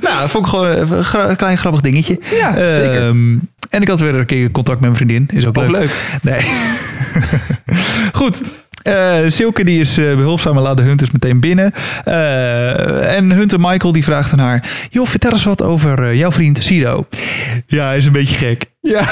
Nou, 0.00 0.20
dat 0.20 0.30
vond 0.30 0.44
ik 0.44 0.50
gewoon 0.50 0.76
een 0.76 1.04
gra- 1.04 1.34
klein 1.34 1.58
grappig 1.58 1.80
dingetje. 1.80 2.18
Ja, 2.34 2.52
zeker. 2.70 3.02
Ehm, 3.06 3.36
en 3.70 3.82
ik 3.82 3.88
had 3.88 4.00
weer 4.00 4.14
een 4.14 4.26
keer 4.26 4.50
contact 4.50 4.80
met 4.80 4.90
mijn 4.90 5.06
vriendin. 5.08 5.28
Is 5.38 5.46
ook, 5.46 5.58
Ook 5.58 5.68
leuk. 5.70 5.80
leuk. 5.80 5.92
Nee. 6.22 6.40
Goed. 8.12 8.42
Eh, 8.82 9.18
Silke 9.26 9.64
die 9.64 9.80
is 9.80 9.98
eh, 9.98 10.04
behulpzaam 10.04 10.56
en 10.56 10.62
laat 10.62 10.76
de 10.76 10.82
Hunters 10.82 11.10
meteen 11.10 11.40
binnen. 11.40 11.72
Eh, 12.04 13.16
en 13.16 13.30
Hunter 13.30 13.60
Michael 13.60 13.92
die 13.92 14.04
vraagt 14.04 14.32
aan 14.32 14.38
haar... 14.38 14.64
joh, 14.90 15.06
vertel 15.06 15.30
eens 15.32 15.44
wat 15.44 15.62
over 15.62 16.02
eh, 16.08 16.14
jouw 16.18 16.32
vriend 16.32 16.62
Sido. 16.62 17.06
Ja, 17.66 17.86
hij 17.86 17.96
is 17.96 18.04
een 18.06 18.12
beetje 18.12 18.34
gek. 18.36 18.64
Ja. 18.80 19.08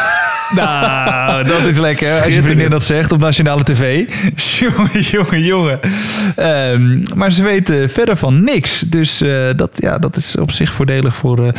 Nou, 0.54 1.44
dat 1.44 1.62
is 1.64 1.78
lekker. 1.78 2.22
Als 2.24 2.34
je 2.34 2.42
vriendin 2.42 2.70
dat 2.70 2.82
zegt 2.84 3.12
op 3.12 3.20
nationale 3.20 3.62
tv. 3.64 4.08
Jongen, 4.60 5.00
jongen, 5.00 5.42
jongen. 5.42 5.80
Ehm, 6.36 7.00
maar 7.14 7.32
ze 7.32 7.42
weten 7.42 7.90
verder 7.90 8.16
van 8.16 8.44
niks. 8.44 8.80
Dus 8.80 9.20
eh, 9.20 9.48
dat, 9.56 9.70
ja, 9.74 9.98
dat 9.98 10.16
is 10.16 10.36
op 10.36 10.50
zich 10.50 10.72
voordelig 10.72 11.16
voor, 11.16 11.46
eh, 11.46 11.52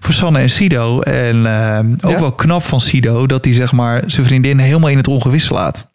voor 0.00 0.14
Sanne 0.14 0.38
en 0.38 0.50
Sido. 0.50 1.00
En 1.00 1.46
ehm, 1.46 1.86
ook 2.00 2.10
Ja. 2.12 2.20
wel 2.20 2.32
knap 2.32 2.62
van 2.64 2.80
Sido 2.80 3.26
dat 3.26 3.44
hij 3.44 3.54
zeg 3.54 3.72
maar, 3.72 4.02
zijn 4.06 4.26
vriendin 4.26 4.58
helemaal 4.58 4.90
in 4.90 4.96
het 4.96 5.08
ongewis 5.08 5.48
laat. 5.50 5.92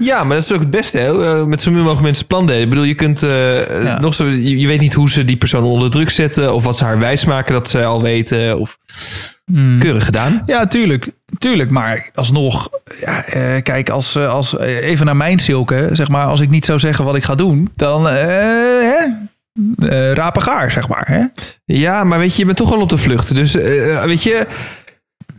Ja, 0.00 0.24
maar 0.24 0.36
dat 0.36 0.44
is 0.44 0.52
ook 0.52 0.60
het 0.60 0.70
beste. 0.70 0.98
Hè? 0.98 1.24
Eh, 1.40 1.44
Met 1.44 1.60
zo 1.60 1.70
min 1.70 1.78
mogelijk 1.80 2.02
mensen 2.02 2.26
plan 2.26 2.46
delen. 2.46 2.62
Ik 2.62 2.68
bedoel, 2.68 2.84
je 2.84 2.94
kunt 2.94 3.22
eh, 3.22 3.82
Ja. 3.84 4.00
nog 4.00 4.14
zo. 4.14 4.24
Je, 4.26 4.58
je 4.58 4.66
weet 4.66 4.80
niet 4.80 4.94
hoe 4.94 5.10
ze 5.10 5.24
die 5.24 5.36
persoon 5.36 5.64
onder 5.64 5.90
druk 5.90 6.10
zetten. 6.10 6.54
Of 6.54 6.64
wat 6.64 6.76
ze 6.78 6.84
haar 6.84 6.98
wijsmaken 6.98 7.52
dat 7.52 7.68
ze 7.68 7.84
al 7.84 8.02
weten. 8.02 8.58
Of 8.58 8.78
keurig 9.78 10.04
gedaan. 10.04 10.42
Ja, 10.46 10.66
tuurlijk. 10.66 11.08
Tuurlijk, 11.38 11.70
maar 11.70 12.10
alsnog, 12.14 12.68
ja, 13.00 13.24
eh, 13.24 13.62
kijk, 13.62 13.88
als, 13.90 14.14
eh, 14.16 14.28
als 14.32 14.58
even 14.58 15.06
naar 15.06 15.16
mijn 15.16 15.38
Silke, 15.38 15.88
zeg 15.92 16.08
maar, 16.08 16.24
als 16.24 16.40
ik 16.40 16.50
niet 16.50 16.64
zou 16.64 16.78
zeggen 16.78 17.04
wat 17.04 17.16
ik 17.16 17.24
ga 17.24 17.34
doen, 17.34 17.70
dan 17.76 18.08
eh, 18.08 18.14
hè, 18.14 18.96
eh, 19.88 20.12
rapengaar, 20.12 20.70
zeg 20.70 20.88
maar. 20.88 21.06
Hè? 21.08 21.24
Ja, 21.64 22.04
maar 22.04 22.18
weet 22.18 22.32
je, 22.32 22.38
je 22.38 22.44
bent 22.44 22.56
toch 22.56 22.68
wel 22.70 22.80
op 22.80 22.88
de 22.88 22.96
vlucht. 22.98 23.34
Dus 23.34 23.56
eh, 23.56 24.04
weet 24.04 24.22
je, 24.22 24.46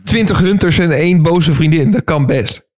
twintig 0.04 0.38
hunters 0.38 0.78
en 0.78 0.90
één 0.90 1.22
boze 1.22 1.54
vriendin. 1.54 1.90
Dat 1.90 2.04
kan 2.04 2.26
best. 2.26 2.70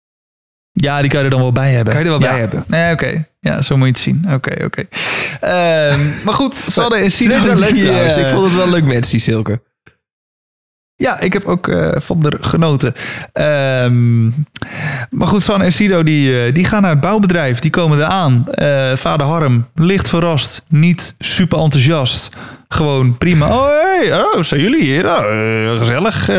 Ja, 0.72 1.00
die 1.00 1.10
kan 1.10 1.18
je 1.18 1.24
er 1.24 1.30
dan 1.30 1.40
wel 1.40 1.52
bij 1.52 1.72
hebben. 1.72 1.94
Kan 1.94 2.02
je 2.04 2.10
er 2.10 2.18
wel 2.18 2.28
Ja. 2.28 2.30
bij 2.32 2.40
hebben. 2.40 2.64
Nee, 2.66 2.92
oké. 2.92 3.24
Ja, 3.40 3.62
zo 3.62 3.76
moet 3.76 3.86
je 3.86 3.92
het 3.92 4.02
zien. 4.02 4.34
Oké, 4.34 4.64
oké. 4.64 4.84
Ehm, 5.40 6.00
maar 6.24 6.34
goed, 6.34 6.54
Sanne 6.66 6.96
en 6.96 7.02
deed 7.28 7.44
wel 7.44 7.56
leuk 7.56 7.74
die, 7.74 7.90
eh, 7.90 8.16
Ik 8.18 8.26
vond 8.26 8.44
het 8.44 8.56
wel 8.56 8.70
leuk 8.70 8.84
mensen, 8.84 9.10
die 9.10 9.20
Silke. 9.20 9.60
Ja, 11.02 11.20
ik 11.20 11.32
heb 11.32 11.44
ook 11.44 11.68
eh, 11.68 11.88
van 11.94 12.26
er 12.26 12.38
genoten. 12.40 12.94
Ehm, 13.32 14.24
maar 15.10 15.26
goed, 15.26 15.42
San 15.42 15.62
en 15.62 15.72
Sido 15.72 16.02
die, 16.02 16.44
eh, 16.44 16.54
die 16.54 16.64
gaan 16.64 16.82
naar 16.82 16.90
het 16.90 17.00
bouwbedrijf. 17.00 17.58
Die 17.58 17.70
komen 17.70 17.98
eraan. 17.98 18.46
Eh 18.50 18.92
vader 18.94 19.26
Harm, 19.26 19.66
licht 19.74 20.08
verrast. 20.08 20.62
Niet 20.68 21.14
super 21.18 21.58
enthousiast. 21.58 22.30
Gewoon 22.68 23.18
prima. 23.18 23.46
Oh, 23.46 23.66
hey, 23.82 24.20
oh, 24.20 24.42
zijn 24.42 24.60
jullie 24.60 24.82
hier? 24.82 25.06
Oh, 25.06 25.78
gezellig. 25.78 26.30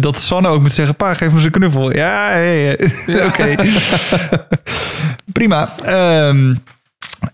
Dat 0.00 0.16
Sanne 0.16 0.48
ook 0.48 0.60
moet 0.60 0.72
zeggen, 0.72 0.94
pa, 0.94 1.14
geef 1.14 1.28
me 1.28 1.34
eens 1.34 1.44
een 1.44 1.50
knuffel. 1.50 1.94
Ja, 1.94 2.28
hey, 2.28 2.78
oké. 3.28 3.54
prima. 5.32 5.74
Ehm, 5.84 6.54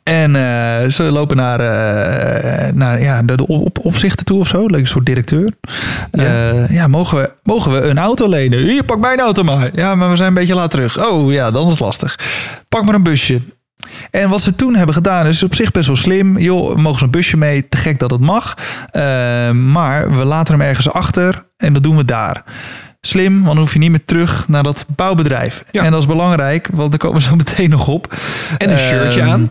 en 0.02 0.36
eh, 0.36 0.90
ze 0.90 1.02
lopen 1.02 1.36
naar, 1.36 1.60
eh, 1.60 2.72
naar 2.72 3.02
ja, 3.02 3.22
de, 3.22 3.36
de 3.36 3.46
op, 3.46 3.78
opzichten 3.78 4.26
toe 4.26 4.38
of 4.38 4.48
zo. 4.48 4.58
Lijkt 4.60 4.76
een 4.86 4.86
soort 4.86 5.06
directeur. 5.06 5.52
Ja, 6.12 6.66
ja 6.68 6.86
mogen, 6.86 7.18
we, 7.18 7.32
mogen 7.42 7.72
we 7.72 7.80
een 7.80 7.98
auto 7.98 8.28
lenen? 8.28 8.58
Hier, 8.58 8.84
pak 8.84 8.98
mijn 8.98 9.20
auto 9.20 9.42
maar. 9.42 9.70
Ja, 9.74 9.94
maar 9.94 10.10
we 10.10 10.16
zijn 10.16 10.28
een 10.28 10.34
beetje 10.34 10.54
laat 10.54 10.70
terug. 10.70 11.06
Oh 11.06 11.32
ja, 11.32 11.50
dan 11.50 11.64
is 11.64 11.70
het 11.70 11.80
lastig. 11.80 12.18
Pak 12.68 12.84
maar 12.84 12.94
een 12.94 13.02
busje. 13.02 13.40
En 14.10 14.28
wat 14.28 14.40
ze 14.40 14.54
toen 14.54 14.74
hebben 14.74 14.94
gedaan 14.94 15.26
is 15.26 15.42
op 15.42 15.54
zich 15.54 15.70
best 15.70 15.86
wel 15.86 15.96
slim. 15.96 16.38
Joh, 16.38 16.74
we 16.74 16.80
mogen 16.80 16.98
zo'n 16.98 17.10
busje 17.10 17.36
mee. 17.36 17.68
Te 17.68 17.76
gek 17.76 17.98
dat 17.98 18.10
het 18.10 18.20
mag. 18.20 18.54
Eh, 18.90 19.02
maar 19.50 20.16
we 20.16 20.24
laten 20.24 20.58
hem 20.58 20.68
ergens 20.68 20.90
achter 20.92 21.44
en 21.56 21.72
dat 21.72 21.82
doen 21.82 21.96
we 21.96 22.04
daar. 22.04 22.44
Slim, 23.00 23.34
want 23.34 23.46
dan 23.46 23.58
hoef 23.58 23.72
je 23.72 23.78
niet 23.78 23.90
meer 23.90 24.04
terug 24.04 24.48
naar 24.48 24.62
dat 24.62 24.84
bouwbedrijf. 24.96 25.64
Ja. 25.70 25.82
En 25.82 25.90
dat 25.90 26.00
is 26.00 26.06
belangrijk, 26.06 26.68
want 26.72 26.90
daar 26.90 26.98
komen 26.98 27.18
we 27.18 27.24
zo 27.24 27.36
meteen 27.36 27.70
nog 27.70 27.88
op. 27.88 28.14
En 28.58 28.70
een 28.70 28.78
shirtje 28.78 29.20
Ehm, 29.20 29.30
aan. 29.30 29.50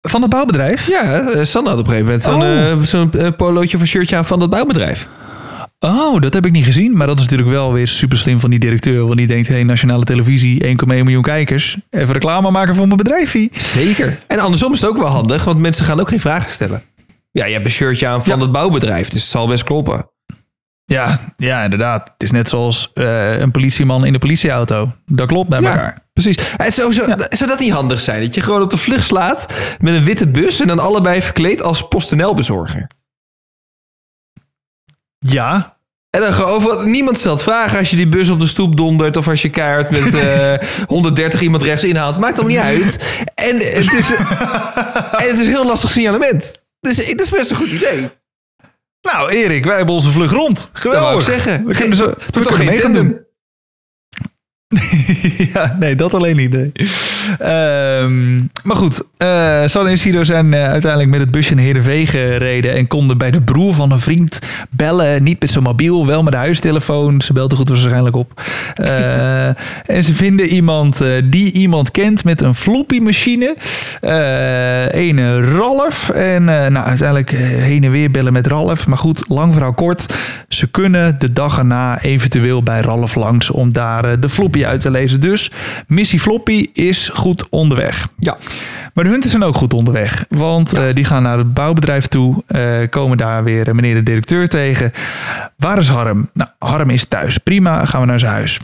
Van 0.00 0.20
het 0.22 0.30
bouwbedrijf? 0.30 0.88
Ja, 0.88 1.20
eh, 1.20 1.44
Sanne 1.44 1.68
had 1.68 1.78
op 1.78 1.86
een 1.86 1.92
gegeven 1.92 2.04
moment 2.04 2.22
zo'n 2.22 2.42
Oh. 2.42 2.70
eh, 2.70 2.80
zo'n, 2.80 3.12
eh, 3.12 3.28
polootje 3.36 3.76
of 3.76 3.82
een 3.82 3.88
shirtje 3.88 4.16
aan 4.16 4.24
van 4.24 4.38
dat 4.38 4.50
bouwbedrijf. 4.50 5.08
Oh, 5.78 6.20
dat 6.20 6.34
heb 6.34 6.46
ik 6.46 6.52
niet 6.52 6.64
gezien. 6.64 6.96
Maar 6.96 7.06
dat 7.06 7.16
is 7.16 7.22
natuurlijk 7.22 7.50
wel 7.50 7.72
weer 7.72 7.88
super 7.88 8.18
slim 8.18 8.40
van 8.40 8.50
die 8.50 8.58
directeur. 8.58 9.04
Want 9.06 9.16
die 9.16 9.26
denkt, 9.26 9.48
hey, 9.48 9.62
nationale 9.62 10.04
televisie, 10.04 10.64
1,1 10.66 11.04
miljoen 11.04 11.22
kijkers. 11.22 11.76
Even 11.90 12.12
reclame 12.12 12.50
maken 12.50 12.74
voor 12.74 12.84
mijn 12.86 12.96
bedrijfje. 12.96 13.48
Zeker. 13.52 14.18
En 14.26 14.38
andersom 14.38 14.72
is 14.72 14.80
het 14.80 14.90
ook 14.90 14.98
wel 14.98 15.06
handig, 15.08 15.44
want 15.44 15.58
mensen 15.58 15.84
gaan 15.84 16.00
ook 16.00 16.08
geen 16.08 16.20
vragen 16.20 16.50
stellen. 16.50 16.82
Ja, 17.30 17.44
je 17.46 17.52
hebt 17.52 17.64
een 17.64 17.70
shirtje 17.70 18.06
aan 18.06 18.24
van 18.24 18.36
Ja. 18.36 18.42
het 18.42 18.52
bouwbedrijf, 18.52 19.08
dus 19.08 19.20
het 19.20 19.30
zal 19.30 19.46
best 19.46 19.64
kloppen. 19.64 20.10
Ja, 20.84 21.20
ja, 21.36 21.62
inderdaad. 21.62 22.02
Het 22.12 22.22
is 22.22 22.30
net 22.30 22.48
zoals 22.48 22.90
een 22.94 23.50
politieman 23.50 24.04
in 24.04 24.12
de 24.12 24.18
politieauto. 24.18 24.92
Dat 25.06 25.28
klopt 25.28 25.48
bij 25.48 25.58
elkaar. 25.62 25.98
Precies. 26.22 26.54
En 26.56 26.72
zou, 26.72 26.92
zou, 26.92 27.14
zou 27.28 27.50
dat 27.50 27.58
niet 27.58 27.72
handig 27.72 28.00
zijn? 28.00 28.24
Dat 28.24 28.34
je 28.34 28.40
gewoon 28.40 28.62
op 28.62 28.70
de 28.70 28.76
vlucht 28.76 29.06
slaat 29.06 29.46
met 29.78 29.94
een 29.94 30.04
witte 30.04 30.26
bus 30.26 30.60
en 30.60 30.66
dan 30.66 30.78
allebei 30.78 31.22
verkleed 31.22 31.62
als 31.62 31.88
PostNL-bezorger. 31.88 32.86
Ja, 35.18 35.78
En 36.10 36.20
dan 36.20 36.32
gewoon, 36.32 36.50
over- 36.50 36.86
niemand 36.88 37.18
stelt 37.18 37.42
vragen 37.42 37.78
als 37.78 37.90
je 37.90 37.96
die 37.96 38.08
bus 38.08 38.28
op 38.28 38.40
de 38.40 38.46
stoep 38.46 38.76
dondert 38.76 39.16
of 39.16 39.28
als 39.28 39.42
je 39.42 39.50
keihard 39.50 39.90
met 39.90 40.14
eh 40.20 40.68
130 40.86 41.40
iemand 41.40 41.62
rechts 41.62 41.84
inhaalt. 41.84 42.18
Maakt 42.18 42.38
allemaal 42.38 42.56
niet 42.56 42.64
uit. 42.80 43.04
En 43.34 43.56
het 43.56 43.92
is, 43.92 44.10
en 45.22 45.28
het 45.28 45.38
is 45.38 45.46
een 45.46 45.52
heel 45.52 45.66
lastig 45.66 45.90
signalement. 45.90 46.62
Dus 46.80 46.96
dat 46.96 47.20
is 47.20 47.30
best 47.30 47.50
een 47.50 47.56
goed 47.56 47.70
idee. 47.70 48.10
Nou, 49.02 49.30
Erik, 49.30 49.64
wij 49.64 49.76
hebben 49.76 49.94
onze 49.94 50.10
vlug 50.10 50.30
rond. 50.32 50.56
Dat 50.72 50.82
wou 50.82 50.94
ik 50.94 51.00
Geweldig. 51.00 51.22
zeggen. 51.22 51.64
We 51.66 51.74
kunnen 51.74 51.96
zo, 51.96 52.06
we 52.06 52.40
toch 52.40 52.56
kunnen 52.56 52.92
doen. 52.92 53.20
ja, 55.54 55.76
nee, 55.80 55.94
dat 55.94 56.14
alleen 56.14 56.36
niet. 56.36 56.54
Ehm, 57.38 58.38
maar 58.38 58.76
goed, 58.76 59.02
eh 59.16 59.62
Sanne 59.66 59.90
en 59.90 59.98
Sido 59.98 60.24
zijn 60.24 60.54
eh, 60.54 60.64
uiteindelijk 60.64 61.10
met 61.10 61.20
het 61.20 61.30
busje 61.30 61.54
naar 61.54 61.64
Heerenveen 61.64 62.06
gereden 62.06 62.74
en 62.74 62.86
konden 62.86 63.18
bij 63.18 63.30
de 63.30 63.40
broer 63.40 63.74
van 63.74 63.92
een 63.92 64.00
vriend 64.00 64.38
bellen. 64.70 65.22
Niet 65.22 65.40
met 65.40 65.50
zijn 65.50 65.64
mobiel, 65.64 66.06
wel 66.06 66.22
met 66.22 66.32
de 66.32 66.38
huistelefoon. 66.38 67.20
Ze 67.20 67.32
belt 67.32 67.54
goed 67.54 67.68
waarschijnlijk 67.68 68.16
op. 68.16 68.42
Eh, 68.74 69.46
en 69.86 70.04
ze 70.04 70.14
vinden 70.14 70.46
iemand 70.46 71.02
die 71.24 71.52
iemand 71.52 71.90
kent 71.90 72.24
met 72.24 72.40
een 72.40 72.54
floppy 72.54 72.98
machine. 72.98 73.56
Eh 74.00 74.94
ene 74.94 75.40
Ralf. 75.40 76.08
En 76.10 76.44
nou, 76.44 76.86
uiteindelijk 76.86 77.30
heen 77.30 77.84
en 77.84 77.90
weer 77.90 78.10
bellen 78.10 78.32
met 78.32 78.46
Ralf. 78.46 78.86
Maar 78.86 78.98
goed, 78.98 79.24
lang 79.28 79.52
verhaal 79.52 79.72
kort. 79.72 80.14
Ze 80.48 80.70
kunnen 80.70 81.18
de 81.18 81.32
dag 81.32 81.58
erna 81.58 82.00
eventueel 82.02 82.62
bij 82.62 82.80
Ralf 82.80 83.14
langs 83.14 83.50
om 83.50 83.72
daar 83.72 84.20
de 84.20 84.28
floppy 84.28 84.59
uit 84.66 84.80
te 84.80 84.90
lezen. 84.90 85.20
Dus 85.20 85.50
missie 85.86 86.20
floppy 86.20 86.68
is 86.72 87.08
goed 87.12 87.48
onderweg. 87.48 88.08
Ja. 88.18 88.36
Maar 88.94 89.04
de 89.04 89.10
Hunters 89.10 89.30
zijn 89.30 89.42
ook 89.44 89.56
goed 89.56 89.74
onderweg. 89.74 90.24
Want 90.28 90.72
eh, 90.72 90.84
die 90.94 91.04
gaan 91.04 91.22
naar 91.22 91.38
het 91.38 91.54
bouwbedrijf 91.54 92.06
toe. 92.06 92.42
eh, 92.46 92.88
komen 92.90 93.16
daar 93.16 93.44
weer 93.44 93.74
meneer 93.74 93.94
de 93.94 94.02
directeur 94.02 94.48
tegen. 94.48 94.92
Waar 95.56 95.78
is 95.78 95.88
Harm? 95.88 96.30
Nou, 96.32 96.50
Harm 96.58 96.90
is 96.90 97.04
thuis. 97.04 97.38
Prima, 97.38 97.84
gaan 97.84 98.00
we 98.00 98.06
naar 98.06 98.18
zijn 98.18 98.32
huis. 98.32 98.58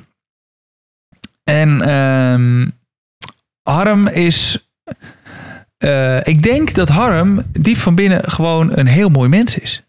En 1.44 1.82
ehm, 1.82 2.66
Harm 3.62 4.06
is... 4.06 4.68
eh, 5.78 6.16
ik 6.22 6.42
denk 6.42 6.74
dat 6.74 6.88
Harm 6.88 7.40
diep 7.60 7.76
van 7.76 7.94
binnen 7.94 8.30
gewoon 8.30 8.76
een 8.76 8.86
heel 8.86 9.08
mooi 9.08 9.28
mens 9.28 9.58
is. 9.58 9.82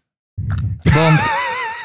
Want... 0.84 1.37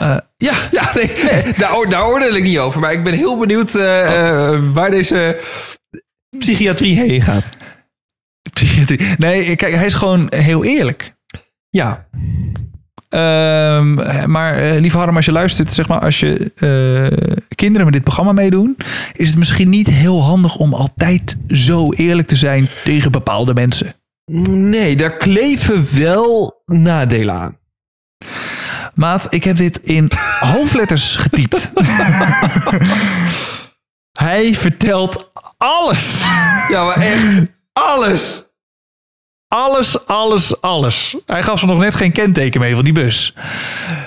eh, 0.03 0.17
ja, 0.37 0.53
Ja, 0.71 0.91
nee, 0.95 1.13
nee, 1.25 1.53
daar, 1.59 1.77
oor- 1.77 1.89
daar 1.89 2.07
oordeel 2.07 2.35
ik 2.35 2.43
niet 2.43 2.59
over. 2.59 2.81
Maar 2.81 2.93
ik 2.93 3.05
ben 3.05 3.15
heel 3.15 3.39
benieuwd 3.39 3.75
eh, 3.75 4.29
eh, 4.29 4.61
waar 4.73 4.91
deze 4.91 5.41
psychiatrie 6.39 6.97
heen 6.97 7.23
gaat. 7.23 7.49
psychiatrie. 8.53 9.01
Nee, 9.19 9.57
kijk, 9.57 9.75
hij 9.75 9.87
is 9.87 9.95
gewoon 9.95 10.27
heel 10.35 10.65
eerlijk. 10.65 11.15
Ja. 11.71 12.07
Ehm, 13.09 13.95
maar 14.31 14.75
lieve 14.75 14.97
Harm, 14.97 15.17
als 15.17 15.25
je 15.25 15.33
luistert, 15.33 15.73
zeg 15.73 15.89
maar, 15.89 16.01
als 16.01 16.21
je 16.21 16.51
kinderen 17.55 17.85
met 17.85 17.93
dit 17.95 18.03
programma 18.05 18.33
meedoen, 18.33 18.77
is 19.13 19.29
het 19.29 19.39
misschien 19.39 19.69
niet 19.69 19.87
heel 19.87 20.23
handig 20.23 20.57
om 20.57 20.75
altijd 20.75 21.37
zo 21.49 21.93
eerlijk 21.93 22.29
te 22.29 22.37
zijn 22.37 22.69
tegen 22.85 23.13
bepaalde 23.13 23.55
mensen. 23.55 23.95
Nee, 24.51 24.97
daar 24.97 25.17
kleven 25.17 25.87
wel 26.01 26.63
nadelen 26.67 27.35
aan. 27.35 27.57
Maat, 28.95 29.27
ik 29.31 29.45
heb 29.45 29.57
dit 29.57 29.81
in 29.83 30.11
hoofdletters 30.41 31.17
getypt. 31.17 31.73
Hij 34.13 34.55
vertelt 34.55 35.31
alles. 35.57 36.21
Ja, 36.69 36.85
maar 36.85 36.97
echt 36.97 37.37
alles. 37.73 38.51
Alles, 39.49 40.07
alles, 40.07 40.61
alles. 40.61 41.17
Hij 41.27 41.43
gaf 41.43 41.61
ze 41.61 41.67
nog 41.67 41.79
net 41.79 41.95
geen 41.95 42.13
kenteken 42.13 42.61
mee 42.61 42.75
van 42.75 42.85
die 42.85 42.93
bus. 42.93 43.35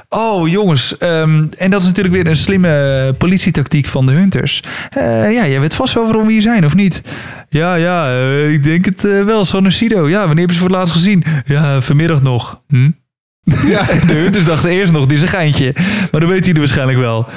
Oh, 0.10 0.50
jongens. 0.50 0.98
ehm, 0.98 1.46
en 1.58 1.70
dat 1.72 1.82
is 1.82 1.88
natuurlijk 1.88 2.16
weer 2.16 2.28
een 2.28 2.36
slimme 2.36 3.16
politietactiek 3.18 3.88
van 3.88 4.06
de 4.06 4.12
Hunters. 4.12 4.64
Eh, 4.90 5.34
ja, 5.34 5.48
jij 5.48 5.60
weet 5.60 5.76
vast 5.76 5.94
wel 5.94 6.04
waarom 6.04 6.26
we 6.26 6.32
hier 6.32 6.42
zijn, 6.42 6.66
of 6.66 6.76
niet? 6.76 7.02
Ja, 7.50 7.76
ja, 7.76 8.10
eh, 8.10 8.52
ik 8.52 8.64
denk 8.64 8.86
het 8.86 9.06
eh, 9.06 9.22
wel. 9.22 9.46
San 9.46 9.72
Sido. 9.72 10.10
Ja, 10.10 10.18
wanneer 10.18 10.38
hebben 10.38 10.54
ze 10.56 10.60
voor 10.62 10.70
het 10.70 10.78
laatst 10.78 10.94
gezien? 10.94 11.24
Ja, 11.46 11.82
vanmiddag 11.82 12.22
nog. 12.22 12.62
Hm? 12.68 12.92
Ja, 13.74 13.86
de 13.86 14.14
Hunters 14.14 14.46
dachten 14.46 14.70
eerst 14.70 14.94
nog, 14.94 15.06
dit 15.06 15.18
is 15.18 15.22
een 15.22 15.28
geintje. 15.28 15.74
Maar 16.12 16.22
dan 16.22 16.30
weten 16.30 16.46
jullie 16.46 16.60
waarschijnlijk 16.60 16.98
wel. 16.98 17.28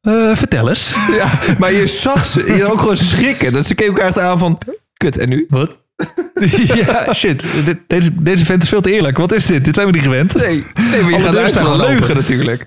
Eh, 0.00 0.36
vertel 0.36 0.68
eens. 0.68 0.94
Ja, 1.18 1.30
maar 1.58 1.72
je 1.72 1.86
zag 1.86 2.26
ze 2.26 2.54
je 2.56 2.64
ook 2.64 2.80
gewoon 2.80 2.96
schrikken. 2.96 3.52
Dat 3.52 3.66
ze 3.66 3.74
keken 3.74 3.92
elkaar 3.92 4.08
echt 4.08 4.18
aan 4.18 4.38
van... 4.38 4.58
Kut, 4.96 5.18
en 5.18 5.28
nu? 5.28 5.46
Wat? 5.48 5.76
ja, 6.86 7.12
shit. 7.12 7.44
Deze, 7.86 8.22
deze 8.22 8.44
vent 8.44 8.62
is 8.62 8.68
veel 8.68 8.80
te 8.80 8.92
eerlijk. 8.92 9.16
Wat 9.16 9.32
is 9.32 9.46
dit? 9.46 9.64
Dit 9.64 9.74
zijn 9.74 9.86
we 9.86 9.92
niet 9.92 10.02
gewend. 10.02 10.34
Nee, 10.34 10.64
nee 10.90 11.00
maar 11.02 11.10
je 11.10 11.16
Alle 11.16 11.24
gaat 11.24 11.36
uit 11.36 11.52
van 11.52 11.76
leugen 11.76 12.14
natuurlijk. 12.14 12.66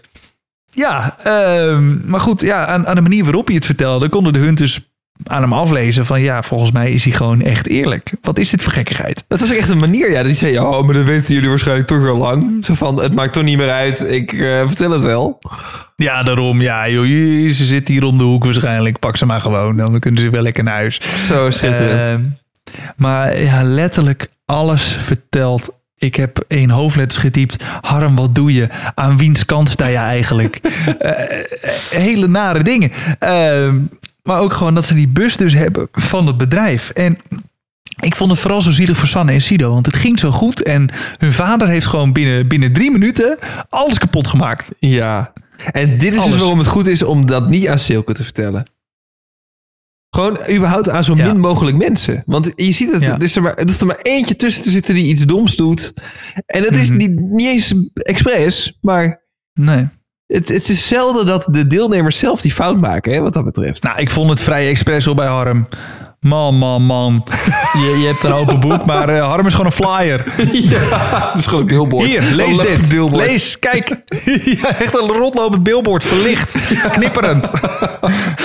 Ja, 0.72 1.16
ehm, 1.24 2.10
maar 2.10 2.20
goed, 2.20 2.42
ja, 2.42 2.66
aan, 2.66 2.88
aan 2.88 2.96
de 2.96 3.02
manier 3.02 3.24
waarop 3.24 3.48
hij 3.48 3.56
het 3.56 3.66
vertelde, 3.66 4.10
konden 4.10 4.34
de 4.34 4.40
Hunters 4.40 4.90
aan 5.24 5.42
hem 5.42 5.54
aflezen 5.54 6.06
van 6.06 6.22
ja, 6.22 6.44
volgens 6.44 6.72
mij 6.72 6.92
is 6.92 7.04
hij 7.04 7.14
gewoon 7.14 7.42
echt 7.42 7.68
eerlijk. 7.68 8.12
Wat 8.22 8.40
is 8.40 8.50
dit 8.50 8.64
voor 8.64 8.72
gekkigheid? 8.72 9.24
Dat 9.28 9.40
was 9.40 9.52
ook 9.52 9.58
echt 9.58 9.70
een 9.70 9.78
manier. 9.78 10.12
Ja, 10.12 10.24
die 10.24 10.34
zei, 10.34 10.60
oh, 10.60 10.84
maar 10.84 10.94
dat 10.94 11.04
weten 11.04 11.34
jullie 11.34 11.50
waarschijnlijk 11.50 11.88
toch 11.88 12.08
al 12.08 12.18
lang. 12.18 12.66
Zo 12.66 12.74
van, 12.74 13.02
het 13.02 13.16
maakt 13.16 13.34
toch 13.34 13.44
niet 13.44 13.58
meer 13.58 13.72
uit. 13.72 14.12
Ik 14.12 14.34
eh, 14.34 14.68
vertel 14.68 14.92
het 14.92 15.02
wel. 15.02 15.40
Ja, 15.96 16.24
daarom, 16.24 16.62
ja, 16.62 16.90
joh, 16.90 17.06
ze 17.52 17.66
zit 17.66 17.88
hier 17.88 18.04
om 18.04 18.18
de 18.18 18.24
hoek 18.24 18.44
waarschijnlijk. 18.44 19.00
Pak 19.00 19.18
ze 19.18 19.26
maar 19.26 19.42
gewoon, 19.42 19.78
dan 19.78 20.00
kunnen 20.00 20.22
ze 20.22 20.30
wel 20.30 20.42
lekker 20.42 20.64
naar 20.64 20.74
huis. 20.74 21.02
Zo 21.28 21.50
schitterend. 21.50 22.08
Ehm, 22.08 22.22
maar 22.96 23.40
ja, 23.40 23.64
letterlijk 23.64 24.30
alles 24.46 24.98
verteld. 25.00 25.70
Ik 25.98 26.16
heb 26.16 26.44
één 26.48 26.70
hoofdletters 26.70 27.22
getypt. 27.22 27.64
Harm, 27.82 28.16
wat 28.16 28.36
doe 28.36 28.54
je? 28.54 28.68
Aan 28.96 29.18
wiens 29.18 29.46
kant 29.46 29.70
sta 29.70 29.88
je 29.88 29.98
eigenlijk? 29.98 30.60
Eh, 31.00 31.40
eh, 31.40 31.46
hele 31.90 32.28
nare 32.28 32.64
dingen. 32.64 32.92
Ehm, 33.20 33.76
maar 34.28 34.40
ook 34.40 34.54
gewoon 34.54 34.74
dat 34.76 34.86
ze 34.86 34.94
die 34.94 35.08
bus 35.08 35.38
dus 35.38 35.54
hebben 35.54 35.88
van 35.92 36.28
het 36.28 36.38
bedrijf. 36.38 36.90
En 36.90 37.18
ik 38.02 38.16
vond 38.16 38.32
het 38.32 38.40
vooral 38.40 38.62
zo 38.62 38.72
zielig 38.72 38.98
voor 38.98 39.08
Sanne 39.08 39.32
en 39.32 39.42
Sido. 39.42 39.74
Want 39.74 39.86
het 39.86 39.96
ging 39.96 40.20
zo 40.20 40.32
goed. 40.32 40.64
En 40.64 40.90
hun 41.18 41.34
vader 41.34 41.68
heeft 41.68 41.86
gewoon 41.88 42.14
binnen, 42.14 42.48
binnen 42.48 42.74
drie 42.74 42.92
minuten 42.92 43.38
alles 43.70 43.98
kapot 44.00 44.28
gemaakt. 44.28 44.70
ja. 44.80 45.34
En 45.72 45.98
dit 45.98 46.14
is 46.14 46.20
Alles. 46.20 46.32
dus 46.32 46.40
waarom 46.40 46.58
het 46.58 46.68
goed 46.68 46.88
is 46.88 47.04
om 47.04 47.26
dat 47.26 47.50
niet 47.50 47.68
aan 47.68 47.80
Silke 47.80 48.14
te 48.14 48.24
vertellen. 48.24 48.66
Gewoon 50.10 50.38
überhaupt 50.52 50.90
aan 50.90 51.04
zo 51.04 51.16
Ja. 51.16 51.26
min 51.28 51.40
mogelijk 51.40 51.78
mensen. 51.78 52.24
Want 52.26 52.52
je 52.56 52.72
ziet 52.72 52.92
het, 52.92 53.02
Ja. 53.02 53.14
er, 53.16 53.24
is 53.24 53.36
er, 53.36 53.42
maar, 53.42 53.56
er 53.56 53.70
is 53.70 53.80
er 53.80 53.86
maar 53.86 54.00
eentje 54.02 54.36
tussen 54.36 54.64
te 54.64 54.70
zitten 54.70 54.94
die 54.96 55.06
iets 55.08 55.26
doms 55.26 55.56
doet. 55.56 55.94
En 56.46 56.64
dat 56.64 56.72
is 56.74 56.88
Mhm. 56.90 56.98
niet, 56.98 57.20
niet 57.20 57.48
eens 57.48 57.74
expres, 57.94 58.78
maar 58.82 59.22
Nee. 59.54 59.88
Het, 60.28 60.48
het 60.50 60.70
is 60.70 60.88
zelden 60.88 61.26
dat 61.26 61.48
de 61.50 61.68
deelnemers 61.68 62.18
zelf 62.20 62.42
die 62.42 62.52
fout 62.54 62.80
maken, 62.80 63.14
hè, 63.14 63.20
wat 63.20 63.34
dat 63.34 63.44
betreft. 63.46 63.84
Nou, 63.84 64.00
ik 64.00 64.10
vond 64.10 64.30
het 64.30 64.42
vrij 64.42 64.68
expres 64.70 65.08
op 65.08 65.16
bij 65.16 65.28
Harm. 65.28 65.68
Man, 66.20 66.56
man, 66.58 66.82
man. 66.84 67.24
Je, 67.74 67.98
je 68.00 68.08
hebt 68.08 68.24
een 68.24 68.32
open 68.32 68.60
boek, 68.60 68.86
maar 68.86 69.10
eh, 69.10 69.28
Harm 69.30 69.46
is 69.46 69.52
gewoon 69.54 69.66
een 69.66 69.72
flyer. 69.86 70.26
ja, 70.70 71.30
dat 71.30 71.40
is 71.40 71.46
gewoon 71.46 71.60
een 71.62 71.66
billboard. 71.68 72.06
Hier, 72.08 72.22
lees 72.22 72.58
dit. 72.58 72.90
billboard. 72.90 73.26
Lees, 73.26 73.60
kijk. 73.60 73.88
ja, 74.62 74.76
echt 74.80 74.94
een 75.00 75.08
rotlopend 75.08 75.64
billboard, 75.64 76.04
verlicht, 76.04 76.56
knipperend. 76.92 77.50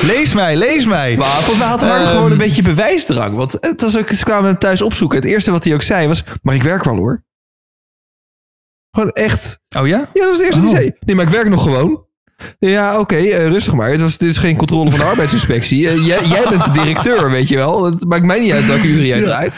lees 0.02 0.34
mij, 0.34 0.56
lees 0.56 0.86
mij. 0.86 1.16
Maar 1.16 1.26
volgens 1.26 1.58
mij 1.58 1.66
had 1.66 1.80
Harm 1.80 2.02
Ehm. 2.02 2.10
gewoon 2.10 2.30
een 2.32 2.38
beetje 2.38 2.62
bewijsdrang. 2.62 3.34
Want 3.36 3.56
het 3.60 3.80
was 3.82 3.98
ook, 3.98 4.10
ze 4.10 4.24
kwamen 4.24 4.44
hem 4.44 4.58
thuis 4.58 4.82
opzoeken. 4.82 5.18
Het 5.18 5.26
eerste 5.26 5.50
wat 5.50 5.64
hij 5.64 5.74
ook 5.74 5.82
zei 5.82 6.08
was, 6.08 6.24
maar 6.42 6.54
ik 6.54 6.62
werk 6.62 6.84
wel 6.84 6.96
hoor. 6.96 7.24
Gewoon 8.96 9.10
echt. 9.10 9.60
Oh 9.78 9.86
ja? 9.86 9.98
Ja, 9.98 10.08
dat 10.12 10.24
was 10.28 10.36
het 10.36 10.46
eerste 10.46 10.60
wat 10.60 10.70
Oh. 10.70 10.76
zei. 10.76 10.92
Nee, 11.00 11.16
maar 11.16 11.24
ik 11.24 11.30
werk 11.30 11.48
nog 11.48 11.62
gewoon. 11.62 12.04
Ja, 12.58 12.98
oké, 13.00 13.16
eh, 13.16 13.48
rustig 13.48 13.72
maar. 13.74 13.90
Het 13.90 14.00
was, 14.00 14.18
dit 14.18 14.28
is 14.28 14.38
geen 14.38 14.56
controle 14.56 14.90
van 14.90 15.00
de 15.00 15.06
arbeidsinspectie. 15.06 15.88
Eh, 15.88 16.06
jij, 16.06 16.24
jij 16.26 16.44
bent 16.48 16.64
de 16.64 16.70
directeur, 16.70 17.30
weet 17.30 17.48
je 17.48 17.56
wel. 17.56 17.84
Het 17.84 18.04
maakt 18.04 18.24
mij 18.24 18.40
niet 18.40 18.52
uit 18.52 18.66
welke 18.66 18.86
uren 18.86 19.06
jij 19.06 19.20
draait. 19.22 19.54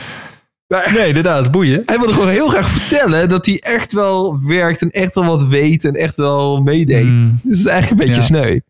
Maar 0.67 0.93
Nee, 0.93 1.09
inderdaad, 1.09 1.51
boeien. 1.51 1.83
hij 1.87 1.99
wilde 1.99 2.13
gewoon 2.13 2.29
heel 2.29 2.49
graag 2.49 2.69
vertellen 2.69 3.29
dat 3.29 3.47
hij 3.47 3.59
echt 3.61 3.93
wel 3.93 4.41
werkt 4.47 4.83
en 4.83 4.91
echt 4.91 5.15
wel 5.15 5.25
wat 5.25 5.47
weet 5.47 5.85
en 5.85 5.95
echt 5.95 6.17
wel 6.17 6.63
meedeed. 6.63 7.05
Hmm. 7.07 7.41
Dus 7.43 7.59
het 7.59 7.67
is 7.67 7.73
eigenlijk 7.73 8.03
een 8.03 8.07
beetje 8.09 8.35
Ja. 8.35 8.43
sneu. 8.43 8.61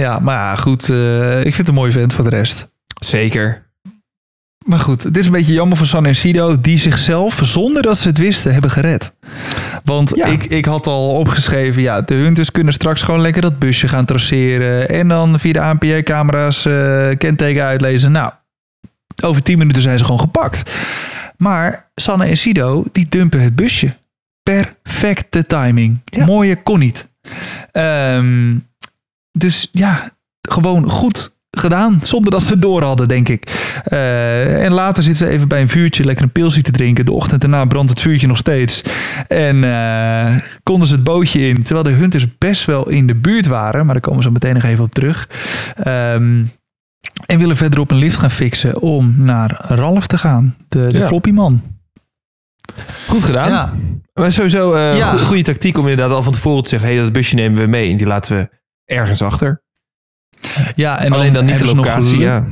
Ja, 0.00 0.18
maar 0.18 0.34
ja, 0.36 0.56
goed. 0.56 0.88
eh, 0.88 1.36
ik 1.38 1.42
vind 1.42 1.56
het 1.56 1.68
een 1.68 1.74
mooi 1.74 1.92
vent 1.92 2.12
voor 2.12 2.24
de 2.24 2.30
rest. 2.30 2.68
Zeker. 3.04 3.70
Maar 4.64 4.78
goed, 4.78 5.02
het 5.02 5.16
is 5.16 5.26
een 5.26 5.32
beetje 5.32 5.52
jammer 5.52 5.76
voor 5.76 5.86
San 5.86 6.06
en 6.06 6.14
Sido 6.14 6.60
die 6.60 6.78
zichzelf, 6.78 7.40
zonder 7.42 7.82
dat 7.82 7.98
ze 7.98 8.08
het 8.08 8.18
wisten, 8.18 8.52
hebben 8.52 8.70
gered. 8.70 9.12
Want 9.84 10.12
Ja. 10.16 10.26
ik, 10.26 10.44
ik 10.44 10.64
had 10.64 10.86
al 10.86 11.08
opgeschreven, 11.10 11.82
ja, 11.82 12.00
de 12.00 12.14
Hunters 12.14 12.50
kunnen 12.50 12.72
straks 12.72 13.02
gewoon 13.02 13.20
lekker 13.20 13.42
dat 13.42 13.58
busje 13.58 13.88
gaan 13.88 14.04
traceren. 14.04 14.88
En 14.88 15.08
dan 15.08 15.40
via 15.40 15.52
de 15.52 15.60
ANPJ-camera's 15.60 16.64
eh 16.66 17.08
kenteken 17.18 17.62
uitlezen. 17.64 18.12
Nou, 18.12 18.32
over 19.24 19.42
10 19.42 19.58
minuten 19.58 19.82
zijn 19.82 19.98
ze 19.98 20.04
gewoon 20.04 20.20
gepakt. 20.20 20.72
Maar 21.36 21.90
Sanne 21.94 22.24
en 22.26 22.36
Sido, 22.36 22.84
die 22.92 23.06
dumpen 23.08 23.42
het 23.42 23.56
busje. 23.56 23.94
Perfecte 24.42 25.46
timing. 25.46 26.00
Ja. 26.04 26.24
Mooie 26.24 26.62
kon 26.62 26.78
niet. 26.78 27.08
Ehm, 27.72 28.56
dus 29.38 29.68
ja, 29.72 30.10
gewoon 30.48 30.90
goed 30.90 31.34
gedaan. 31.58 32.00
Zonder 32.02 32.30
dat 32.30 32.42
ze 32.42 32.52
het 32.52 32.62
door 32.62 32.82
hadden, 32.82 33.08
denk 33.08 33.28
ik. 33.28 33.72
Eh, 33.84 34.64
en 34.64 34.72
later 34.72 35.02
zitten 35.02 35.26
ze 35.26 35.32
even 35.32 35.48
bij 35.48 35.60
een 35.60 35.68
vuurtje 35.68 36.04
lekker 36.04 36.24
een 36.24 36.32
pilsje 36.32 36.62
te 36.62 36.70
drinken. 36.70 37.04
De 37.04 37.12
ochtend 37.12 37.40
daarna 37.40 37.64
brandt 37.64 37.90
het 37.90 38.00
vuurtje 38.00 38.26
nog 38.26 38.36
steeds. 38.36 38.82
En 39.26 39.64
eh, 39.64 40.36
konden 40.62 40.88
ze 40.88 40.94
het 40.94 41.04
bootje 41.04 41.48
in. 41.48 41.62
Terwijl 41.62 41.84
de 41.84 41.90
hunters 41.92 42.38
best 42.38 42.64
wel 42.64 42.88
in 42.88 43.06
de 43.06 43.14
buurt 43.14 43.46
waren. 43.46 43.84
Maar 43.84 43.94
daar 43.94 44.02
komen 44.02 44.22
ze 44.22 44.28
zo 44.28 44.32
meteen 44.34 44.54
nog 44.54 44.62
even 44.64 44.84
op 44.84 44.94
terug. 44.94 45.28
Ehm, 45.76 46.42
en 47.26 47.38
willen 47.38 47.56
verderop 47.56 47.90
een 47.90 47.96
lift 47.96 48.16
gaan 48.16 48.30
fixen 48.30 48.80
om 48.80 49.14
naar 49.16 49.64
Ralf 49.68 50.06
te 50.06 50.18
gaan. 50.18 50.56
De, 50.68 50.86
de 50.86 50.98
Ja. 50.98 51.06
floppyman. 51.06 51.62
Goed 53.08 53.24
gedaan. 53.24 53.48
Ja, 53.48 53.72
Maar 54.14 54.32
sowieso 54.32 54.72
een 54.74 54.96
Ja. 54.96 55.12
goede 55.16 55.42
tactiek 55.42 55.78
om 55.78 55.88
inderdaad 55.88 56.16
al 56.16 56.22
van 56.22 56.32
tevoren 56.32 56.62
te 56.62 56.68
zeggen... 56.68 56.88
hé, 56.88 56.94
hey, 56.94 57.04
dat 57.04 57.12
busje 57.12 57.34
nemen 57.34 57.60
we 57.60 57.66
mee 57.66 57.90
en 57.90 57.96
die 57.96 58.06
laten 58.06 58.36
we 58.36 58.48
ergens 58.84 59.22
achter. 59.22 59.62
Ja 60.74 60.98
en 60.98 61.12
Alleen 61.12 61.32
dan 61.32 61.44
niet 61.44 61.58
de 61.58 61.74
locatie, 61.74 62.18
ja. 62.18 62.44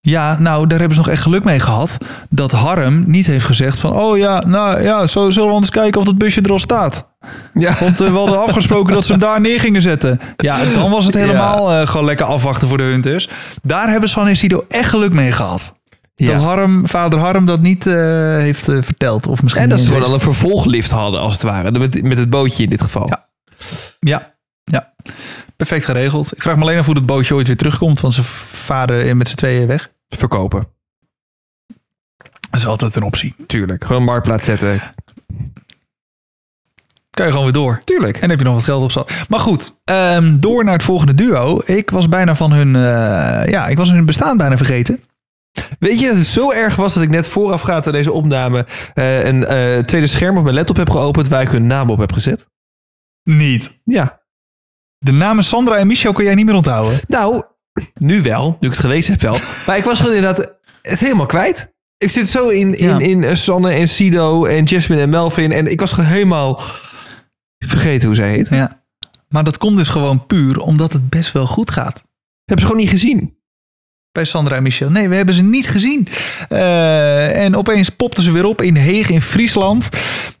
Ja, 0.00 0.36
nou, 0.38 0.66
daar 0.66 0.78
hebben 0.78 0.96
ze 0.96 1.02
nog 1.02 1.12
echt 1.12 1.22
geluk 1.22 1.44
mee 1.44 1.60
gehad. 1.60 1.98
Dat 2.30 2.52
Harm 2.52 3.04
niet 3.06 3.26
heeft 3.26 3.44
gezegd 3.44 3.78
van... 3.78 3.92
Oh 3.92 4.18
ja, 4.18 4.42
nou 4.46 4.82
ja, 4.82 5.06
zo 5.06 5.30
zullen 5.30 5.48
we 5.48 5.54
anders 5.54 5.72
kijken 5.72 6.00
of 6.00 6.06
dat 6.06 6.18
busje 6.18 6.40
er 6.40 6.50
al 6.50 6.58
staat. 6.58 7.08
Ja. 7.52 7.74
Want 7.80 8.00
eh, 8.00 8.10
we 8.10 8.16
hadden 8.16 8.42
afgesproken 8.46 8.94
dat 8.94 9.04
ze 9.04 9.12
hem 9.12 9.20
daar 9.20 9.40
neer 9.40 9.60
gingen 9.60 9.82
zetten. 9.82 10.20
Ja, 10.36 10.58
dan 10.74 10.90
was 10.90 11.04
het 11.04 11.14
helemaal 11.14 11.72
eh, 11.72 11.86
gewoon 11.86 12.06
lekker 12.06 12.26
afwachten 12.26 12.68
voor 12.68 12.76
de 12.76 12.82
Hunters. 12.82 13.28
Daar 13.62 13.90
hebben 13.90 14.08
San 14.08 14.28
en 14.28 14.36
Sido 14.36 14.64
echt 14.68 14.88
geluk 14.88 15.12
mee 15.12 15.32
gehad. 15.32 15.76
Ja. 16.14 16.32
Dat 16.32 16.42
Harm, 16.42 16.88
vader 16.88 17.18
Harm 17.18 17.46
dat 17.46 17.60
niet 17.60 17.86
eh, 17.86 17.94
heeft 18.36 18.64
verteld. 18.64 19.26
Of 19.26 19.42
misschien 19.42 19.62
En 19.62 19.68
dat 19.68 19.78
ze 19.78 19.84
eens 19.84 19.94
gewoon 19.94 20.08
al 20.08 20.14
een 20.14 20.20
vervolglift 20.20 20.90
hadden, 20.90 21.20
als 21.20 21.32
het 21.32 21.42
ware. 21.42 21.70
Met, 21.70 22.02
met 22.02 22.18
het 22.18 22.30
bootje 22.30 22.62
in 22.62 22.70
dit 22.70 22.82
geval. 22.82 23.06
Ja. 23.08 23.26
Ja, 24.00 24.34
ja. 24.64 24.92
Perfect 25.58 25.84
geregeld. 25.84 26.36
Ik 26.36 26.42
vraag 26.42 26.56
me 26.56 26.62
alleen 26.62 26.78
af 26.78 26.84
hoe 26.84 26.94
dat 26.94 27.06
bootje 27.06 27.34
ooit 27.34 27.46
weer 27.46 27.56
terugkomt. 27.56 28.00
Want 28.00 28.14
ze 28.14 28.22
varen 28.22 29.16
met 29.16 29.28
z'n 29.28 29.36
tweeën 29.36 29.66
weg. 29.66 29.90
Verkopen. 30.08 30.68
Dat 32.50 32.60
is 32.60 32.66
altijd 32.66 32.96
een 32.96 33.02
optie. 33.02 33.34
Tuurlijk. 33.46 33.84
Gewoon 33.84 34.00
een 34.00 34.08
marktplaats 34.08 34.44
zetten. 34.44 34.80
Kan 37.10 37.26
je 37.26 37.32
gewoon 37.32 37.44
weer 37.44 37.62
door. 37.62 37.80
Tuurlijk. 37.84 38.16
En 38.16 38.30
heb 38.30 38.38
je 38.38 38.44
nog 38.44 38.54
wat 38.54 38.64
geld 38.64 38.82
op 38.82 38.90
zat. 38.90 39.12
Maar 39.28 39.40
goed, 39.40 39.74
ehm, 39.84 40.38
door 40.38 40.64
naar 40.64 40.72
het 40.72 40.82
volgende 40.82 41.14
duo. 41.14 41.60
Ik 41.64 41.90
was 41.90 42.08
bijna 42.08 42.34
van 42.34 42.52
hun, 42.52 42.76
eh, 42.76 43.50
ja, 43.50 43.66
ik 43.66 43.76
was 43.76 43.90
hun 43.90 44.06
bestaan 44.06 44.36
bijna 44.36 44.56
vergeten. 44.56 45.02
Weet 45.78 46.00
je 46.00 46.06
dat 46.06 46.16
het 46.16 46.26
zo 46.26 46.52
erg 46.52 46.76
was 46.76 46.94
dat 46.94 47.02
ik 47.02 47.10
net 47.10 47.26
voorafgaand 47.26 47.86
aan 47.86 47.92
deze 47.92 48.12
opname... 48.12 48.66
eh, 48.94 49.24
een 49.24 49.44
eh, 49.44 49.78
tweede 49.78 50.06
scherm 50.06 50.36
op 50.36 50.42
mijn 50.42 50.54
laptop 50.54 50.76
heb 50.76 50.90
geopend... 50.90 51.28
waar 51.28 51.42
ik 51.42 51.50
hun 51.50 51.66
naam 51.66 51.90
op 51.90 51.98
heb 51.98 52.12
gezet? 52.12 52.48
Niet. 53.22 53.78
Ja. 53.84 54.17
De 54.98 55.12
namen 55.12 55.44
Sandra 55.44 55.76
en 55.76 55.86
Michel 55.86 56.12
kun 56.12 56.24
jij 56.24 56.34
niet 56.34 56.46
meer 56.46 56.54
onthouden. 56.54 57.00
Nou, 57.08 57.42
nu 57.94 58.22
wel. 58.22 58.48
Nu 58.60 58.68
ik 58.68 58.74
het 58.74 58.78
gelezen 58.84 59.12
heb 59.12 59.20
wel. 59.20 59.36
Maar 59.66 59.76
ik 59.76 59.84
was 59.84 59.98
gewoon 60.00 60.14
inderdaad 60.14 60.56
het 60.82 61.00
helemaal 61.00 61.26
kwijt. 61.26 61.72
Ik 61.96 62.10
zit 62.10 62.28
zo 62.28 62.48
in, 62.48 62.74
in, 62.78 62.88
Ja. 62.88 62.98
in 62.98 63.24
eh, 63.24 63.34
Sanne 63.34 63.70
en 63.70 63.88
Sido 63.88 64.44
en 64.44 64.64
Jasmine 64.64 65.00
en 65.02 65.10
Melvin. 65.10 65.52
En 65.52 65.66
ik 65.66 65.80
was 65.80 65.92
gewoon 65.92 66.10
helemaal 66.10 66.62
vergeten 67.58 68.06
hoe 68.06 68.16
zij 68.16 68.28
heet. 68.30 68.48
Ja. 68.48 68.82
Maar 69.28 69.44
dat 69.44 69.58
komt 69.58 69.76
dus 69.76 69.88
gewoon 69.88 70.26
puur 70.26 70.58
omdat 70.58 70.92
het 70.92 71.08
best 71.08 71.32
wel 71.32 71.46
goed 71.46 71.70
gaat. 71.70 72.04
Hebben 72.44 72.66
ze 72.66 72.66
gewoon 72.72 72.76
niet 72.76 72.90
gezien. 72.90 73.37
Bij 74.18 74.26
Sandra 74.26 74.56
en 74.56 74.62
Michel. 74.62 74.90
Nee, 74.90 75.08
we 75.08 75.16
hebben 75.16 75.34
ze 75.34 75.42
niet 75.42 75.68
gezien. 75.68 76.08
Eh, 76.48 77.44
en 77.44 77.56
opeens 77.56 77.88
popten 77.88 78.22
ze 78.22 78.32
weer 78.32 78.44
op 78.44 78.62
in 78.62 78.76
Heeg 78.76 79.10
in 79.10 79.22
Friesland. 79.22 79.88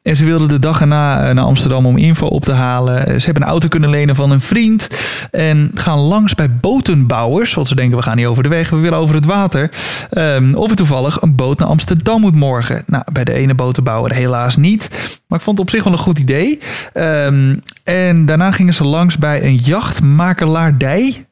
En 0.02 0.16
ze 0.16 0.24
wilden 0.24 0.48
de 0.48 0.58
dag 0.58 0.80
erna 0.80 1.28
eh, 1.28 1.34
naar 1.34 1.44
Amsterdam 1.44 1.86
om 1.86 1.96
info 1.96 2.26
op 2.26 2.44
te 2.44 2.52
halen. 2.52 3.06
Eh, 3.06 3.18
Ze 3.18 3.24
hebben 3.24 3.42
een 3.42 3.48
auto 3.48 3.68
kunnen 3.68 3.90
lenen 3.90 4.14
van 4.14 4.30
een 4.30 4.40
vriend. 4.40 4.88
En 5.30 5.70
gaan 5.74 5.98
langs 5.98 6.34
bij 6.34 6.50
botenbouwers. 6.50 7.54
Want 7.54 7.68
ze 7.68 7.74
denken, 7.74 7.96
we 7.96 8.02
gaan 8.02 8.16
niet 8.16 8.26
over 8.26 8.42
de 8.42 8.48
weg, 8.48 8.70
we 8.70 8.76
willen 8.76 8.98
over 8.98 9.14
het 9.14 9.24
water. 9.24 9.70
Ehm, 10.10 10.54
of 10.54 10.70
er 10.70 10.76
toevallig 10.76 11.22
een 11.22 11.34
boot 11.34 11.58
naar 11.58 11.68
Amsterdam 11.68 12.20
moet 12.20 12.34
morgen. 12.34 12.82
Nou, 12.86 13.04
bij 13.12 13.24
de 13.24 13.32
ene 13.32 13.54
botenbouwer 13.54 14.12
helaas 14.12 14.56
niet. 14.56 14.88
Maar 15.26 15.38
ik 15.38 15.44
vond 15.44 15.58
het 15.58 15.66
op 15.66 15.72
zich 15.72 15.84
wel 15.84 15.92
een 15.92 15.98
goed 15.98 16.18
idee. 16.18 16.58
Ehm, 16.92 17.56
en 17.84 18.26
daarna 18.26 18.52
gingen 18.52 18.74
ze 18.74 18.84
langs 18.84 19.18
bij 19.18 19.44
een 19.44 19.56
jachtmakelaardij. 19.56 21.26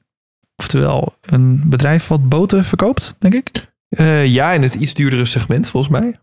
Oftewel 0.57 1.15
een 1.21 1.63
bedrijf 1.65 2.09
wat 2.09 2.29
boten 2.29 2.65
verkoopt, 2.65 3.15
denk 3.19 3.35
ik. 3.35 3.51
Eh, 3.89 4.27
ja, 4.27 4.53
in 4.53 4.63
het 4.63 4.75
iets 4.75 4.95
duurdere 4.95 5.25
segment 5.27 5.69
volgens 5.69 5.93
mij. 5.93 6.19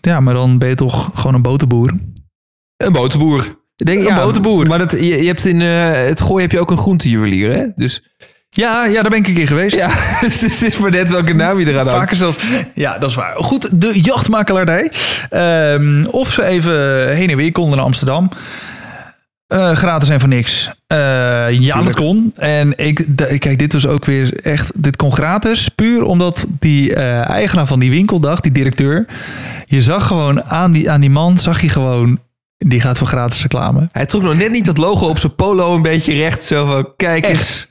Ja, 0.00 0.20
maar 0.20 0.34
dan 0.34 0.58
ben 0.58 0.68
je 0.68 0.74
toch 0.74 1.10
gewoon 1.14 1.34
een 1.34 1.42
botenboer. 1.42 1.92
Een 2.76 2.92
boterboer. 2.92 3.60
Ik 3.76 3.86
denk, 3.86 4.08
Een 4.08 4.14
boterboer. 4.14 4.66
Maar 4.66 4.78
dat, 4.78 4.90
je, 4.90 5.06
je 5.22 5.26
hebt 5.26 5.44
in 5.44 5.60
eh, 5.60 5.92
het 5.92 6.20
gooi 6.20 6.42
heb 6.42 6.52
je 6.52 6.60
ook 6.60 6.70
een 6.70 6.78
groentejuwelier, 6.78 7.52
hè? 7.56 7.64
Dus 7.76 8.02
Ja, 8.48 8.84
ja, 8.84 9.00
daar 9.00 9.10
ben 9.10 9.18
ik 9.18 9.26
een 9.26 9.34
keer 9.34 9.46
geweest. 9.46 9.76
ja, 9.76 9.88
dus 10.20 10.40
het 10.40 10.62
is 10.62 10.78
maar 10.78 10.90
net 10.90 11.10
welke 11.10 11.32
naam 11.32 11.58
je 11.58 11.66
eraan 11.66 11.86
hangt. 11.86 12.00
Vaker 12.00 12.16
zelfs. 12.16 12.44
Ja, 12.74 12.98
dat 12.98 13.10
is 13.10 13.16
waar. 13.16 13.34
Goed, 13.36 13.80
de 13.80 14.00
jachtmakelaardij. 14.00 14.92
Ehm, 15.30 16.04
of 16.04 16.32
ze 16.32 16.44
even 16.44 17.08
heen 17.14 17.30
en 17.30 17.36
weer 17.36 17.52
konden 17.52 17.76
naar 17.76 17.86
Amsterdam. 17.86 18.30
Eh, 19.52 19.72
gratis 19.72 20.08
en 20.08 20.20
voor 20.20 20.28
niks. 20.28 20.70
Eh, 20.86 21.50
ja, 21.50 21.82
dat 21.82 21.94
kon. 21.94 22.32
En 22.36 22.78
ik, 22.78 23.06
kijk, 23.16 23.58
dit 23.58 23.72
was 23.72 23.86
ook 23.86 24.04
weer 24.04 24.34
echt, 24.44 24.82
dit 24.82 24.96
kon 24.96 25.12
gratis. 25.12 25.68
Puur 25.68 26.02
omdat 26.02 26.46
die 26.58 26.94
eh, 26.94 27.28
eigenaar 27.28 27.66
van 27.66 27.78
die 27.78 27.90
winkel 27.90 28.20
dacht, 28.20 28.42
die 28.42 28.52
directeur. 28.52 29.06
Je 29.66 29.82
zag 29.82 30.06
gewoon 30.06 30.44
aan 30.44 30.72
die, 30.72 30.90
aan 30.90 31.00
die 31.00 31.10
man, 31.10 31.38
zag 31.38 31.60
je 31.60 31.68
gewoon, 31.68 32.18
die 32.58 32.80
gaat 32.80 32.98
voor 32.98 33.06
gratis 33.06 33.42
reclame. 33.42 33.88
Hij 33.92 34.06
trok 34.06 34.22
nog 34.22 34.36
net 34.36 34.50
niet 34.50 34.64
dat 34.64 34.78
logo 34.78 35.06
op 35.06 35.18
zijn 35.18 35.34
polo 35.34 35.74
een 35.74 35.82
beetje 35.82 36.14
recht. 36.14 36.44
Zo 36.44 36.66
van, 36.66 36.88
kijk 36.96 37.26
eens. 37.26 37.68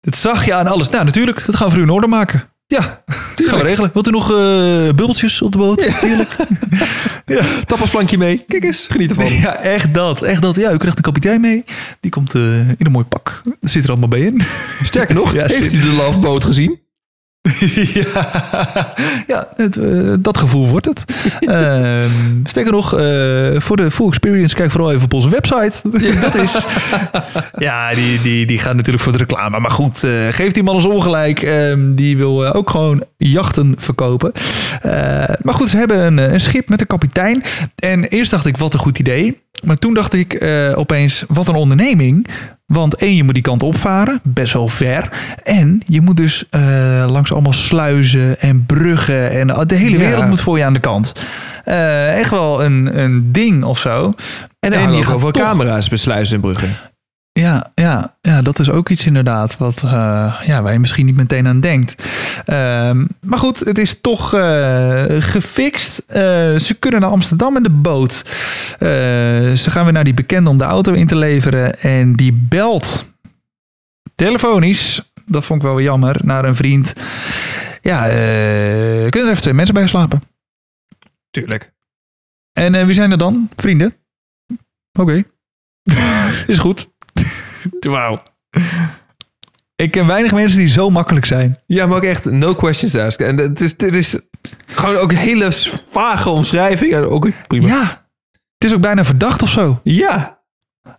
Dat 0.00 0.16
zag 0.16 0.44
je 0.44 0.54
aan 0.54 0.66
alles. 0.66 0.90
Nou, 0.90 1.04
natuurlijk, 1.04 1.46
dat 1.46 1.56
gaan 1.56 1.66
we 1.66 1.72
voor 1.72 1.82
u 1.82 1.86
in 1.86 1.90
orde 1.90 2.06
maken. 2.06 2.53
Ja, 2.66 3.02
dat 3.34 3.48
gaan 3.48 3.58
we 3.58 3.64
regelen. 3.64 3.90
Wilt 3.92 4.06
u 4.06 4.10
nog 4.10 4.30
eh, 4.30 4.36
bubbeltjes 4.84 5.42
op 5.42 5.52
de 5.52 5.58
boot? 5.58 5.84
Heerlijk. 5.84 6.36
Tapasplankje 7.66 8.18
mee. 8.18 8.44
Kijk 8.48 8.64
eens, 8.64 8.86
geniet 8.90 9.10
ervan. 9.10 9.32
Ja, 9.32 9.56
echt 9.60 9.94
dat. 9.94 10.22
Echt 10.22 10.42
dat. 10.42 10.56
Ja, 10.56 10.72
u 10.72 10.76
krijgt 10.76 10.96
een 10.96 11.02
kapitein 11.04 11.40
mee. 11.40 11.64
Die 12.00 12.10
komt 12.10 12.34
eh, 12.34 12.58
in 12.58 12.76
een 12.78 12.92
mooi 12.92 13.04
pak. 13.04 13.42
Zit 13.60 13.84
er 13.84 13.90
allemaal 13.90 14.08
bij 14.08 14.20
in. 14.20 14.40
Sterker 14.84 15.14
nog, 15.14 15.32
Ja, 15.34 15.40
heeft 15.40 15.54
zit- 15.54 15.72
u 15.72 15.80
de 15.80 15.86
Love 15.92 16.18
Boat 16.18 16.44
gezien? 16.44 16.78
ja, 18.04 18.92
ja 19.26 19.48
het, 19.56 19.76
eh, 19.76 20.12
dat 20.18 20.38
gevoel 20.38 20.68
wordt 20.68 20.86
het. 20.86 21.04
Ehm 21.40 22.42
sterker 22.44 22.72
nog, 22.72 22.92
eh, 22.92 23.60
voor 23.60 23.76
de 23.76 23.90
full 23.90 24.06
experience, 24.06 24.54
kijk 24.54 24.70
vooral 24.70 24.92
even 24.92 25.04
op 25.04 25.12
onze 25.12 25.28
website. 25.28 25.90
dat 26.20 26.34
is. 26.34 26.66
ja, 27.56 27.94
die, 27.94 28.20
die, 28.20 28.46
die 28.46 28.58
gaat 28.58 28.74
natuurlijk 28.74 29.02
voor 29.02 29.12
de 29.12 29.18
reclame. 29.18 29.60
Maar 29.60 29.70
goed, 29.70 30.04
eh, 30.04 30.10
geef 30.30 30.52
die 30.52 30.62
man 30.62 30.74
eens 30.74 30.84
ongelijk. 30.84 31.42
Ehm, 31.42 31.94
die 31.94 32.16
wil 32.16 32.46
ook 32.46 32.70
gewoon 32.70 33.04
jachten 33.16 33.74
verkopen. 33.78 34.32
Maar 35.42 35.54
goed, 35.54 35.68
ze 35.68 35.76
hebben 35.76 36.00
een, 36.00 36.18
een 36.32 36.40
schip 36.40 36.68
met 36.68 36.80
een 36.80 36.86
kapitein. 36.86 37.42
En 37.76 38.04
eerst 38.04 38.30
dacht 38.30 38.46
ik, 38.46 38.56
wat 38.56 38.72
een 38.72 38.78
goed 38.78 38.98
idee. 38.98 39.42
Maar 39.64 39.76
toen 39.76 39.94
dacht 39.94 40.12
ik 40.12 40.46
opeens, 40.76 41.24
wat 41.28 41.48
een 41.48 41.54
onderneming. 41.54 42.26
Want 42.66 42.96
één, 42.96 43.14
je 43.16 43.24
moet 43.24 43.34
die 43.34 43.42
kant 43.42 43.62
opvaren, 43.62 44.20
best 44.22 44.52
wel 44.52 44.68
ver. 44.68 45.08
En 45.42 45.82
je 45.86 46.00
moet 46.00 46.16
dus 46.16 46.44
eh, 46.50 46.60
langs 47.08 47.32
allemaal 47.32 47.52
sluizen 47.52 48.40
en 48.40 48.66
bruggen. 48.66 49.30
En 49.30 49.46
de 49.66 49.74
hele 49.74 49.98
Ja. 49.98 50.04
wereld 50.04 50.26
moet 50.28 50.40
voor 50.40 50.58
je 50.58 50.64
aan 50.64 50.72
de 50.72 50.80
kant. 50.80 51.12
Eh, 51.64 52.18
echt 52.18 52.30
wel 52.30 52.64
een, 52.64 52.98
een 52.98 53.32
ding 53.32 53.64
of 53.64 53.78
zo. 53.78 54.14
En 54.60 54.72
er 54.72 54.78
En 54.78 54.84
hangen 54.84 55.08
ook 55.12 55.32
toch- 55.32 55.42
camera's 55.44 55.88
bij 55.88 55.98
sluizen 55.98 56.34
en 56.34 56.40
bruggen. 56.40 56.68
Ja, 57.40 57.72
ja, 57.74 58.16
ja, 58.20 58.42
dat 58.42 58.58
is 58.58 58.70
ook 58.70 58.88
iets 58.88 59.06
inderdaad 59.06 59.56
wat, 59.56 59.82
eh, 59.82 60.42
ja, 60.46 60.62
waar 60.62 60.72
je 60.72 60.78
misschien 60.78 61.06
niet 61.06 61.16
meteen 61.16 61.46
aan 61.46 61.60
denkt. 61.60 62.02
Ehm, 62.44 63.06
maar 63.20 63.38
goed, 63.38 63.58
het 63.58 63.78
is 63.78 64.00
toch 64.00 64.34
eh, 64.34 65.04
gefixt. 65.08 65.98
Eh, 65.98 66.56
ze 66.56 66.76
kunnen 66.78 67.00
naar 67.00 67.10
Amsterdam 67.10 67.52
met 67.52 67.64
de 67.64 67.70
boot. 67.70 68.12
Ze 69.58 69.70
gaan 69.70 69.84
weer 69.84 69.92
naar 69.92 70.04
die 70.04 70.14
bekende 70.14 70.50
om 70.50 70.58
de 70.58 70.64
auto 70.64 70.92
in 70.92 71.06
te 71.06 71.16
leveren. 71.16 71.80
En 71.80 72.12
die 72.12 72.32
belt 72.32 73.12
telefonisch, 74.14 75.12
dat 75.26 75.44
vond 75.44 75.62
ik 75.62 75.66
wel 75.66 75.80
jammer, 75.80 76.20
naar 76.22 76.44
een 76.44 76.54
vriend. 76.54 76.92
Ja, 77.80 78.02
kunnen 78.02 79.10
er 79.10 79.28
even 79.28 79.42
twee 79.42 79.54
mensen 79.54 79.74
bij 79.74 79.86
slapen? 79.86 80.22
Tuurlijk. 81.30 81.72
En 82.52 82.86
wie 82.86 82.94
zijn 82.94 83.10
er 83.10 83.18
dan? 83.18 83.48
Vrienden? 83.56 83.94
Oké. 84.98 85.24
is 86.46 86.58
goed. 86.58 86.92
Wauw. 87.80 88.18
Ik 89.76 89.90
ken 89.90 90.06
weinig 90.06 90.32
mensen 90.32 90.58
die 90.58 90.68
zo 90.68 90.90
makkelijk 90.90 91.26
zijn. 91.26 91.56
Ja, 91.66 91.86
maar 91.86 91.96
ook 91.96 92.02
echt 92.02 92.24
no 92.24 92.54
questions 92.54 92.96
asked. 92.96 93.26
En 93.26 93.36
het 93.36 93.60
is, 93.60 93.76
dit 93.76 93.94
is 93.94 94.18
gewoon 94.66 94.96
ook 94.96 95.10
een 95.10 95.16
hele 95.16 95.48
vage 95.90 96.28
omschrijving. 96.28 96.92
En 96.92 97.04
ook 97.04 97.28
prima. 97.46 97.66
Ja. 97.66 98.06
Het 98.58 98.64
is 98.68 98.74
ook 98.74 98.80
bijna 98.80 99.04
verdacht 99.04 99.42
of 99.42 99.50
zo. 99.50 99.80
Ja. 99.82 100.42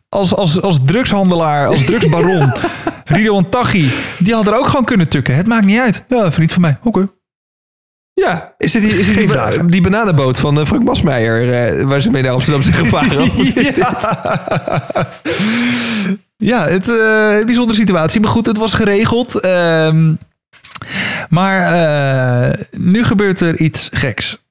Als, 0.09 0.36
als, 0.36 0.61
als 0.61 0.80
drugshandelaar, 0.86 1.68
als 1.68 1.86
drugsbaron. 1.89 2.53
Ridwan 3.05 3.49
Taghi. 3.49 3.91
Die 4.20 4.34
had 4.34 4.47
er 4.47 4.57
ook 4.57 4.68
gewoon 4.68 4.86
kunnen 4.86 5.09
tukken. 5.09 5.36
Het 5.36 5.47
maakt 5.47 5.66
niet 5.66 5.80
uit. 5.80 6.03
Ja, 6.07 6.32
vriend 6.32 6.53
van 6.53 6.61
mij. 6.61 6.78
Oké. 6.84 7.07
Ja, 8.13 8.53
is 8.57 8.72
dit 8.72 8.82
die, 8.82 8.99
is 8.99 9.07
dit 9.07 9.16
Geen 9.16 9.49
die, 9.51 9.66
die 9.66 9.82
bananenboot 9.82 10.39
van 10.39 10.59
eh, 10.59 10.66
Frank 10.66 10.84
Masmeijer, 10.84 11.53
eh, 11.53 11.86
waar 11.86 12.01
ze 12.01 12.11
mee 12.11 12.22
naar 12.22 12.32
Amsterdam 12.32 12.61
zijn 12.61 12.76
gevaren? 12.76 13.30
Dit? 13.53 13.82
Ja, 16.38 16.67
het, 16.67 16.89
eh, 16.89 17.38
een 17.39 17.45
bijzondere 17.45 17.79
situatie. 17.79 18.19
Maar 18.19 18.29
goed, 18.29 18.45
het 18.45 18.57
was 18.57 18.73
geregeld. 18.73 19.39
Ehm, 19.39 20.13
maar 21.29 21.61
eh, 21.61 22.65
nu 22.79 23.03
gebeurt 23.03 23.39
er 23.39 23.57
iets 23.57 23.89
geks. 23.93 24.43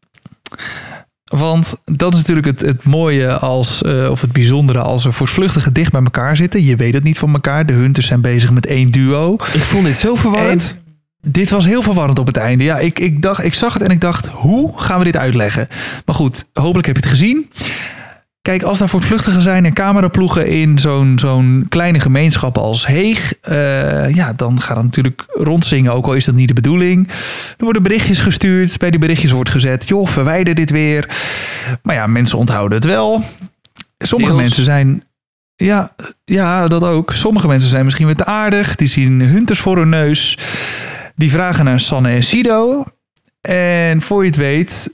Want 1.24 1.74
dat 1.84 2.12
is 2.12 2.18
natuurlijk 2.18 2.46
het, 2.46 2.60
het 2.60 2.84
mooie 2.84 3.38
als, 3.38 3.82
eh, 3.82 4.10
of 4.10 4.20
het 4.20 4.32
bijzondere 4.32 4.78
als 4.78 5.04
er 5.04 5.12
voortvluchtigen 5.12 5.72
dicht 5.72 5.92
bij 5.92 6.02
elkaar 6.02 6.36
zitten. 6.36 6.64
Je 6.64 6.76
weet 6.76 6.94
het 6.94 7.02
niet 7.02 7.18
van 7.18 7.32
elkaar. 7.32 7.66
De 7.66 7.72
hunters 7.72 8.06
zijn 8.06 8.20
bezig 8.20 8.50
met 8.50 8.66
één 8.66 8.90
duo. 8.90 9.34
Ik 9.34 9.62
vond 9.62 9.84
dit 9.84 9.98
zo 9.98 10.14
verwarrend. 10.14 10.76
En 11.22 11.30
dit 11.32 11.50
was 11.50 11.64
heel 11.64 11.82
verwarrend 11.82 12.18
op 12.18 12.26
het 12.26 12.36
einde. 12.36 12.64
Ja, 12.64 12.78
ik, 12.78 12.98
ik, 12.98 13.22
dacht, 13.22 13.44
ik 13.44 13.54
zag 13.54 13.72
het 13.72 13.82
en 13.82 13.90
ik 13.90 14.00
dacht, 14.00 14.26
hoe 14.26 14.78
gaan 14.78 14.98
we 14.98 15.04
dit 15.04 15.16
uitleggen? 15.16 15.68
Maar 16.04 16.14
goed, 16.14 16.44
hopelijk 16.52 16.86
heb 16.86 16.96
je 16.96 17.02
het 17.02 17.10
gezien. 17.10 17.50
Kijk, 18.44 18.62
als 18.62 18.78
daar 18.78 18.88
voortvluchtigen 18.88 19.42
zijn 19.42 19.64
en 19.64 19.72
cameraploegen 19.72 20.46
in 20.46 20.78
zo'n 20.78 21.18
zo'n 21.18 21.66
kleine 21.68 22.00
gemeenschap 22.00 22.58
als 22.58 22.86
Heeg, 22.86 23.34
eh, 23.40 24.14
ja, 24.14 24.32
dan 24.32 24.60
gaat 24.60 24.76
het 24.76 24.84
natuurlijk 24.84 25.24
rondzingen, 25.28 25.92
ook 25.92 26.06
al 26.06 26.14
is 26.14 26.24
dat 26.24 26.34
niet 26.34 26.48
de 26.48 26.54
bedoeling. 26.54 27.08
Er 27.56 27.64
worden 27.64 27.82
berichtjes 27.82 28.20
gestuurd, 28.20 28.78
bij 28.78 28.90
die 28.90 29.00
berichtjes 29.00 29.30
wordt 29.30 29.50
gezet, 29.50 29.88
joh, 29.88 30.06
verwijder 30.06 30.54
dit 30.54 30.70
weer. 30.70 31.08
Maar 31.82 31.94
ja, 31.94 32.06
mensen 32.06 32.38
onthouden 32.38 32.78
het 32.78 32.86
wel. 32.86 33.24
Sommige 33.98 34.32
Deels. 34.32 34.44
mensen 34.44 34.64
zijn, 34.64 35.04
ja, 35.56 35.94
ja, 36.24 36.68
dat 36.68 36.84
ook. 36.84 37.12
Sommige 37.12 37.46
mensen 37.46 37.70
zijn 37.70 37.84
misschien 37.84 38.06
weer 38.06 38.16
te 38.16 38.26
aardig, 38.26 38.76
die 38.76 38.88
zien 38.88 39.20
hunters 39.20 39.60
voor 39.60 39.76
hun 39.76 39.88
neus. 39.88 40.38
Die 41.16 41.30
vragen 41.30 41.64
naar 41.64 41.80
Sanne 41.80 42.08
en 42.08 42.22
Sido. 42.22 42.84
En 43.40 44.02
voor 44.02 44.22
je 44.22 44.28
het 44.28 44.38
weet, 44.38 44.90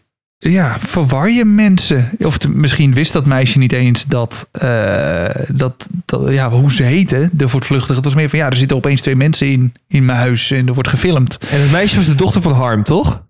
ja, 0.48 0.76
verwar 0.78 1.30
je 1.30 1.44
mensen. 1.44 2.10
Of 2.18 2.38
te- 2.38 2.48
misschien 2.48 2.94
wist 2.94 3.12
dat 3.12 3.26
meisje 3.26 3.58
niet 3.58 3.72
eens 3.72 4.04
dat, 4.06 4.48
eh, 4.52 5.24
dat, 5.48 5.88
dat 6.04 6.32
ja, 6.32 6.50
hoe 6.50 6.72
ze 6.72 6.82
heten, 6.82 7.30
de 7.32 7.48
voortvluchtige. 7.48 7.94
Het 7.94 8.04
was 8.04 8.14
meer 8.14 8.28
van, 8.28 8.38
ja, 8.38 8.46
er 8.46 8.56
zitten 8.56 8.76
opeens 8.76 9.00
twee 9.00 9.16
mensen 9.16 9.46
in, 9.46 9.72
in 9.88 10.04
mijn 10.04 10.18
huis 10.18 10.50
en 10.50 10.66
er 10.68 10.74
wordt 10.74 10.88
gefilmd. 10.88 11.38
En 11.50 11.60
het 11.60 11.70
meisje 11.70 11.96
was 11.96 12.06
de 12.06 12.14
dochter 12.14 12.42
van 12.42 12.52
Harm, 12.52 12.84
toch? 12.84 13.22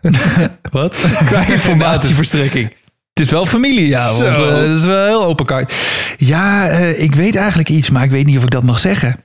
Wat? 0.70 0.96
Qua 1.26 1.46
informatieverstrekking. 1.56 2.72
Het 3.12 3.26
is 3.26 3.30
wel 3.30 3.46
familie, 3.46 3.88
ja. 3.88 4.08
Want, 4.08 4.22
eh, 4.22 4.56
het 4.56 4.72
is 4.72 4.84
wel 4.84 5.06
heel 5.06 5.24
open 5.24 5.46
kaart. 5.46 5.72
Ja, 6.16 6.68
eh, 6.68 7.02
ik 7.02 7.14
weet 7.14 7.36
eigenlijk 7.36 7.68
iets, 7.68 7.90
maar 7.90 8.04
ik 8.04 8.10
weet 8.10 8.26
niet 8.26 8.36
of 8.36 8.42
ik 8.42 8.50
dat 8.50 8.62
mag 8.62 8.78
zeggen. 8.78 9.16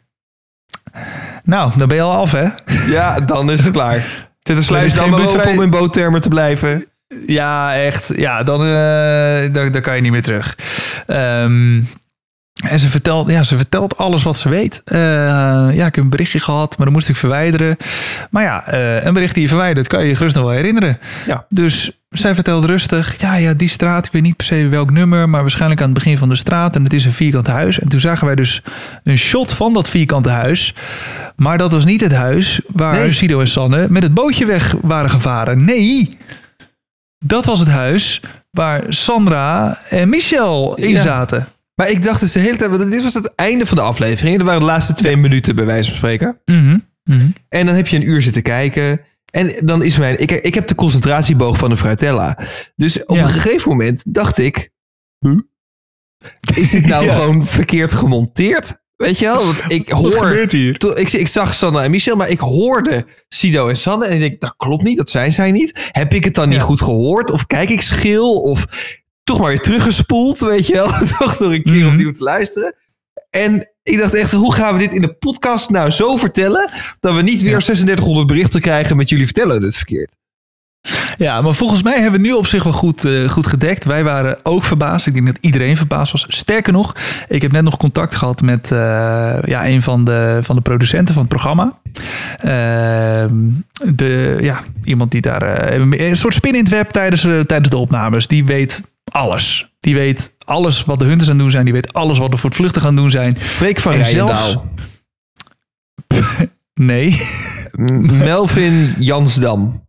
Nou, 1.44 1.72
dan 1.78 1.88
ben 1.88 1.98
je 1.98 2.04
al 2.04 2.22
af, 2.22 2.32
hè? 2.32 2.48
Ja, 2.92 3.20
dan 3.20 3.52
is 3.52 3.64
het 3.64 3.72
klaar. 3.74 4.04
Zet 4.44 4.56
de 4.56 4.62
Er 4.62 4.64
sluis 4.64 4.86
is 4.86 4.94
dan 4.94 5.10
maar 5.10 5.20
bloedvrij- 5.20 5.54
om 5.54 5.62
in 5.62 5.70
boottermen 5.70 6.22
te 6.22 6.30
blijven. 6.30 6.86
Ja, 7.26 7.76
echt. 7.76 8.12
Ja, 8.16 8.44
dan, 8.44 8.66
eh 8.66 9.54
dan, 9.54 9.72
dan 9.72 9.82
kan 9.82 9.96
je 9.96 10.02
niet 10.02 10.12
meer 10.12 10.22
terug. 10.22 10.58
Ehm, 11.08 11.82
en 12.70 12.80
ze 12.80 12.90
vertelt, 12.90 13.30
ja, 13.30 13.44
ze 13.44 13.58
vertelt 13.58 13.98
alles 13.98 14.24
wat 14.24 14.38
ze 14.38 14.50
weet. 14.50 14.82
Eh, 14.86 15.00
ja, 15.72 15.86
ik 15.86 15.96
heb 15.96 15.98
een 15.98 16.10
berichtje 16.10 16.40
gehad, 16.40 16.78
maar 16.78 16.86
dan 16.86 16.96
moest 16.96 17.10
ik 17.10 17.16
verwijderen. 17.16 17.78
Maar 18.30 18.44
ja, 18.44 18.66
eh, 18.68 19.04
een 19.04 19.14
bericht 19.14 19.34
die 19.34 19.44
je 19.44 19.50
verwijdert, 19.50 19.88
kan 19.88 20.02
je 20.04 20.08
je 20.10 20.16
gerust 20.16 20.36
nog 20.36 20.44
wel 20.44 20.54
herinneren. 20.54 20.98
Ja. 21.28 21.46
Dus 21.50 21.92
zij 22.10 22.34
vertelt 22.36 22.66
rustig, 22.66 23.22
ja, 23.22 23.36
ja, 23.36 23.54
die 23.54 23.70
straat, 23.70 24.06
ik 24.06 24.12
weet 24.12 24.22
niet 24.22 24.36
per 24.36 24.46
se 24.46 24.68
welk 24.68 24.92
nummer, 24.92 25.30
maar 25.30 25.42
waarschijnlijk 25.42 25.82
aan 25.82 25.90
het 25.90 25.98
begin 25.98 26.18
van 26.18 26.30
de 26.30 26.36
straat. 26.36 26.76
En 26.76 26.84
het 26.84 26.94
is 26.94 27.06
een 27.06 27.12
vierkant 27.12 27.48
huis. 27.48 27.80
En 27.80 27.88
toen 27.90 28.00
zagen 28.00 28.26
wij 28.26 28.36
dus 28.36 28.62
een 29.04 29.18
shot 29.18 29.54
van 29.54 29.74
dat 29.74 29.90
vierkante 29.90 30.30
huis. 30.30 30.74
Maar 31.36 31.58
dat 31.58 31.72
was 31.72 31.86
niet 31.86 32.02
het 32.02 32.14
huis 32.14 32.62
waar 32.68 32.94
Nee. 33.00 33.14
Sido 33.14 33.40
en 33.40 33.48
Sanne 33.48 33.86
met 33.90 34.04
het 34.04 34.14
bootje 34.14 34.46
weg 34.46 34.76
waren 34.82 35.10
gevaren. 35.10 35.66
Nee, 35.66 36.18
dat 37.26 37.46
was 37.46 37.60
het 37.60 37.70
huis 37.70 38.22
waar 38.52 38.84
Sandra 38.88 39.78
en 39.90 40.10
Michel 40.10 40.76
in 40.76 40.90
Ja. 40.90 41.02
zaten. 41.02 41.48
Maar 41.76 41.90
ik 41.90 42.04
dacht 42.04 42.20
dus 42.20 42.32
de 42.32 42.40
hele 42.40 42.56
tijd, 42.58 42.70
want 42.78 42.92
dit 42.92 43.04
was 43.04 43.14
het 43.14 43.36
einde 43.36 43.66
van 43.66 43.78
de 43.78 43.84
aflevering. 43.84 44.38
Dat 44.38 44.46
waren 44.46 44.62
de 44.62 44.68
laatste 44.68 44.94
twee 44.94 45.16
minuten 45.16 45.56
bij 45.56 45.66
wijze 45.66 45.88
van 45.90 45.98
spreken. 45.98 46.42
Mhm. 46.46 46.78
Mhm. 47.04 47.28
En 47.50 47.66
dan 47.66 47.76
heb 47.76 47.88
je 47.88 47.96
een 47.96 48.10
uur 48.10 48.22
zitten 48.22 48.42
kijken. 48.42 49.02
En 49.32 49.54
dan 49.66 49.84
is 49.84 49.98
mijn. 49.98 50.20
Ik, 50.20 50.32
ik 50.32 50.54
heb 50.54 50.68
de 50.68 50.76
concentratieboog 50.76 51.58
van 51.58 51.70
de 51.70 51.76
Fruitella. 51.76 52.38
Dus 52.76 53.06
op 53.06 53.16
Ja. 53.16 53.24
een 53.24 53.30
gegeven 53.34 53.70
moment 53.70 54.04
dacht 54.06 54.38
ik. 54.38 54.72
Huh? 55.20 55.40
Is 56.56 56.70
dit 56.70 56.86
nou 56.88 57.06
Ja. 57.08 57.14
gewoon 57.14 57.46
verkeerd 57.46 57.92
gemonteerd? 57.94 58.82
Weet 58.96 59.20
je 59.20 59.26
wel? 59.26 59.46
Want 59.46 59.64
ik 59.68 59.90
hoor. 60.02 60.46
hier? 60.50 60.78
Toen- 60.78 60.98
Ik, 60.98 61.12
ik 61.12 61.28
zag 61.28 61.54
Sanne 61.54 61.82
en 61.82 61.92
Michel, 61.92 62.16
maar 62.16 62.30
ik 62.30 62.40
hoorde 62.40 63.06
Sido 63.28 63.68
en 63.70 63.78
Sanne. 63.78 64.06
En 64.06 64.14
ik 64.14 64.20
denk, 64.20 64.42
dat 64.42 64.54
klopt 64.58 64.84
niet, 64.84 64.98
dat 64.98 65.10
zijn 65.10 65.34
zij 65.34 65.52
niet. 65.52 65.90
Heb 65.92 66.14
ik 66.14 66.24
het 66.24 66.34
dan 66.36 66.50
niet 66.50 66.62
goed 66.62 66.82
gehoord? 66.82 67.32
Of 67.32 67.48
kijk 67.48 67.70
ik 67.70 67.82
schil? 67.82 68.42
Of 68.42 68.66
toch 69.24 69.40
maar 69.40 69.48
weer 69.48 69.60
teruggespoeld, 69.60 70.40
weet 70.40 70.68
je 70.68 70.74
wel? 70.74 70.88
toch 71.20 71.40
nog 71.40 71.52
een 71.52 71.64
keer 71.64 71.84
Mhm. 71.84 71.88
opnieuw 71.88 72.12
te 72.12 72.24
luisteren. 72.24 72.76
En 73.30 73.70
ik 73.84 73.98
dacht 73.98 74.14
echt, 74.14 74.32
hoe 74.32 74.54
gaan 74.54 74.74
we 74.74 74.80
dit 74.80 74.94
in 74.94 75.02
de 75.02 75.14
podcast 75.14 75.70
nou 75.70 75.90
zo 75.92 76.18
vertellen... 76.18 76.70
dat 77.00 77.16
we 77.16 77.22
niet 77.22 77.42
weer 77.42 77.52
Ja. 77.52 77.60
3600 77.60 78.28
berichten 78.28 78.62
krijgen 78.62 78.96
met 78.98 79.10
jullie 79.10 79.26
vertellen 79.26 79.64
het 79.64 79.76
verkeerd. 79.76 80.16
Ja, 81.18 81.42
maar 81.42 81.54
volgens 81.54 81.84
mij 81.84 82.02
hebben 82.02 82.22
we 82.22 82.28
nu 82.28 82.34
op 82.34 82.48
zich 82.48 82.64
wel 82.64 82.74
goed, 82.74 83.06
eh, 83.06 83.30
goed 83.30 83.48
gedekt. 83.48 83.84
Wij 83.84 84.04
waren 84.04 84.38
ook 84.44 84.64
verbaasd. 84.64 85.06
Ik 85.08 85.14
denk 85.14 85.26
dat 85.26 85.38
iedereen 85.42 85.78
verbaasd 85.78 86.12
was. 86.12 86.26
Sterker 86.28 86.74
nog, 86.74 86.96
ik 87.28 87.42
heb 87.42 87.52
net 87.52 87.64
nog 87.64 87.78
contact 87.78 88.16
gehad 88.16 88.42
met 88.42 88.72
eh, 88.72 88.78
ja, 89.46 89.68
een 89.68 89.82
van 89.82 90.04
de, 90.06 90.40
van 90.42 90.56
de 90.56 90.62
producenten 90.62 91.14
van 91.14 91.24
het 91.24 91.32
programma. 91.32 91.80
Ehm, 92.38 93.34
de, 93.94 94.38
ja, 94.42 94.60
iemand 94.84 95.12
die 95.12 95.22
daar 95.22 95.42
eh, 95.42 95.80
een 96.10 96.18
soort 96.18 96.34
spin 96.34 96.54
in 96.54 96.60
het 96.64 96.70
web 96.70 96.90
tijdens, 96.90 97.22
tijdens 97.22 97.70
de 97.70 97.78
opnames. 97.78 98.28
Die 98.28 98.46
weet 98.46 98.82
alles. 99.14 99.74
Die 99.80 99.96
weet 99.96 100.36
alles 100.46 100.86
wat 100.86 101.00
de 101.00 101.06
hunters 101.06 101.30
aan 101.30 101.36
het 101.36 101.44
doen 101.44 101.52
zijn. 101.52 101.64
Die 101.64 101.74
weet 101.74 101.94
alles 101.94 102.18
wat 102.18 102.32
de 102.32 102.38
voortvluchtigen 102.38 102.88
aan 102.88 102.94
het 102.94 103.02
doen 103.04 103.12
zijn. 103.12 103.38
Freek 103.40 103.80
van 103.80 103.94
En 103.94 104.06
zelfs- 104.06 104.58
Nee. 106.74 107.22
Melvin 108.02 108.94
Jansdam. 108.98 109.88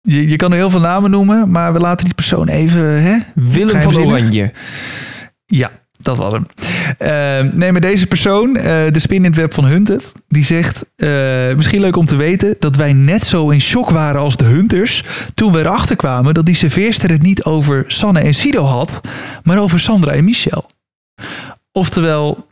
Je, 0.00 0.28
je 0.28 0.36
kan 0.36 0.50
er 0.50 0.56
heel 0.56 0.70
veel 0.70 0.80
namen 0.80 1.10
noemen, 1.10 1.50
maar 1.50 1.72
we 1.72 1.78
laten 1.78 2.04
die 2.04 2.14
persoon 2.14 2.48
even... 2.48 3.02
Hè, 3.02 3.18
Willem 3.34 3.80
van. 3.80 3.96
Oranje. 3.96 4.52
Ja, 5.46 5.70
Dat 6.02 6.16
was 6.16 6.32
hem. 6.32 6.46
Eh, 6.98 7.52
nee, 7.52 7.72
maar 7.72 7.80
deze 7.80 8.06
persoon, 8.06 8.56
eh, 8.56 8.64
de 8.92 8.98
spin 8.98 9.16
in 9.16 9.24
het 9.24 9.34
web 9.36 9.54
van 9.54 9.64
Hunted, 9.64 10.12
die 10.28 10.44
zegt... 10.44 10.84
eh, 10.96 11.08
misschien 11.54 11.80
leuk 11.80 11.96
om 11.96 12.04
te 12.04 12.16
weten 12.16 12.56
dat 12.58 12.76
wij 12.76 12.92
net 12.92 13.24
zo 13.24 13.50
in 13.50 13.60
shock 13.60 13.90
waren 13.90 14.20
als 14.20 14.36
de 14.36 14.44
Hunters... 14.44 15.04
toen 15.34 15.52
we 15.52 15.58
erachter 15.58 15.96
kwamen 15.96 16.34
dat 16.34 16.46
die 16.46 16.54
serveerster 16.54 17.10
het 17.10 17.22
niet 17.22 17.44
over 17.44 17.84
Sanne 17.86 18.20
en 18.20 18.34
Sido 18.34 18.64
had... 18.64 19.00
maar 19.42 19.58
over 19.58 19.80
Sandra 19.80 20.12
en 20.12 20.24
Michel. 20.24 20.70
Oftewel, 21.72 22.46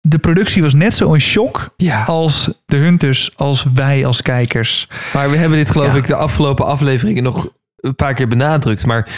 de 0.00 0.18
productie 0.18 0.62
was 0.62 0.74
net 0.74 0.94
zo 0.94 1.12
in 1.14 1.20
shock 1.20 1.74
Ja. 1.76 2.02
als 2.04 2.50
de 2.66 2.76
Hunters, 2.76 3.30
als 3.36 3.64
wij 3.74 4.06
als 4.06 4.22
kijkers. 4.22 4.88
Maar 5.14 5.30
we 5.30 5.36
hebben 5.36 5.58
dit 5.58 5.70
geloof 5.70 5.92
Ja. 5.92 5.98
ik 5.98 6.06
de 6.06 6.14
afgelopen 6.14 6.66
afleveringen 6.66 7.22
nog 7.22 7.48
een 7.76 7.94
paar 7.94 8.14
keer 8.14 8.28
benadrukt. 8.28 8.86
Maar 8.86 9.08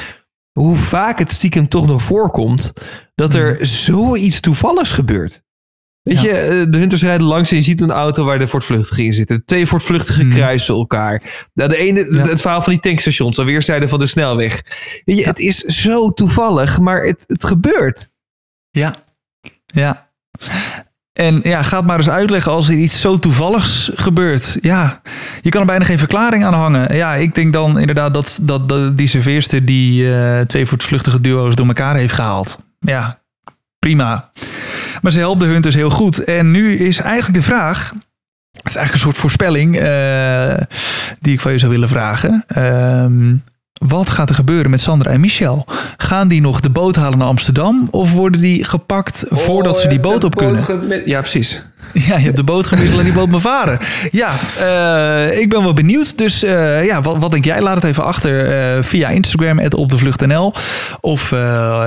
hoe 0.59 0.75
vaak 0.75 1.19
het 1.19 1.31
stiekem 1.31 1.69
toch 1.69 1.87
nog 1.87 2.03
voorkomt 2.03 2.73
dat 3.15 3.35
er 3.35 3.67
zoiets 3.67 4.41
toevalligs 4.41 4.93
gebeurt. 4.93 5.45
Weet 6.03 6.21
Ja. 6.21 6.23
je, 6.23 6.31
eh, 6.31 6.67
de 6.71 6.79
hunters 6.79 7.03
rijden 7.03 7.27
langs 7.27 7.51
en 7.51 7.57
je 7.57 7.63
ziet 7.63 7.81
een 7.81 7.91
auto 7.91 8.25
waar 8.25 8.39
de 8.39 8.47
voortvluchtige 8.49 9.05
in 9.05 9.13
zitten. 9.13 9.45
Twee 9.45 9.67
voortvluchtigen 9.67 10.23
Hmm. 10.25 10.33
kruisen 10.35 10.75
elkaar. 10.75 11.23
Nou, 11.55 11.71
de 11.71 11.77
ene, 11.77 12.09
Ja. 12.11 12.27
het 12.29 12.41
verhaal 12.41 12.63
van 12.63 12.73
die 12.73 12.83
tankstations, 12.83 13.39
aan 13.39 13.45
weerszijden 13.47 13.89
van 13.89 13.99
de 13.99 14.07
snelweg. 14.07 14.63
Weet 15.05 15.17
je, 15.17 15.25
het 15.25 15.39
is 15.39 15.59
zo 15.59 16.13
toevallig, 16.13 16.79
maar 16.81 17.05
het, 17.05 17.25
het 17.27 17.45
gebeurt. 17.45 18.09
Ja. 18.71 18.95
Ja. 19.67 20.11
En 21.17 21.41
ja, 21.43 21.63
ga 21.63 21.77
het 21.77 21.87
maar 21.87 21.99
eens 21.99 22.11
uitleggen 22.11 22.53
als 22.53 22.69
er 22.69 22.75
iets 22.75 23.01
zo 23.01 23.19
toevalligs 23.19 23.91
gebeurt. 23.95 24.59
Ja, 24.61 25.01
je 25.41 25.51
kan 25.51 25.61
er 25.61 25.67
bijna 25.67 25.85
geen 25.85 25.99
verklaring 25.99 26.45
aan 26.45 26.55
hangen. 26.55 26.95
Ja, 26.97 27.15
ik 27.15 27.35
denk 27.35 27.53
dan 27.53 27.79
inderdaad 27.79 28.15
dat, 28.15 28.39
dat, 28.43 28.99
die 28.99 29.07
serveerster 29.07 29.65
die 29.65 30.15
eh, 30.15 30.41
twee 30.41 30.67
voortvluchtige 30.67 31.21
duo's 31.21 31.55
door 31.55 31.67
elkaar 31.67 31.97
heeft 31.97 32.13
gehaald. 32.13 32.59
Ja, 32.79 33.19
prima. 33.79 34.31
Maar 35.03 35.13
ze 35.13 35.19
helpt 35.19 35.41
de 35.41 35.47
Hunters 35.47 35.75
heel 35.75 35.91
goed. 35.91 36.25
En 36.25 36.51
nu 36.51 36.77
is 36.77 36.99
eigenlijk 36.99 37.35
de 37.35 37.45
vraag... 37.45 37.93
Het 38.51 38.75
is 38.75 38.77
eigenlijk 38.77 38.93
een 38.93 39.13
soort 39.13 39.17
voorspelling 39.17 39.77
eh, 39.77 40.67
die 41.21 41.33
ik 41.33 41.41
van 41.41 41.53
je 41.53 41.59
zou 41.59 41.71
willen 41.73 41.89
vragen. 41.89 42.45
Ehm, 42.47 43.35
wat 43.89 44.11
gaat 44.11 44.29
er 44.29 44.35
gebeuren 44.35 44.71
met 44.71 44.81
Sandra 44.81 45.11
en 45.11 45.21
Michel? 45.21 45.67
Gaan 45.97 46.29
die 46.29 46.41
nog 46.41 46.61
de 46.61 46.71
boot 46.71 46.97
halen 46.97 47.19
naar 47.19 47.29
Amsterdam? 47.29 47.89
Of 47.91 48.13
worden 48.13 48.41
die 48.41 48.65
gepakt 48.65 49.25
voordat 49.29 49.79
ze 49.79 49.89
die 49.89 50.01
boot 50.01 50.25
op 50.25 50.37
kunnen? 50.37 50.65
Ja, 51.05 51.21
precies. 51.21 51.63
Ja, 52.09 52.17
je 52.17 52.25
hebt 52.25 52.37
de 52.37 52.45
boot 52.45 52.67
gemist 52.67 52.93
en 52.93 53.05
die 53.05 53.13
boot 53.13 53.29
maar 53.29 53.41
varen. 53.41 53.79
Ja, 54.11 54.35
eh, 54.59 55.39
ik 55.39 55.49
ben 55.49 55.63
wel 55.63 55.75
benieuwd. 55.75 56.19
Dus 56.19 56.43
eh, 56.43 56.85
ja, 56.85 57.03
wat, 57.03 57.17
wat 57.17 57.31
denk 57.31 57.45
jij? 57.45 57.63
Laat 57.63 57.75
het 57.75 57.85
even 57.85 58.05
achter 58.05 58.51
eh, 58.51 58.83
via 58.83 59.09
Instagram, 59.09 59.61
op 59.61 59.89
de 59.89 59.99
vlucht.nl. 59.99 60.53
Of 61.01 61.33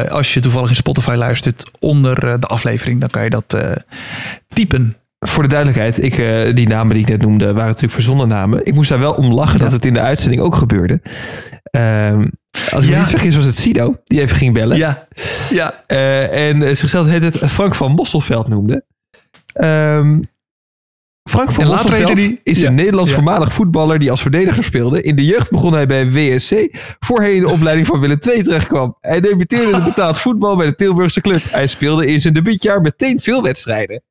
als 0.10 0.34
je 0.34 0.39
toevallig 0.39 0.70
in 0.70 0.76
Spotify 0.76 1.14
luistert 1.18 1.72
onder 1.80 2.39
de 2.39 2.47
aflevering, 2.47 3.00
dan 3.00 3.10
kan 3.10 3.24
je 3.24 3.30
dat 3.30 3.58
typen. 4.47 4.95
Voor 5.20 5.44
de 5.44 5.50
duidelijkheid, 5.50 6.04
ik, 6.04 6.18
eh, 6.18 6.56
die 6.56 6.68
namen 6.68 6.94
die 6.94 7.04
ik 7.04 7.10
net 7.10 7.22
noemde 7.22 7.46
waren 7.46 7.66
natuurlijk 7.66 7.94
verzonnen 7.94 8.28
namen. 8.28 8.66
Ik 8.66 8.74
moest 8.74 8.90
daar 8.90 9.00
wel 9.00 9.14
om 9.14 9.34
lachen 9.34 9.60
dat 9.60 9.72
het 9.72 9.86
in 9.86 9.94
de 9.94 10.00
uitzending 10.00 10.42
ook 10.42 10.56
gebeurde. 10.56 11.02
Ehm, 11.64 12.28
als 12.72 12.84
ik 12.86 12.90
me 12.92 12.96
niet 12.98 13.08
vergis 13.08 13.36
was 13.36 13.46
het 13.46 13.56
Sido 13.56 13.96
die 14.04 14.22
even 14.22 14.36
ging 14.38 14.54
bellen. 14.54 14.78
Ja, 14.78 15.08
ja. 15.50 15.84
Eh, 15.88 16.48
en 16.50 16.62
eh, 16.64 16.76
zichzelf 16.76 17.08
heet 17.08 17.24
het 17.24 17.38
Frank 17.38 17.76
van 17.76 17.92
Mosselveld 17.92 18.48
noemde. 18.48 18.86
Ehm, 19.54 20.20
Frank 21.30 21.52
van 21.52 21.66
Mosselveld 21.68 22.16
die- 22.16 22.40
is 22.44 22.62
Ja. 22.62 22.68
een 22.68 22.76
Nederlands 22.76 23.12
voormalig 23.12 23.54
voetballer 23.54 24.00
die 24.00 24.12
als 24.12 24.22
verdediger 24.22 24.64
speelde. 24.64 25.02
In 25.02 25.16
de 25.16 25.26
jeugd 25.26 25.52
begon 25.52 25.74
hij 25.74 25.86
bij 25.86 26.12
WSC, 26.12 26.54
voor 27.00 27.20
hij 27.22 27.34
in 27.34 27.42
de 27.42 27.50
opleiding 27.50 27.88
van 27.88 28.00
Willem 28.00 28.18
II 28.28 28.44
terechtkwam. 28.44 28.98
Hij 29.02 29.20
debuteerde 29.22 29.78
in 29.78 29.84
betaald 29.84 30.20
voetbal 30.20 30.56
bij 30.56 30.66
de 30.66 30.76
Tilburgse 30.76 31.22
club. 31.22 31.42
Hij 31.52 31.68
speelde 31.68 32.08
in 32.08 32.22
zijn 32.22 32.34
debuutjaar 32.34 32.82
meteen 32.82 33.20
veel 33.20 33.42
wedstrijden. 33.44 34.02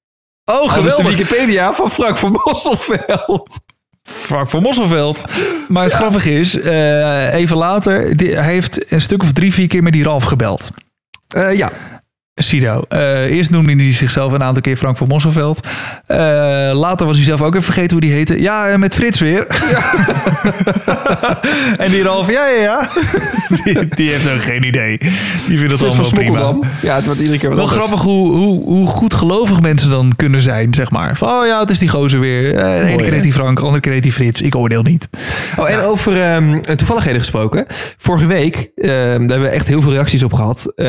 Oh, 0.49 0.55
Dat 0.55 0.65
is 0.65 0.73
de 0.73 0.81
geweldig. 0.81 1.17
Wikipedia 1.17 1.75
van 1.75 1.91
Frank 1.91 2.19
van 2.19 2.41
Mosselveld. 2.45 3.61
Frank 4.03 4.49
van 4.51 4.63
Mosselveld. 4.63 5.25
Maar 5.69 5.85
het 5.85 5.93
grappige 5.93 6.31
is, 6.39 6.61
eh, 6.61 7.33
even 7.35 7.57
later, 7.57 8.17
die- 8.17 8.35
hij 8.35 8.53
heeft 8.53 8.93
een 8.93 9.01
stuk 9.01 9.23
of 9.23 9.33
drie, 9.33 9.53
vier 9.53 9.69
keer 9.69 9.83
met 9.83 9.93
die 9.93 10.05
Ralf 10.05 10.25
gebeld. 10.25 10.71
Eh, 11.29 11.57
ja, 11.57 11.71
Sido. 12.39 12.83
Eh, 12.89 13.25
eerst 13.25 13.51
noemde 13.51 13.73
hij 13.73 13.93
zichzelf 13.93 14.33
een 14.33 14.43
aantal 14.43 14.63
keer 14.63 14.77
Frank 14.77 14.97
van 14.97 15.09
Mosselveld. 15.09 15.67
Eh, 16.07 16.19
later 16.73 17.07
was 17.07 17.17
hij 17.17 17.25
zelf 17.25 17.43
ook 17.43 17.53
even 17.53 17.63
vergeten 17.65 17.91
hoe 17.91 18.01
die 18.01 18.13
heette. 18.13 18.41
Ja, 18.41 18.69
eh, 18.69 18.79
met 18.79 18.95
Frits 18.95 19.21
weer. 19.21 19.47
en 21.79 21.91
die 21.91 22.03
Ralf, 22.03 22.31
ja, 22.31 22.47
ja, 22.47 22.63
ja. 22.63 22.89
die, 23.65 23.89
die 23.95 24.11
heeft 24.11 24.31
ook 24.31 24.43
geen 24.43 24.65
idee. 24.65 24.99
Die 24.99 25.59
vindt 25.59 25.73
het 25.73 25.81
Frits 25.81 25.95
van 25.95 26.05
allemaal 26.05 26.11
prima. 26.11 26.39
Smokkeldam. 26.39 26.71
Ja, 26.83 26.95
het 26.95 27.05
wordt 27.05 27.21
iedere 27.21 27.39
keer 27.39 27.55
Wel 27.55 27.67
grappig 27.67 28.01
hoe, 28.01 28.33
hoe, 28.37 28.65
hoe 28.65 28.87
goed 28.87 29.15
gelovig 29.15 29.61
mensen 29.61 29.91
dan 29.91 30.13
kunnen 30.17 30.43
zijn, 30.43 30.75
zeg 30.75 30.91
maar. 30.91 31.17
Van, 31.17 31.29
oh 31.29 31.47
ja, 31.47 31.61
het 31.61 31.71
is 31.71 31.79
die 31.79 31.89
gozer 31.89 32.21
weer. 32.21 32.55
Eh, 32.55 32.81
de 32.81 32.87
ene 32.87 33.03
keer 33.03 33.13
heet 33.13 33.23
die 33.23 33.33
Frank, 33.33 33.57
de 33.57 33.63
andere 33.63 33.81
keer 33.81 33.93
heet 33.93 34.03
die 34.03 34.13
Frits. 34.13 34.41
Ik 34.41 34.55
oordeel 34.55 34.83
niet. 34.83 35.09
Oh, 35.57 35.71
en 35.71 35.81
over 35.81 36.23
ehm, 36.23 36.61
toevalligheden 36.61 37.21
gesproken. 37.21 37.67
Vorige 37.97 38.27
week, 38.27 38.71
ehm, 38.77 38.91
daar 38.91 39.19
hebben 39.19 39.41
we 39.41 39.49
echt 39.49 39.69
heel 39.69 39.83
veel 39.83 39.93
reacties 39.93 40.23
op 40.23 40.33
gehad. 40.33 40.73
eh, 40.77 40.87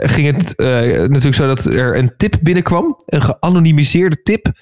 ging 0.00 0.36
het 0.36 0.54
eh, 0.56 0.87
natuurlijk 0.96 1.34
zo 1.34 1.46
dat 1.46 1.64
er 1.64 1.96
een 1.98 2.12
tip 2.16 2.38
binnenkwam. 2.42 2.96
Een 3.06 3.22
geanonimiseerde 3.22 4.22
tip. 4.22 4.52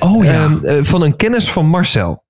Oh 0.00 0.26
ehm, 0.26 0.64
eh, 0.64 0.82
van 0.82 1.02
een 1.02 1.16
kennis 1.16 1.50
van 1.50 1.66
Marcel. 1.66 2.24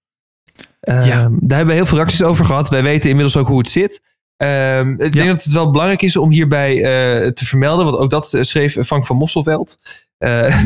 Ehm, 0.80 1.06
Ja. 1.06 1.28
Daar 1.40 1.56
hebben 1.56 1.66
we 1.66 1.72
heel 1.72 1.86
veel 1.86 1.96
reacties 1.96 2.22
over 2.22 2.44
gehad. 2.44 2.68
Wij 2.68 2.82
weten 2.82 3.08
inmiddels 3.10 3.36
ook 3.36 3.48
hoe 3.48 3.58
het 3.58 3.70
zit. 3.70 4.02
Ehm, 4.36 4.90
ik 4.90 5.12
denk 5.12 5.26
dat 5.28 5.44
het 5.44 5.52
wel 5.52 5.70
belangrijk 5.70 6.02
is 6.02 6.16
om 6.16 6.30
hierbij 6.30 6.74
eh, 6.76 7.28
te 7.30 7.44
vermelden. 7.44 7.84
Want 7.84 7.96
ook 7.96 8.10
dat 8.10 8.34
eh, 8.34 8.42
schreef 8.42 8.76
Frank 8.86 9.06
van 9.06 9.16
Mosselveld. 9.16 9.78
Eh, 10.22 10.56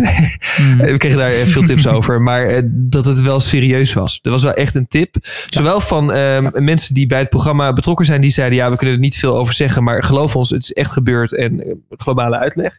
Hmm. 0.56 0.76
we 0.92 0.96
kregen 0.96 1.18
daar 1.18 1.30
eh, 1.32 1.46
veel 1.46 1.62
tips 1.62 1.86
over. 1.96 2.22
Maar 2.22 2.46
eh, 2.46 2.62
dat 2.66 3.04
het 3.06 3.20
wel 3.20 3.40
serieus 3.40 3.92
was. 3.92 4.18
Er 4.22 4.30
was 4.30 4.42
wel 4.42 4.52
echt 4.54 4.74
een 4.74 4.88
tip. 4.88 5.16
Zowel 5.48 5.80
van 5.80 6.12
ehm, 6.12 6.50
mensen 6.64 6.94
die 6.94 7.06
bij 7.06 7.18
het 7.18 7.28
programma 7.28 7.72
betrokken 7.72 8.06
zijn. 8.06 8.20
Die 8.20 8.30
zeiden 8.30 8.58
ja 8.58 8.70
we 8.70 8.76
kunnen 8.76 8.94
er 8.94 9.00
niet 9.00 9.16
veel 9.16 9.36
over 9.36 9.54
zeggen. 9.54 9.82
Maar 9.84 10.02
geloof 10.04 10.36
ons 10.36 10.50
het 10.50 10.62
is 10.62 10.72
echt 10.72 10.90
gebeurd. 10.92 11.34
En 11.34 11.82
globale 11.90 12.38
uitleg. 12.38 12.78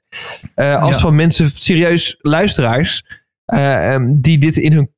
Als 0.56 0.94
Ja. 0.96 1.00
van 1.00 1.16
mensen 1.16 1.52
serieus 1.54 2.16
luisteraars. 2.22 3.04
eh, 3.46 3.94
ehm, 3.94 4.14
die 4.16 4.38
dit 4.38 4.58
in 4.58 4.74
hun 4.74 4.92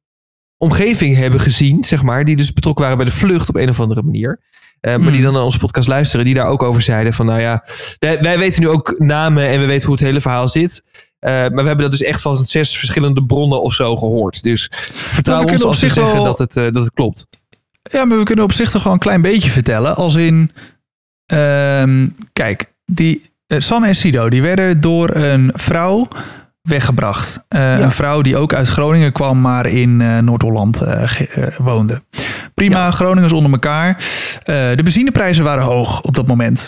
omgeving 0.58 1.16
hebben 1.16 1.40
gezien. 1.40 1.84
Zeg 1.84 2.04
maar. 2.04 2.26
Die 2.26 2.36
dus 2.36 2.54
betrokken 2.54 2.84
waren 2.84 2.98
bij 3.00 3.08
de 3.12 3.18
vlucht 3.18 3.50
op 3.50 3.56
een 3.56 3.70
of 3.70 3.80
andere 3.80 4.04
manier. 4.04 4.40
Maar 4.82 4.98
die 5.00 5.10
Hmm. 5.10 5.22
dan 5.22 5.34
naar 5.34 5.42
onze 5.44 5.58
podcast 5.60 5.88
luisteren. 5.88 6.26
Die 6.26 6.34
daar 6.34 6.48
ook 6.48 6.64
over 6.64 6.82
zeiden 6.82 7.14
van 7.14 7.26
nou 7.26 7.40
ja. 7.42 7.64
Wij, 8.00 8.20
wij 8.22 8.40
weten 8.40 8.62
nu 8.62 8.68
ook 8.68 8.96
namen. 8.98 9.48
En 9.48 9.60
we 9.60 9.66
weten 9.66 9.86
hoe 9.88 9.96
het 9.96 10.06
hele 10.06 10.22
verhaal 10.22 10.50
zit. 10.50 10.84
Eh, 11.20 11.32
maar 11.32 11.50
we 11.52 11.56
hebben 11.68 11.80
dat 11.80 11.92
dus 11.92 12.02
echt 12.04 12.22
van 12.22 12.46
zes 12.46 12.78
verschillende 12.78 13.24
bronnen 13.24 13.62
of 13.62 13.74
zo 13.74 13.98
gehoord. 13.98 14.44
Dus 14.44 14.72
vertrouw 14.92 15.44
we 15.46 15.52
ons 15.52 15.64
als 15.64 15.80
we 15.80 15.86
zich 15.86 15.94
zeggen 15.96 16.14
wel- 16.16 16.24
dat, 16.24 16.40
het, 16.40 16.58
eh, 16.58 16.64
dat 16.64 16.84
het 16.84 16.94
klopt. 16.94 17.28
Ja, 17.82 18.06
maar 18.06 18.18
we 18.18 18.24
kunnen 18.24 18.46
op 18.46 18.52
zich 18.54 18.72
toch 18.72 18.84
wel 18.84 18.94
een 18.94 19.00
klein 19.00 19.22
beetje 19.22 19.50
vertellen. 19.50 19.96
Als 19.96 20.16
in, 20.16 20.52
ehm, 21.26 22.08
kijk, 22.34 22.74
die 22.86 23.28
eh, 23.48 23.60
Sanne 23.60 23.88
en 23.88 23.96
Sido, 23.96 24.30
die 24.30 24.42
werden 24.42 24.82
door 24.82 25.16
een 25.16 25.52
vrouw 25.54 26.08
weggebracht. 26.62 27.44
Eh, 27.48 27.80
Een 27.80 27.92
vrouw 27.92 28.22
die 28.22 28.38
ook 28.38 28.54
uit 28.54 28.68
Groningen 28.68 29.12
kwam, 29.12 29.42
maar 29.42 29.66
in 29.66 30.02
eh, 30.02 30.18
Noord-Holland 30.18 30.84
woonde. 31.58 32.02
Prima, 32.54 32.92
Groningers 32.92 33.34
onder 33.34 33.52
elkaar. 33.52 33.90
Eh, 34.44 34.56
de 34.76 34.84
benzineprijzen 34.84 35.44
waren 35.44 35.64
hoog 35.64 36.02
op 36.02 36.16
dat 36.16 36.28
moment. 36.28 36.68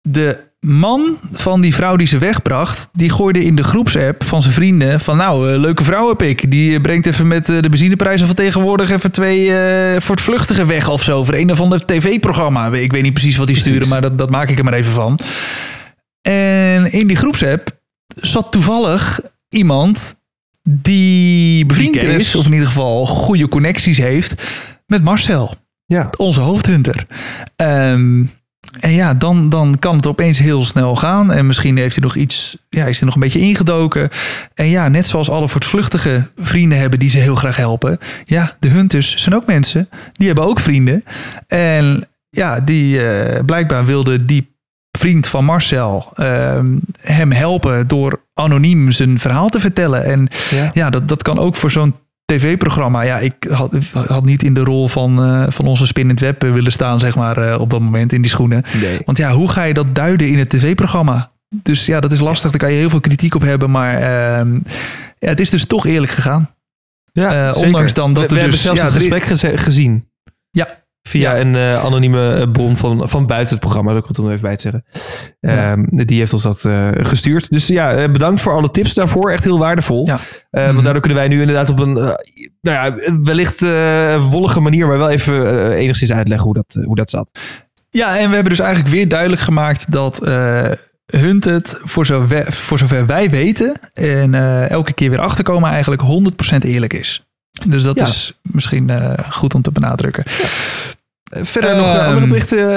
De 0.00 0.44
man 0.66 1.18
van 1.32 1.60
die 1.60 1.74
vrouw 1.74 1.96
die 1.96 2.06
ze 2.06 2.18
wegbracht, 2.18 2.88
die 2.92 3.10
gooide 3.10 3.44
in 3.44 3.54
de 3.54 3.64
groepsapp 3.64 4.24
van 4.24 4.42
zijn 4.42 4.54
vrienden 4.54 5.00
van 5.00 5.16
nou, 5.16 5.52
eh, 5.52 5.58
leuke 5.58 5.84
vrouw 5.84 6.08
heb 6.08 6.22
ik. 6.22 6.50
Die 6.50 6.80
brengt 6.80 7.06
even 7.06 7.26
met 7.26 7.48
eh, 7.48 7.60
de 7.60 7.68
benzineprijzen 7.68 8.26
van 8.26 8.36
tegenwoordig 8.36 8.90
even 8.90 9.10
twee 9.10 9.52
eh 9.52 10.00
voortvluchtigen 10.00 10.66
weg 10.66 10.88
of 10.88 11.02
zo. 11.02 11.24
Voor 11.24 11.34
een 11.34 11.50
of 11.50 11.60
ander 11.60 11.84
tv-programma. 11.86 12.66
Ik 12.72 12.92
weet 12.92 13.02
niet 13.02 13.12
precies 13.12 13.36
wat 13.36 13.46
die 13.46 13.56
sturen, 13.56 13.88
maar 13.88 14.00
dat, 14.00 14.18
dat 14.18 14.30
maak 14.30 14.48
ik 14.48 14.58
er 14.58 14.64
maar 14.64 14.72
even 14.74 14.92
van. 14.92 15.18
En 16.22 16.92
in 16.92 17.06
die 17.06 17.16
groepsapp 17.16 17.78
zat 18.20 18.52
toevallig 18.52 19.20
iemand 19.48 20.14
die 20.62 21.66
bevriend 21.66 21.92
Die 21.92 22.02
is, 22.02 22.34
of 22.34 22.46
in 22.46 22.52
ieder 22.52 22.66
geval 22.66 23.06
goede 23.06 23.48
connecties 23.48 23.98
heeft, 23.98 24.42
met 24.86 25.04
Marcel 25.04 25.54
Ja. 25.86 26.10
onze 26.16 26.40
hoofdhunter. 26.40 27.06
Ehm, 27.56 28.24
en 28.80 28.92
ja, 28.92 29.14
dan, 29.14 29.48
dan 29.48 29.76
kan 29.78 29.96
het 29.96 30.06
opeens 30.06 30.38
heel 30.38 30.64
snel 30.64 30.96
gaan. 30.96 31.32
En 31.32 31.46
misschien 31.46 31.76
heeft 31.76 31.94
hij 31.94 32.04
nog 32.04 32.16
iets, 32.16 32.56
ja, 32.68 32.84
is 32.86 32.96
hij 32.96 33.06
nog 33.06 33.14
een 33.14 33.20
beetje 33.20 33.40
ingedoken. 33.40 34.10
En 34.54 34.68
ja, 34.68 34.88
net 34.88 35.06
zoals 35.06 35.30
alle 35.30 35.48
voortvluchtige 35.48 36.30
vrienden 36.36 36.78
hebben 36.78 36.98
die 36.98 37.10
ze 37.10 37.18
heel 37.18 37.34
graag 37.34 37.56
helpen. 37.56 37.98
Ja, 38.24 38.56
de 38.60 38.68
hunters 38.68 39.16
zijn 39.16 39.34
ook 39.34 39.46
mensen. 39.46 39.88
Die 40.12 40.26
hebben 40.26 40.44
ook 40.44 40.60
vrienden. 40.60 41.04
En 41.46 42.06
ja, 42.30 42.60
die 42.60 43.06
eh, 43.08 43.44
blijkbaar 43.44 43.84
wilde 43.84 44.24
die 44.24 44.54
vriend 44.90 45.26
van 45.26 45.44
Marcel 45.44 46.10
ehm, 46.14 46.66
hem 47.00 47.32
helpen 47.32 47.86
door 47.86 48.20
anoniem 48.34 48.90
zijn 48.90 49.18
verhaal 49.18 49.48
te 49.48 49.60
vertellen. 49.60 50.04
En 50.04 50.28
Ja. 50.50 50.70
ja, 50.74 50.90
dat, 50.90 51.08
dat 51.08 51.22
kan 51.22 51.38
ook 51.38 51.56
voor 51.56 51.70
zo'n 51.70 51.94
tv-programma. 52.26 53.02
Ja, 53.02 53.18
ik 53.18 53.34
had, 53.50 53.76
had 53.92 54.24
niet 54.24 54.42
in 54.42 54.54
de 54.54 54.64
rol 54.64 54.88
van, 54.88 55.22
eh, 55.22 55.44
van 55.48 55.66
onze 55.66 55.86
spin 55.86 56.02
in 56.02 56.10
het 56.10 56.20
web 56.20 56.44
eh, 56.44 56.52
willen 56.52 56.72
staan, 56.72 57.00
zeg 57.00 57.16
maar, 57.16 57.38
eh, 57.38 57.60
op 57.60 57.70
dat 57.70 57.80
moment 57.80 58.12
in 58.12 58.20
die 58.20 58.30
schoenen. 58.30 58.62
Nee. 58.80 59.00
Want 59.04 59.18
ja, 59.18 59.32
hoe 59.32 59.50
ga 59.50 59.62
je 59.62 59.74
dat 59.74 59.94
duiden 59.94 60.28
in 60.28 60.38
het 60.38 60.48
tv-programma? 60.48 61.30
Dus 61.48 61.86
ja, 61.86 62.00
dat 62.00 62.12
is 62.12 62.20
lastig. 62.20 62.50
Daar 62.50 62.60
kan 62.60 62.70
je 62.70 62.76
heel 62.76 62.90
veel 62.90 63.00
kritiek 63.00 63.34
op 63.34 63.42
hebben. 63.42 63.70
Maar 63.70 63.94
ehm, 63.94 64.54
ja, 65.18 65.28
het 65.28 65.40
is 65.40 65.50
dus 65.50 65.64
toch 65.64 65.86
eerlijk 65.86 66.12
gegaan. 66.12 66.50
Ja, 67.12 67.52
ondanks 67.52 67.94
dan 67.94 68.14
dat 68.14 68.22
we, 68.22 68.28
er 68.28 68.34
we 68.34 68.40
hebben 68.40 68.54
dus- 68.54 68.62
zelfs 68.62 68.80
ja, 68.80 68.86
het 68.86 68.94
gesprek 68.94 69.60
gezien. 69.60 70.08
Ja. 70.50 70.84
Via 71.06 71.34
Ja. 71.34 71.40
een 71.40 71.54
eh, 71.54 71.84
anonieme 71.84 72.34
eh, 72.34 72.50
bron 72.52 72.76
van, 72.76 73.08
van 73.08 73.26
buiten 73.26 73.50
het 73.54 73.60
programma, 73.60 73.92
dat 73.92 74.02
ik 74.02 74.08
het 74.08 74.18
om 74.18 74.28
even 74.30 74.40
bij 74.42 74.56
te 74.56 74.62
zeggen. 74.62 74.84
Ja. 75.40 75.70
Ehm, 75.72 76.06
die 76.06 76.18
heeft 76.18 76.32
ons 76.32 76.42
dat 76.42 76.64
eh, 76.64 76.88
gestuurd. 76.98 77.50
Dus 77.50 77.66
ja, 77.66 78.08
bedankt 78.08 78.40
voor 78.40 78.52
alle 78.52 78.70
tips 78.70 78.94
daarvoor. 78.94 79.30
Echt 79.30 79.44
heel 79.44 79.58
waardevol. 79.58 80.06
Ja. 80.06 80.18
Eh, 80.50 80.62
Mhm. 80.62 80.72
Want 80.72 80.84
daardoor 80.84 81.02
kunnen 81.02 81.18
wij 81.20 81.28
nu 81.28 81.40
inderdaad 81.40 81.68
op 81.70 81.78
een, 81.78 81.92
nou 81.92 82.16
ja, 82.60 82.94
wellicht 83.22 83.60
wollige 84.30 84.60
manier, 84.60 84.86
maar 84.86 84.98
wel 84.98 85.10
even 85.10 85.72
enigszins 85.72 86.12
uitleggen 86.12 86.44
hoe 86.46 86.54
dat, 86.54 86.84
hoe 86.84 86.96
dat 86.96 87.10
zat. 87.10 87.30
Ja, 87.90 88.18
en 88.18 88.28
we 88.28 88.34
hebben 88.34 88.52
dus 88.52 88.58
eigenlijk 88.60 88.94
weer 88.94 89.08
duidelijk 89.08 89.40
gemaakt 89.42 89.92
dat 89.92 90.22
eh 90.24 90.70
Hunted, 91.06 91.78
voor, 91.82 92.06
zover, 92.06 92.52
voor 92.52 92.78
zover 92.78 93.06
wij 93.06 93.30
weten, 93.30 93.74
en 93.94 94.34
elke 94.68 94.92
keer 94.92 95.10
weer 95.10 95.18
achterkomen, 95.20 95.70
eigenlijk 95.70 96.02
100% 96.02 96.64
eerlijk 96.64 96.92
is. 96.92 97.26
Dus 97.66 97.82
dat 97.82 97.96
Ja. 97.98 98.04
is 98.04 98.32
misschien 98.42 98.90
goed 99.30 99.54
om 99.54 99.62
te 99.62 99.70
benadrukken. 99.72 100.24
Eh, 100.24 100.32
Verder 101.30 101.76
nog 101.76 101.86
eh, 101.86 101.94
Ehm, 101.94 102.06
andere 102.06 102.26
berichten 102.26 102.68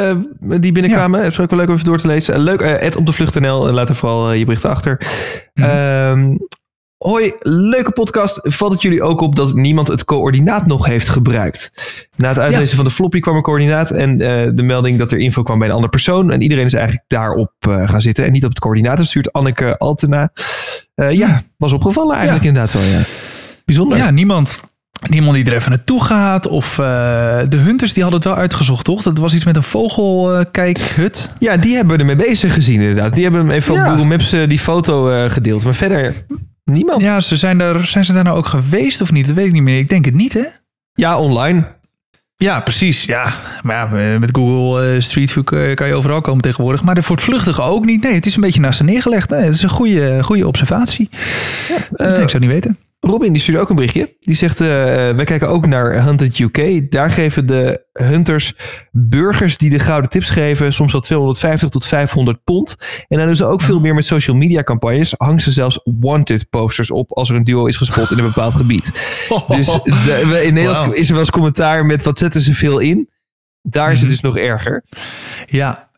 eh, 0.41 0.57
die 0.61 0.71
binnenkwamen. 0.71 1.23
Het 1.23 1.31
is 1.31 1.39
ook 1.39 1.49
wel 1.49 1.59
leuk 1.59 1.67
om 1.67 1.73
even 1.73 1.85
door 1.85 1.97
te 1.97 2.07
lezen. 2.07 2.33
Eh, 2.33 2.39
leuk, 2.41 2.61
eh, 2.61 2.83
Ed 2.85 2.95
op 2.95 3.05
de 3.05 3.11
vlucht.nl. 3.13 3.67
eh, 3.67 3.73
Laat 3.73 3.89
er 3.89 3.95
vooral 3.95 4.31
eh, 4.31 4.37
je 4.37 4.45
berichten 4.45 4.69
achter. 4.69 4.97
Mhm. 5.53 5.67
Ehm, 5.69 6.35
hoi, 6.97 7.33
leuke 7.39 7.91
podcast. 7.91 8.39
Valt 8.43 8.71
het 8.71 8.81
jullie 8.81 9.03
ook 9.03 9.21
op 9.21 9.35
dat 9.35 9.53
niemand 9.53 9.87
het 9.87 10.03
coördinaat 10.05 10.65
nog 10.65 10.85
heeft 10.85 11.09
gebruikt? 11.09 11.71
Na 12.15 12.27
het 12.29 12.39
uitlezen 12.39 12.75
van 12.75 12.85
de 12.85 12.91
floppy 12.91 13.19
kwam 13.19 13.35
een 13.35 13.41
coördinaat 13.41 13.91
en 13.91 14.21
eh, 14.21 14.49
de 14.53 14.63
melding 14.63 14.97
dat 14.97 15.11
er 15.11 15.19
info 15.19 15.43
kwam 15.43 15.57
bij 15.59 15.67
een 15.67 15.73
andere 15.73 15.91
persoon. 15.91 16.31
En 16.31 16.41
iedereen 16.41 16.65
is 16.65 16.73
eigenlijk 16.73 17.05
daarop 17.07 17.53
eh, 17.59 17.89
gaan 17.89 18.01
zitten 18.01 18.25
en 18.25 18.31
niet 18.31 18.43
op 18.43 18.49
het 18.49 18.59
coördinaat. 18.59 18.97
Dat 18.97 19.05
stuurt 19.05 19.33
Anneke 19.33 19.77
Altena. 19.77 20.31
Eh, 20.95 21.11
ja, 21.11 21.43
was 21.57 21.73
opgevallen 21.73 22.15
eigenlijk 22.15 22.45
inderdaad 22.45 22.73
wel. 22.73 22.83
Ja. 22.83 23.01
Bijzonder. 23.65 23.97
Ja, 23.97 24.11
niemand, 24.11 24.63
niemand 25.09 25.35
die 25.35 25.45
er 25.45 25.53
even 25.53 25.71
naartoe 25.71 26.03
gaat. 26.03 26.47
Of 26.47 26.79
eh, 26.79 26.85
de 27.49 27.57
hunters, 27.57 27.93
die 27.93 28.03
hadden 28.03 28.21
het 28.21 28.29
wel 28.29 28.39
uitgezocht, 28.39 28.85
toch? 28.85 29.01
Dat 29.01 29.17
was 29.17 29.33
iets 29.33 29.45
met 29.45 29.55
een 29.55 29.63
vogelkijkhut. 29.63 31.29
Ja, 31.39 31.57
die 31.57 31.75
hebben 31.75 31.93
we 31.93 31.99
ermee 31.99 32.27
bezig 32.27 32.53
gezien 32.53 32.81
inderdaad. 32.81 33.13
Die 33.13 33.23
hebben 33.23 33.41
hem 33.41 33.51
even 33.51 33.73
Ja. 33.73 33.81
op 33.81 33.87
Google 33.87 34.05
Maps 34.05 34.31
eh, 34.31 34.49
die 34.49 34.59
foto 34.59 35.09
eh, 35.09 35.29
gedeeld. 35.31 35.63
Maar 35.63 35.75
verder 35.75 36.13
niemand. 36.63 37.01
Ja, 37.01 37.13
ja, 37.13 37.19
ze 37.21 37.37
zijn, 37.37 37.57
daar, 37.57 37.87
zijn 37.87 38.05
ze 38.05 38.13
daar 38.13 38.23
nou 38.23 38.37
ook 38.37 38.47
geweest 38.47 39.01
of 39.01 39.11
niet? 39.11 39.25
Dat 39.25 39.35
weet 39.35 39.45
ik 39.45 39.51
niet 39.51 39.63
meer. 39.63 39.79
Ik 39.79 39.89
denk 39.89 40.05
het 40.05 40.13
niet, 40.13 40.33
hè? 40.33 40.43
online. 41.15 41.77
Ja, 42.35 42.59
precies. 42.59 43.03
Ja, 43.03 43.33
maar 43.61 44.01
ja, 44.01 44.19
met 44.19 44.29
Google 44.35 45.01
Street 45.01 45.31
View 45.31 45.73
kan 45.75 45.87
je 45.87 45.93
overal 45.93 46.21
komen 46.21 46.41
tegenwoordig. 46.41 46.83
Maar 46.83 46.95
de 46.95 47.03
voortvluchtige 47.03 47.61
ook 47.61 47.85
niet. 47.85 48.03
Nee, 48.03 48.13
het 48.13 48.25
is 48.25 48.35
een 48.35 48.41
beetje 48.41 48.59
naast 48.59 48.77
ze 48.77 48.83
neergelegd. 48.83 49.29
Nee, 49.29 49.41
het 49.41 49.53
is 49.53 49.61
een 49.61 49.69
goede, 49.69 50.23
goede 50.23 50.47
observatie. 50.47 51.09
eh, 51.95 52.21
ik 52.21 52.29
zou 52.29 52.39
niet 52.43 52.51
weten. 52.51 52.77
Robin 52.99 53.31
die 53.33 53.41
stuurde 53.41 53.61
ook 53.61 53.69
een 53.69 53.75
berichtje. 53.75 54.15
Die 54.19 54.35
zegt, 54.35 54.61
eh, 54.61 54.67
wij 54.67 55.23
kijken 55.23 55.49
ook 55.49 55.67
naar 55.67 56.03
Hunted 56.03 56.39
UK. 56.39 56.91
Daar 56.91 57.11
geven 57.11 57.45
de 57.47 57.83
hunters 57.93 58.55
burgers 58.91 59.57
die 59.57 59.69
de 59.69 59.79
gouden 59.79 60.09
tips 60.09 60.29
geven... 60.29 60.73
soms 60.73 60.91
wel 60.91 61.01
250 61.01 61.69
tot 61.69 61.85
500 61.85 62.43
pond. 62.43 62.75
En 63.07 63.17
dan 63.17 63.25
doen 63.25 63.35
ze 63.35 63.45
ook 63.45 63.61
veel 63.61 63.79
meer 63.79 63.93
met 63.93 64.05
social 64.05 64.35
media 64.35 64.63
campagnes. 64.63 65.13
Hangen 65.17 65.39
ze 65.39 65.51
zelfs 65.51 65.79
wanted 65.99 66.49
posters 66.49 66.91
op... 66.91 67.11
als 67.11 67.29
er 67.29 67.35
een 67.35 67.43
duo 67.43 67.65
is 67.65 67.77
gespot 67.77 68.11
in 68.11 68.17
een 68.17 68.25
bepaald 68.25 68.53
gebied. 68.53 68.85
Dus 69.47 69.65
de- 69.83 70.25
we- 70.29 70.43
in 70.43 70.53
Nederland 70.53 70.93
is 70.93 71.05
er 71.07 71.11
wel 71.11 71.19
eens 71.21 71.31
commentaar 71.31 71.85
met... 71.85 72.03
wat 72.03 72.17
zetten 72.19 72.41
ze 72.41 72.53
veel 72.53 72.79
in? 72.79 73.09
Daar 73.61 73.87
is 73.91 74.01
het 74.01 74.09
Mhm. 74.09 74.09
dus 74.09 74.21
nog 74.21 74.37
erger. 74.37 74.83
Ja. 75.45 75.88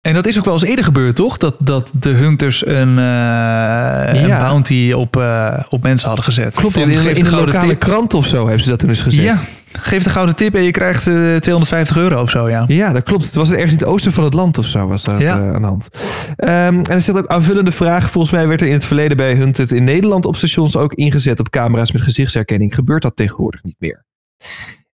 En 0.00 0.14
dat 0.14 0.26
is 0.26 0.38
ook 0.38 0.44
wel 0.44 0.54
eens 0.54 0.64
eerder 0.64 0.84
gebeurd, 0.84 1.16
toch? 1.16 1.36
Dat, 1.38 1.56
dat 1.58 1.90
de 1.94 2.08
hunters 2.08 2.66
een, 2.66 2.98
eh, 2.98 4.22
een 4.22 4.38
bounty 4.38 4.92
op, 4.92 5.16
eh, 5.16 5.62
op 5.68 5.82
mensen 5.82 6.06
hadden 6.06 6.24
gezet. 6.24 6.54
Klopt, 6.56 6.76
in, 6.76 6.88
geef 6.98 7.16
in 7.18 7.24
de 7.24 7.30
lokale 7.30 7.68
tip. 7.68 7.78
krant 7.78 8.14
of 8.14 8.26
zo 8.26 8.44
hebben 8.44 8.62
ze 8.62 8.68
dat 8.70 8.78
toen 8.78 8.88
eens 8.88 9.00
gezet. 9.00 9.24
Ja, 9.24 9.40
geef 9.72 10.02
de 10.02 10.10
gouden 10.10 10.36
tip 10.36 10.54
en 10.54 10.62
je 10.62 10.70
krijgt 10.70 11.06
eh, 11.06 11.36
250 11.36 11.96
euro 11.96 12.20
of 12.22 12.30
zo, 12.30 12.48
ja. 12.48 12.64
Ja, 12.68 12.92
dat 12.92 13.02
klopt. 13.02 13.24
Het 13.24 13.34
was 13.34 13.50
ergens 13.50 13.72
in 13.72 13.78
het 13.78 13.86
oosten 13.86 14.12
van 14.12 14.24
het 14.24 14.34
land 14.34 14.58
of 14.58 14.66
zo 14.66 14.86
was 14.86 15.04
dat 15.04 15.20
Ja. 15.20 15.38
eh, 15.38 15.52
aan 15.54 15.60
de 15.60 15.66
hand. 15.68 15.88
Ehm, 16.36 16.50
en 16.74 16.84
er 16.84 17.02
zit 17.02 17.16
ook 17.16 17.26
aanvullende 17.26 17.72
vraag. 17.72 18.10
Volgens 18.10 18.32
mij 18.32 18.46
werd 18.48 18.60
er 18.60 18.66
in 18.66 18.72
het 18.72 18.84
verleden 18.84 19.16
bij 19.16 19.34
Hunted 19.34 19.72
in 19.72 19.84
Nederland 19.84 20.24
op 20.24 20.36
stations 20.36 20.76
ook 20.76 20.94
ingezet 20.94 21.40
op 21.40 21.50
camera's 21.50 21.92
met 21.92 22.02
gezichtsherkenning. 22.02 22.74
Gebeurt 22.74 23.02
dat 23.02 23.16
tegenwoordig 23.16 23.62
niet 23.62 23.76
meer? 23.78 24.04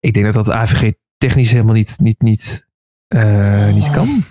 Ik 0.01 0.13
denk 0.15 0.25
dat 0.33 0.35
dat 0.35 0.51
AVG 0.51 0.93
technisch 1.17 1.51
helemaal 1.51 1.75
niet, 1.75 1.95
niet, 1.99 2.23
niet, 2.23 2.69
eh, 3.09 3.73
niet 3.73 3.91
kan. 3.91 4.25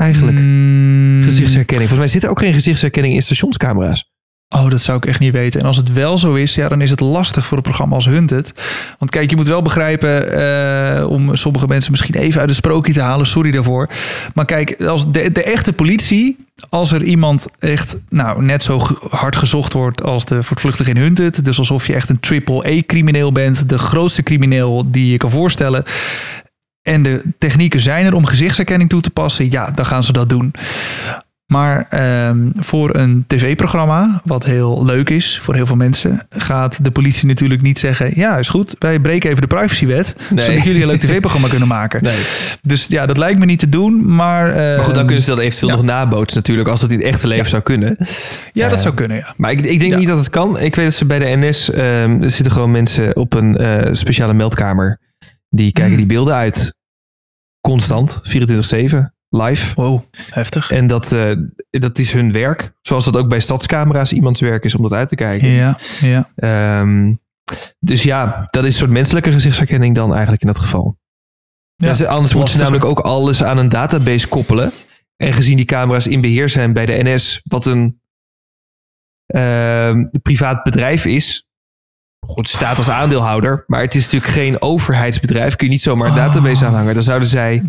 Eigenlijk. 0.00 0.38
Mm, 0.38 1.22
Gezichtsherkenning. 1.24 1.88
Volgens 1.88 1.98
mij 1.98 2.08
zit 2.08 2.22
er 2.22 2.30
ook 2.30 2.38
geen 2.38 2.52
gezichtsherkenning 2.52 3.14
in 3.14 3.22
stationscamera's. 3.22 4.08
Oh, 4.48 4.70
dat 4.70 4.80
zou 4.80 4.96
ik 4.96 5.06
echt 5.06 5.20
niet 5.20 5.32
weten. 5.32 5.60
En 5.60 5.66
als 5.66 5.76
het 5.76 5.92
wel 5.92 6.18
zo 6.18 6.34
is, 6.34 6.54
ja, 6.54 6.68
dan 6.68 6.80
is 6.80 6.90
het 6.90 7.00
lastig 7.00 7.46
voor 7.46 7.56
een 7.56 7.62
programma 7.62 7.94
als 7.94 8.06
Hunted. 8.06 8.52
Want 8.98 9.10
kijk, 9.10 9.30
je 9.30 9.36
moet 9.36 9.48
wel 9.48 9.62
begrijpen, 9.62 10.32
eh, 10.32 11.10
om 11.10 11.36
sommige 11.36 11.66
mensen 11.66 11.90
misschien 11.90 12.14
even 12.14 12.40
uit 12.40 12.48
het 12.48 12.58
sprookje 12.58 12.92
te 12.92 13.00
halen, 13.00 13.26
sorry 13.26 13.50
daarvoor. 13.50 13.88
Maar 14.34 14.44
kijk, 14.44 14.82
als 14.82 15.12
de, 15.12 15.32
de 15.32 15.42
echte 15.42 15.72
politie, 15.72 16.36
als 16.68 16.92
er 16.92 17.02
iemand 17.02 17.46
echt 17.58 17.96
nou, 18.08 18.42
net 18.42 18.62
zo 18.62 18.80
hard 19.10 19.36
gezocht 19.36 19.72
wordt 19.72 20.02
als 20.02 20.24
de 20.24 20.42
voortvluchtige 20.42 20.90
in 20.90 20.96
Hunted, 20.96 21.44
dus 21.44 21.58
alsof 21.58 21.86
je 21.86 21.94
echt 21.94 22.08
een 22.08 22.20
triple-E-crimineel 22.20 23.32
bent, 23.32 23.68
de 23.68 23.78
grootste 23.78 24.22
crimineel 24.22 24.90
die 24.90 25.10
je 25.10 25.16
kan 25.16 25.30
voorstellen. 25.30 25.84
En 26.82 27.02
de 27.02 27.22
technieken 27.38 27.80
zijn 27.80 28.06
er 28.06 28.14
om 28.14 28.26
gezichtsherkenning 28.26 28.90
toe 28.90 29.00
te 29.00 29.10
passen, 29.10 29.50
ja, 29.50 29.70
dan 29.70 29.86
gaan 29.86 30.04
ze 30.04 30.12
dat 30.12 30.28
doen. 30.28 30.52
Maar 31.50 31.86
ehm, 31.88 32.38
voor 32.54 32.94
een 32.94 33.24
tv-programma, 33.26 34.20
wat 34.24 34.44
heel 34.44 34.84
leuk 34.84 35.10
is 35.10 35.38
voor 35.42 35.54
heel 35.54 35.66
veel 35.66 35.76
mensen, 35.76 36.26
gaat 36.30 36.84
de 36.84 36.90
politie 36.90 37.26
natuurlijk 37.26 37.62
niet 37.62 37.78
zeggen: 37.78 38.10
Ja, 38.14 38.38
is 38.38 38.48
goed, 38.48 38.76
wij 38.78 38.98
breken 38.98 39.30
even 39.30 39.42
de 39.42 39.46
privacywet, 39.46 40.16
Nee. 40.30 40.44
zodat 40.44 40.64
jullie 40.64 40.80
een 40.80 40.86
leuk 40.86 41.00
tv-programma 41.00 41.48
kunnen 41.48 41.68
maken. 41.68 42.02
Nee. 42.10 42.18
Dus 42.62 42.86
ja, 42.86 43.06
dat 43.06 43.18
lijkt 43.18 43.38
me 43.38 43.44
niet 43.44 43.58
te 43.58 43.68
doen, 43.68 44.14
maar. 44.14 44.54
Maar 44.54 44.78
goed, 44.78 44.94
dan 44.94 45.06
kunnen 45.06 45.24
ze 45.24 45.30
dat 45.30 45.38
eventueel 45.38 45.70
ja. 45.70 45.76
nog 45.76 45.84
nabootsen 45.84 46.38
natuurlijk. 46.38 46.68
Als 46.68 46.80
dat 46.80 46.90
in 46.90 46.98
het 46.98 47.06
echte 47.06 47.26
leven 47.26 47.48
zou 47.48 47.62
kunnen. 47.62 47.96
Ja, 48.52 48.68
dat 48.68 48.76
eh, 48.76 48.82
zou 48.82 48.94
kunnen, 48.94 49.16
ja. 49.16 49.34
Maar 49.36 49.50
ik, 49.50 49.60
ik 49.60 49.80
denk 49.80 49.96
niet 49.96 50.08
dat 50.08 50.18
het 50.18 50.30
kan. 50.30 50.60
Ik 50.60 50.74
weet 50.74 50.84
dat 50.84 50.94
ze 50.94 51.04
bij 51.04 51.18
de 51.18 51.36
NS 51.36 51.70
ehm, 51.70 52.22
er 52.22 52.30
zitten 52.30 52.52
gewoon 52.52 52.70
mensen 52.70 53.16
op 53.16 53.34
een 53.34 53.56
eh, 53.56 53.94
speciale 53.94 54.34
meldkamer. 54.34 54.98
Die 55.54 55.72
kijken 55.72 55.92
Mm. 55.92 55.98
die 55.98 56.06
beelden 56.06 56.34
uit. 56.34 56.74
Constant, 57.60 58.20
24-7, 58.22 59.14
live. 59.28 59.74
Wow, 59.74 60.02
heftig. 60.30 60.70
En 60.70 60.86
dat, 60.86 61.12
eh, 61.12 61.32
dat 61.70 61.98
is 61.98 62.12
hun 62.12 62.32
werk. 62.32 62.72
Zoals 62.80 63.04
dat 63.04 63.16
ook 63.16 63.28
bij 63.28 63.40
stadscamera's 63.40 64.12
iemands 64.12 64.40
werk 64.40 64.64
is 64.64 64.74
om 64.74 64.82
dat 64.82 64.92
uit 64.92 65.08
te 65.08 65.14
kijken. 65.14 65.48
Ja, 65.48 65.78
ja. 66.00 66.30
Ehm, 66.36 67.14
dus 67.78 68.02
ja, 68.02 68.44
dat 68.50 68.64
is 68.64 68.72
een 68.72 68.78
soort 68.78 68.90
menselijke 68.90 69.32
gezichtsherkenning 69.32 69.94
dan 69.94 70.10
eigenlijk 70.12 70.42
in 70.42 70.46
dat 70.48 70.58
geval. 70.58 70.98
Ja, 71.76 71.88
Ja, 71.88 71.94
ze- 71.94 72.08
anders 72.08 72.34
moeten 72.34 72.52
ze 72.54 72.60
namelijk 72.60 72.84
ook 72.84 72.98
alles 73.00 73.42
aan 73.42 73.58
een 73.58 73.68
database 73.68 74.28
koppelen. 74.28 74.72
En 75.16 75.32
gezien 75.32 75.56
die 75.56 75.64
camera's 75.64 76.06
in 76.06 76.20
beheer 76.20 76.48
zijn 76.48 76.72
bij 76.72 76.86
de 76.86 77.02
NS, 77.02 77.40
wat 77.44 77.66
een 77.66 78.00
ehm, 79.26 80.06
privaat 80.22 80.62
bedrijf 80.62 81.04
is. 81.04 81.46
Goed, 82.26 82.48
staat 82.48 82.76
als 82.76 82.88
aandeelhouder, 82.90 83.64
maar 83.66 83.80
het 83.80 83.94
is 83.94 84.04
natuurlijk 84.04 84.32
geen 84.32 84.62
overheidsbedrijf. 84.62 85.56
Kun 85.56 85.66
je 85.66 85.72
niet 85.72 85.82
zomaar 85.82 86.06
een 86.06 86.12
Oh. 86.12 86.18
database 86.18 86.64
aanhangen. 86.66 86.94
Dan 86.94 87.02
zouden 87.02 87.28
zij 87.28 87.62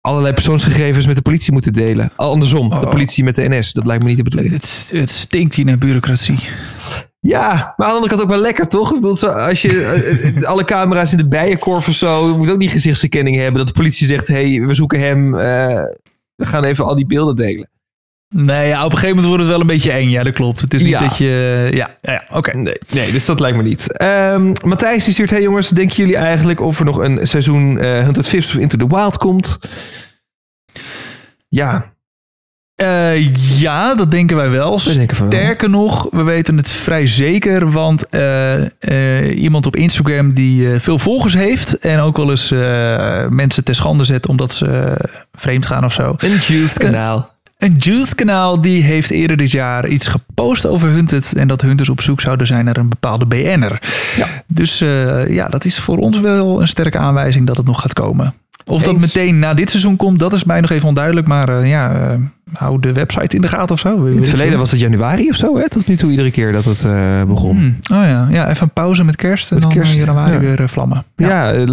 allerlei 0.00 0.34
persoonsgegevens 0.34 1.06
met 1.06 1.16
de 1.16 1.22
politie 1.22 1.52
moeten 1.52 1.72
delen. 1.72 2.12
Andersom, 2.16 2.68
de 2.68 2.74
Oh. 2.74 2.88
politie 2.90 3.24
met 3.24 3.34
de 3.34 3.48
NS. 3.48 3.72
Dat 3.72 3.86
lijkt 3.86 4.02
me 4.02 4.08
niet 4.08 4.16
de 4.18 4.22
bedoeling. 4.22 4.54
Het, 4.54 4.90
het 4.94 5.10
stinkt 5.10 5.54
hier 5.54 5.64
naar 5.64 5.78
bureaucratie. 5.78 6.38
Ja, 7.20 7.48
maar 7.76 7.86
aan 7.86 7.92
de 7.92 7.94
andere 7.94 8.08
kant 8.08 8.22
ook 8.22 8.28
wel 8.28 8.38
lekker, 8.40 8.68
toch? 8.68 8.88
Ik 8.94 9.00
bedoel, 9.00 9.28
als 9.30 9.62
je 9.62 9.68
eh, 9.68 10.36
eh, 10.36 10.42
alle 10.42 10.64
camera's 10.64 11.10
in 11.12 11.18
de 11.18 11.28
bijenkorf 11.28 11.88
of 11.88 11.94
zo, 11.94 12.28
je 12.30 12.36
moet 12.36 12.50
ook 12.50 12.58
niet 12.58 12.70
gezichtsherkenning 12.70 13.36
hebben. 13.36 13.58
Dat 13.58 13.66
de 13.66 13.72
politie 13.72 14.06
zegt, 14.06 14.26
hé, 14.28 14.50
hey, 14.56 14.66
we 14.66 14.74
zoeken 14.74 15.00
hem. 15.00 15.34
eh, 15.34 15.82
we 16.34 16.46
gaan 16.46 16.64
even 16.64 16.84
al 16.84 16.94
die 16.96 17.06
beelden 17.06 17.36
delen. 17.36 17.68
Nee, 18.34 18.68
ja, 18.68 18.84
op 18.84 18.92
een 18.92 18.98
gegeven 18.98 19.16
moment 19.16 19.26
wordt 19.26 19.42
het 19.42 19.52
wel 19.52 19.60
een 19.60 19.66
beetje 19.66 19.92
eng. 19.92 20.08
Ja, 20.08 20.22
dat 20.22 20.34
klopt. 20.34 20.60
Het 20.60 20.74
is 20.74 20.82
niet 20.82 20.90
Ja. 20.90 20.98
dat 20.98 21.16
je... 21.18 21.68
Ja, 21.72 21.96
ja, 22.02 22.24
oké. 22.30 22.56
Nee, 22.56 22.76
nee, 22.94 23.12
dus 23.12 23.24
dat 23.24 23.40
lijkt 23.40 23.56
me 23.56 23.62
niet. 23.62 23.92
Ehm, 23.96 24.52
Matthijs 24.64 25.04
die 25.04 25.12
stuurt, 25.12 25.30
hey 25.30 25.42
jongens, 25.42 25.68
denken 25.68 25.96
jullie 25.96 26.16
eigenlijk 26.16 26.60
of 26.60 26.78
er 26.78 26.84
nog 26.84 26.96
een 26.98 27.26
seizoen 27.28 27.78
eh 27.78 28.02
100 28.04 28.28
Vips 28.28 28.48
of 28.48 28.56
Into 28.60 28.76
the 28.76 28.86
Wild 28.96 29.16
komt? 29.18 29.58
Ja, 31.48 31.94
Eh, 32.76 33.34
ja, 33.60 33.94
dat 33.94 34.10
denken 34.10 34.36
wij 34.36 34.50
wel. 34.50 34.80
denken. 34.94 35.16
Sterker 35.16 35.70
nog, 35.70 36.08
we 36.10 36.22
weten 36.22 36.56
het 36.56 36.70
vrij 36.70 37.06
zeker, 37.06 37.70
want 37.70 38.08
eh, 38.08 39.42
iemand 39.42 39.66
op 39.66 39.76
Instagram 39.76 40.32
die 40.32 40.80
veel 40.80 40.98
volgers 40.98 41.34
heeft 41.34 41.78
en 41.78 41.98
ook 42.00 42.16
wel 42.16 42.30
eens 42.30 42.50
mensen 43.30 43.64
ter 43.64 43.74
schande 43.74 44.04
zet 44.04 44.26
omdat 44.28 44.52
ze 44.52 44.96
vreemd 45.32 45.66
gaan 45.66 45.84
of 45.84 45.92
zo. 45.92 46.14
Een 46.18 46.28
juiced 46.46 46.78
kanaal. 46.78 47.34
Een 47.56 47.76
Juice 47.78 48.14
kanaal 48.14 48.60
die 48.60 48.82
heeft 48.82 49.10
eerder 49.10 49.36
dit 49.36 49.50
jaar 49.50 49.88
iets 49.88 50.06
gepost 50.06 50.66
over 50.66 50.88
Hunted 50.88 51.32
en 51.36 51.48
dat 51.48 51.60
Hunters 51.60 51.88
op 51.88 52.00
zoek 52.00 52.20
zouden 52.20 52.46
zijn 52.46 52.64
naar 52.64 52.76
een 52.76 52.88
bepaalde 52.88 53.26
BN'er. 53.26 53.80
Ja. 54.16 54.26
Dus 54.46 54.80
eh, 54.80 55.28
ja, 55.28 55.48
dat 55.48 55.64
is 55.64 55.78
voor 55.78 55.96
ons 55.98 56.20
wel 56.20 56.60
een 56.60 56.68
sterke 56.68 56.98
aanwijzing 56.98 57.46
dat 57.46 57.56
het 57.56 57.66
nog 57.66 57.80
gaat 57.80 57.92
komen. 57.92 58.34
Of 58.64 58.82
dat 58.82 59.00
meteen 59.00 59.38
na 59.38 59.54
dit 59.54 59.70
seizoen 59.70 59.96
komt, 59.96 60.18
dat 60.18 60.32
is 60.32 60.44
mij 60.44 60.60
nog 60.60 60.70
even 60.70 60.88
onduidelijk. 60.88 61.26
Maar 61.26 61.48
eh, 61.48 61.68
ja, 61.68 61.92
eh, 61.94 62.18
hou 62.52 62.80
de 62.80 62.92
website 62.92 63.36
in 63.36 63.42
de 63.42 63.48
gaten 63.48 63.74
of 63.74 63.80
zo. 63.80 64.04
In 64.04 64.16
het 64.16 64.28
verleden 64.28 64.58
was 64.58 64.70
het 64.70 64.80
januari 64.80 65.28
of 65.28 65.36
zo, 65.36 65.58
hè? 65.58 65.68
Tot 65.68 65.86
nu 65.86 65.96
toe 65.96 66.10
iedere 66.10 66.30
keer 66.30 66.52
dat 66.52 66.64
het 66.64 66.86
begon. 67.26 67.56
Hmm, 67.56 67.78
Oh 67.82 68.04
ja. 68.04 68.26
ja, 68.30 68.48
even 68.48 68.62
een 68.62 68.72
pauze 68.72 69.04
met 69.04 69.16
kerst 69.16 69.48
en 69.50 69.54
Met 69.54 69.64
dan 69.64 69.72
kerst, 69.72 69.92
in 69.92 69.98
januari 69.98 70.32
ja. 70.32 70.38
weer 70.38 70.68
vlammen. 70.68 71.04
Ja. 71.16 71.52
Ja, 71.52 71.66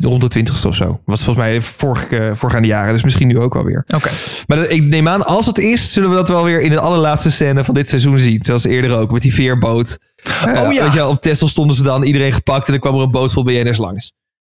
rond 0.00 0.20
de 0.20 0.28
twintigste 0.28 0.68
of 0.68 0.74
zo. 0.74 1.00
Was 1.04 1.24
volgens 1.24 1.46
mij 1.46 1.60
vorig, 1.62 2.08
eh, 2.08 2.30
voorgaande 2.34 2.68
jaren, 2.68 2.92
dus 2.92 3.02
misschien 3.02 3.26
nu 3.28 3.38
ook 3.38 3.54
wel 3.54 3.64
weer. 3.64 3.84
Oké. 3.94 4.10
Maar 4.46 4.56
dat- 4.58 4.70
ik 4.70 4.82
neem 4.82 5.08
aan, 5.08 5.26
als 5.26 5.46
het 5.46 5.58
is, 5.58 5.92
zullen 5.92 6.10
we 6.10 6.14
dat 6.16 6.28
wel 6.28 6.44
weer 6.44 6.60
in 6.60 6.70
de 6.70 6.80
allerlaatste 6.80 7.30
scène 7.30 7.64
van 7.64 7.74
dit 7.74 7.88
seizoen 7.88 8.18
zien. 8.18 8.38
Zoals 8.44 8.64
eerder 8.64 8.96
ook, 8.98 9.10
met 9.10 9.22
die 9.22 9.34
veerboot. 9.34 9.98
Eh, 10.22 10.62
Oh 10.62 10.72
ja. 10.72 10.82
Weet 10.84 10.92
je, 10.92 11.06
op 11.06 11.20
Texel 11.20 11.48
stonden 11.48 11.76
ze 11.76 11.82
dan, 11.82 12.02
iedereen 12.02 12.32
gepakt 12.32 12.66
en 12.66 12.72
dan 12.72 12.80
kwam 12.80 12.94
er 12.94 13.00
een 13.02 13.10
boot 13.10 13.32
vol 13.32 13.42
BN'ers 13.44 13.78
langs. 13.78 14.12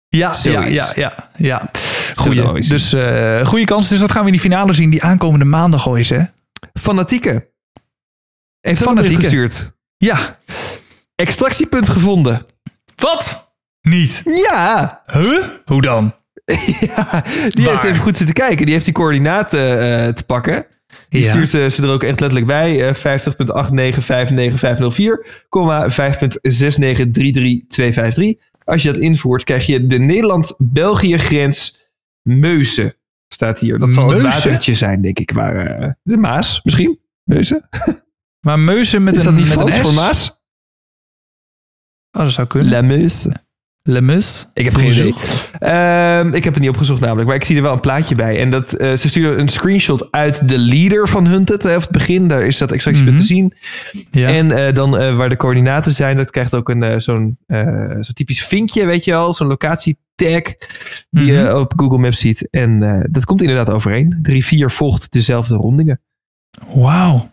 Ja, 0.09 0.35
ja, 0.43 0.67
ja, 0.67 0.93
ja, 0.95 1.31
ja. 1.37 1.71
Goeie. 2.15 2.69
Dus 2.69 2.93
eh 2.93 3.47
goede 3.47 3.65
kans. 3.65 3.89
Dus 3.89 3.99
dat 3.99 4.11
gaan 4.11 4.21
we 4.21 4.27
in 4.27 4.33
die 4.33 4.41
finale 4.43 4.73
zien 4.73 4.91
die 4.91 5.03
aankomende 5.03 5.45
maandag 5.45 5.87
al 5.87 5.95
is, 5.97 6.09
hè? 6.11 6.21
Fanatieke. 6.81 7.51
Heeft. 8.61 8.83
Fanatieke 8.83 9.21
gestuurd. 9.23 9.73
Ja. 9.97 10.39
Extractiepunt 11.15 11.89
gevonden. 11.89 12.47
Wat? 12.97 13.48
Niet. 13.81 14.23
Ja, 14.25 15.03
Huh? 15.07 15.45
Hoe 15.65 15.83
dan? 15.83 16.15
ja 16.81 17.25
die 17.49 17.65
Waar? 17.65 17.73
heeft 17.73 17.85
even 17.85 18.03
goed 18.03 18.17
zitten 18.17 18.35
kijken. 18.35 18.65
Die 18.65 18.75
heeft 18.75 18.85
die 18.85 18.95
coördinaten 18.95 19.81
eh, 19.81 20.09
te 20.13 20.23
pakken. 20.25 20.67
Die 21.09 21.23
Ja. 21.23 21.31
stuurt 21.31 21.55
eh, 21.55 21.67
ze 21.67 21.83
er 21.83 21.89
ook 21.91 22.03
echt 22.03 22.21
letterlijk 22.21 22.47
bij. 22.47 22.89
eh 22.89 22.95
50.8959504, 22.95 23.01
komma 25.49 25.91
5.6933253. 25.91 25.97
Als 28.65 28.83
je 28.83 28.93
dat 28.93 28.97
invoert, 29.03 29.45
krijg 29.45 29.67
je 29.67 29.87
de 29.87 29.99
Nederland-België 29.99 31.19
grens 31.19 31.89
Meusen. 32.23 32.95
Staat 33.29 33.59
hier. 33.59 33.79
Dat 33.79 33.93
zal 33.93 34.09
het 34.11 34.23
Meusen? 34.23 34.43
watertje 34.51 34.75
zijn, 34.75 35.01
denk 35.03 35.19
ik. 35.19 35.31
Waar, 35.31 35.67
eh, 35.67 35.91
de 36.03 36.17
Maas, 36.17 36.61
misschien? 36.63 36.99
Meusen? 37.25 37.69
Maar 38.41 38.59
Meuzen 38.59 39.03
met 39.05 39.15
Is 39.17 39.25
een, 39.25 39.27
dat 39.27 39.35
niet 39.35 39.49
met 39.49 39.53
Frans 39.59 39.75
een 39.75 39.85
S? 39.85 39.95
voor 39.95 40.05
Maas? 40.05 40.41
Oh, 42.11 42.23
dat 42.23 42.33
zou 42.33 42.47
kunnen. 42.47 42.71
La 42.73 42.83
Meuse. 42.83 43.33
Le 43.91 44.01
Mus. 44.01 44.47
Ik 44.55 44.65
heb 44.65 44.75
geen 44.75 44.91
idee. 44.91 45.15
Ehm, 45.59 46.35
ik 46.35 46.45
heb 46.45 46.53
het 46.53 46.63
niet 46.63 46.71
opgezocht 46.71 47.01
namelijk, 47.01 47.27
maar 47.27 47.37
ik 47.37 47.45
zie 47.45 47.57
er 47.57 47.63
wel 47.63 47.73
een 47.73 47.81
plaatje 47.81 48.15
bij. 48.15 48.39
En 48.41 48.51
dat, 48.51 48.73
eh, 48.73 48.93
ze 48.97 49.09
sturen 49.09 49.39
een 49.41 49.49
screenshot 49.49 50.09
uit 50.13 50.49
de 50.49 50.59
leader 50.59 51.09
van 51.09 51.27
Hunted. 51.27 51.65
eh, 51.65 51.77
Of 51.77 51.83
het 51.83 51.91
begin, 51.91 52.29
daar 52.29 52.43
is 52.47 52.59
dat 52.59 52.73
extractiepunt 52.73 53.15
Mhm. 53.17 53.27
te 53.27 53.29
zien. 53.35 53.55
Ja. 54.11 54.29
En 54.29 54.67
eh, 54.67 54.75
dan 54.75 55.17
waar 55.17 55.29
de 55.29 55.37
coördinaten 55.37 55.93
zijn, 55.93 56.17
dat 56.17 56.31
krijgt 56.31 56.55
ook 56.55 56.69
een 56.69 57.01
zo'n 57.01 57.39
zo'n 58.01 58.15
typisch 58.15 58.45
vinkje, 58.45 58.87
weet 58.87 59.05
je 59.05 59.11
wel. 59.11 59.33
Zo'n 59.33 59.47
locatietag 59.47 60.43
die 61.11 61.25
je 61.33 61.43
Mhm. 61.43 61.57
op 61.57 61.73
Google 61.77 61.99
Maps 61.99 62.19
ziet. 62.19 62.49
En 62.51 63.07
dat 63.11 63.25
komt 63.25 63.41
inderdaad 63.41 63.71
overeen. 63.71 64.19
De 64.23 64.31
rivier 64.31 64.71
volgt 64.71 65.13
dezelfde 65.13 65.55
rondingen. 65.55 66.01
Wauw. 66.75 67.31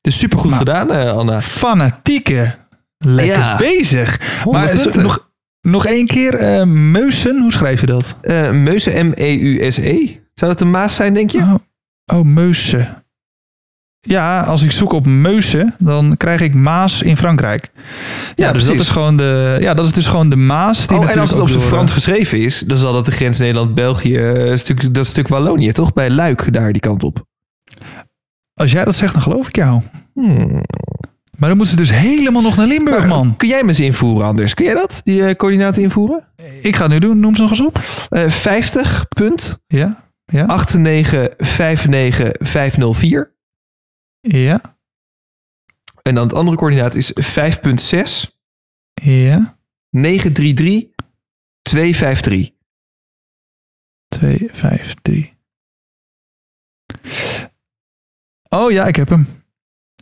Dus 0.00 0.18
supergoed 0.18 0.52
gedaan, 0.52 0.90
Anna. 1.16 1.40
Fanatieke. 1.40 2.54
Lekker 2.98 3.38
Ja. 3.38 3.56
bezig. 3.56 4.20
Maar 4.44 4.76
zo- 4.76 5.00
nog, 5.00 5.30
nog 5.62 5.86
één 5.86 6.06
keer. 6.06 6.34
eh 6.34 6.64
Meusen, 6.64 7.40
hoe 7.40 7.52
schrijf 7.52 7.80
je 7.80 7.86
dat? 7.86 8.16
Eh, 8.20 8.50
Meusen, 8.50 9.06
M-E-U-S-E. 9.06 10.18
Zou 10.34 10.50
dat 10.50 10.60
een 10.60 10.70
Maas 10.70 10.94
zijn, 10.96 11.14
denk 11.14 11.30
je? 11.30 11.38
Oh, 11.38 11.54
oh 12.06 12.24
Meusen. 12.24 12.96
Ja, 14.00 14.40
als 14.42 14.62
ik 14.62 14.72
zoek 14.72 14.92
op 14.92 15.06
Meusen, 15.06 15.74
dan 15.78 16.16
krijg 16.16 16.40
ik 16.40 16.54
Maas 16.54 17.02
in 17.02 17.16
Frankrijk. 17.16 17.70
Ja, 18.34 18.52
dus 18.52 18.64
dat 18.64 18.74
is 18.74 18.88
gewoon 18.88 19.16
de, 19.16 19.56
ja, 19.60 19.74
dat 19.74 19.86
is 19.86 19.92
dus 19.92 20.06
gewoon 20.06 20.28
de 20.28 20.36
Maas. 20.36 20.86
Die 20.86 20.98
Oh, 20.98 21.10
en 21.10 21.18
als 21.18 21.30
het 21.30 21.40
op 21.40 21.48
zijn 21.48 21.62
Frans 21.62 21.90
eh, 21.90 21.96
geschreven 21.96 22.38
is, 22.38 22.58
dan 22.58 22.78
zal 22.78 22.92
dat 22.92 23.04
de 23.04 23.10
grens 23.10 23.38
Nederland-België, 23.38 24.50
stuk, 24.54 24.94
dat 24.94 25.06
stuk 25.06 25.28
Wallonië, 25.28 25.72
toch? 25.72 25.92
Bij 25.92 26.10
Luik, 26.10 26.52
daar 26.52 26.72
die 26.72 26.80
kant 26.80 27.04
op. 27.04 27.24
Als 28.54 28.72
jij 28.72 28.84
dat 28.84 28.94
zegt, 28.94 29.12
dan 29.12 29.22
geloof 29.22 29.48
ik 29.48 29.56
jou. 29.56 29.82
Hmm. 30.14 30.62
Maar 31.42 31.50
dan 31.50 31.60
moeten 31.60 31.78
ze 31.78 31.84
dus 31.84 32.00
helemaal 32.00 32.42
nog 32.42 32.56
naar 32.56 32.66
Limburg, 32.66 32.98
Maar, 32.98 33.08
man. 33.08 33.36
Kun 33.36 33.48
jij 33.48 33.58
hem 33.58 33.68
eens 33.68 33.80
invoeren, 33.80 34.26
Anders? 34.26 34.54
Kun 34.54 34.64
jij 34.64 34.74
dat, 34.74 35.00
die 35.04 35.26
eh, 35.26 35.34
coördinaten 35.34 35.82
invoeren? 35.82 36.26
Ik 36.62 36.76
ga 36.76 36.82
het 36.82 36.92
nu 36.92 36.98
doen. 36.98 37.20
Noem 37.20 37.34
ze 37.34 37.42
nog 37.42 37.50
eens 37.50 37.60
op. 37.60 37.78
Eh 38.08 38.30
50 38.30 39.08
punt 39.08 39.62
Ja, 39.66 40.10
ja, 40.24 40.46
8959504. 40.46 40.50
ja, 44.20 44.60
En 46.02 46.14
dan 46.14 46.26
het 46.26 46.34
andere 46.34 46.56
coördinaat 46.56 46.94
is 46.94 47.12
5.6 47.12 47.20
ja. 49.02 49.58
933 49.90 50.88
253. 51.62 52.50
2, 54.08 54.48
5, 54.52 54.94
3. 55.02 55.32
Oh 58.48 58.70
ja, 58.70 58.86
ik 58.86 58.96
heb 58.96 59.08
hem. 59.08 59.41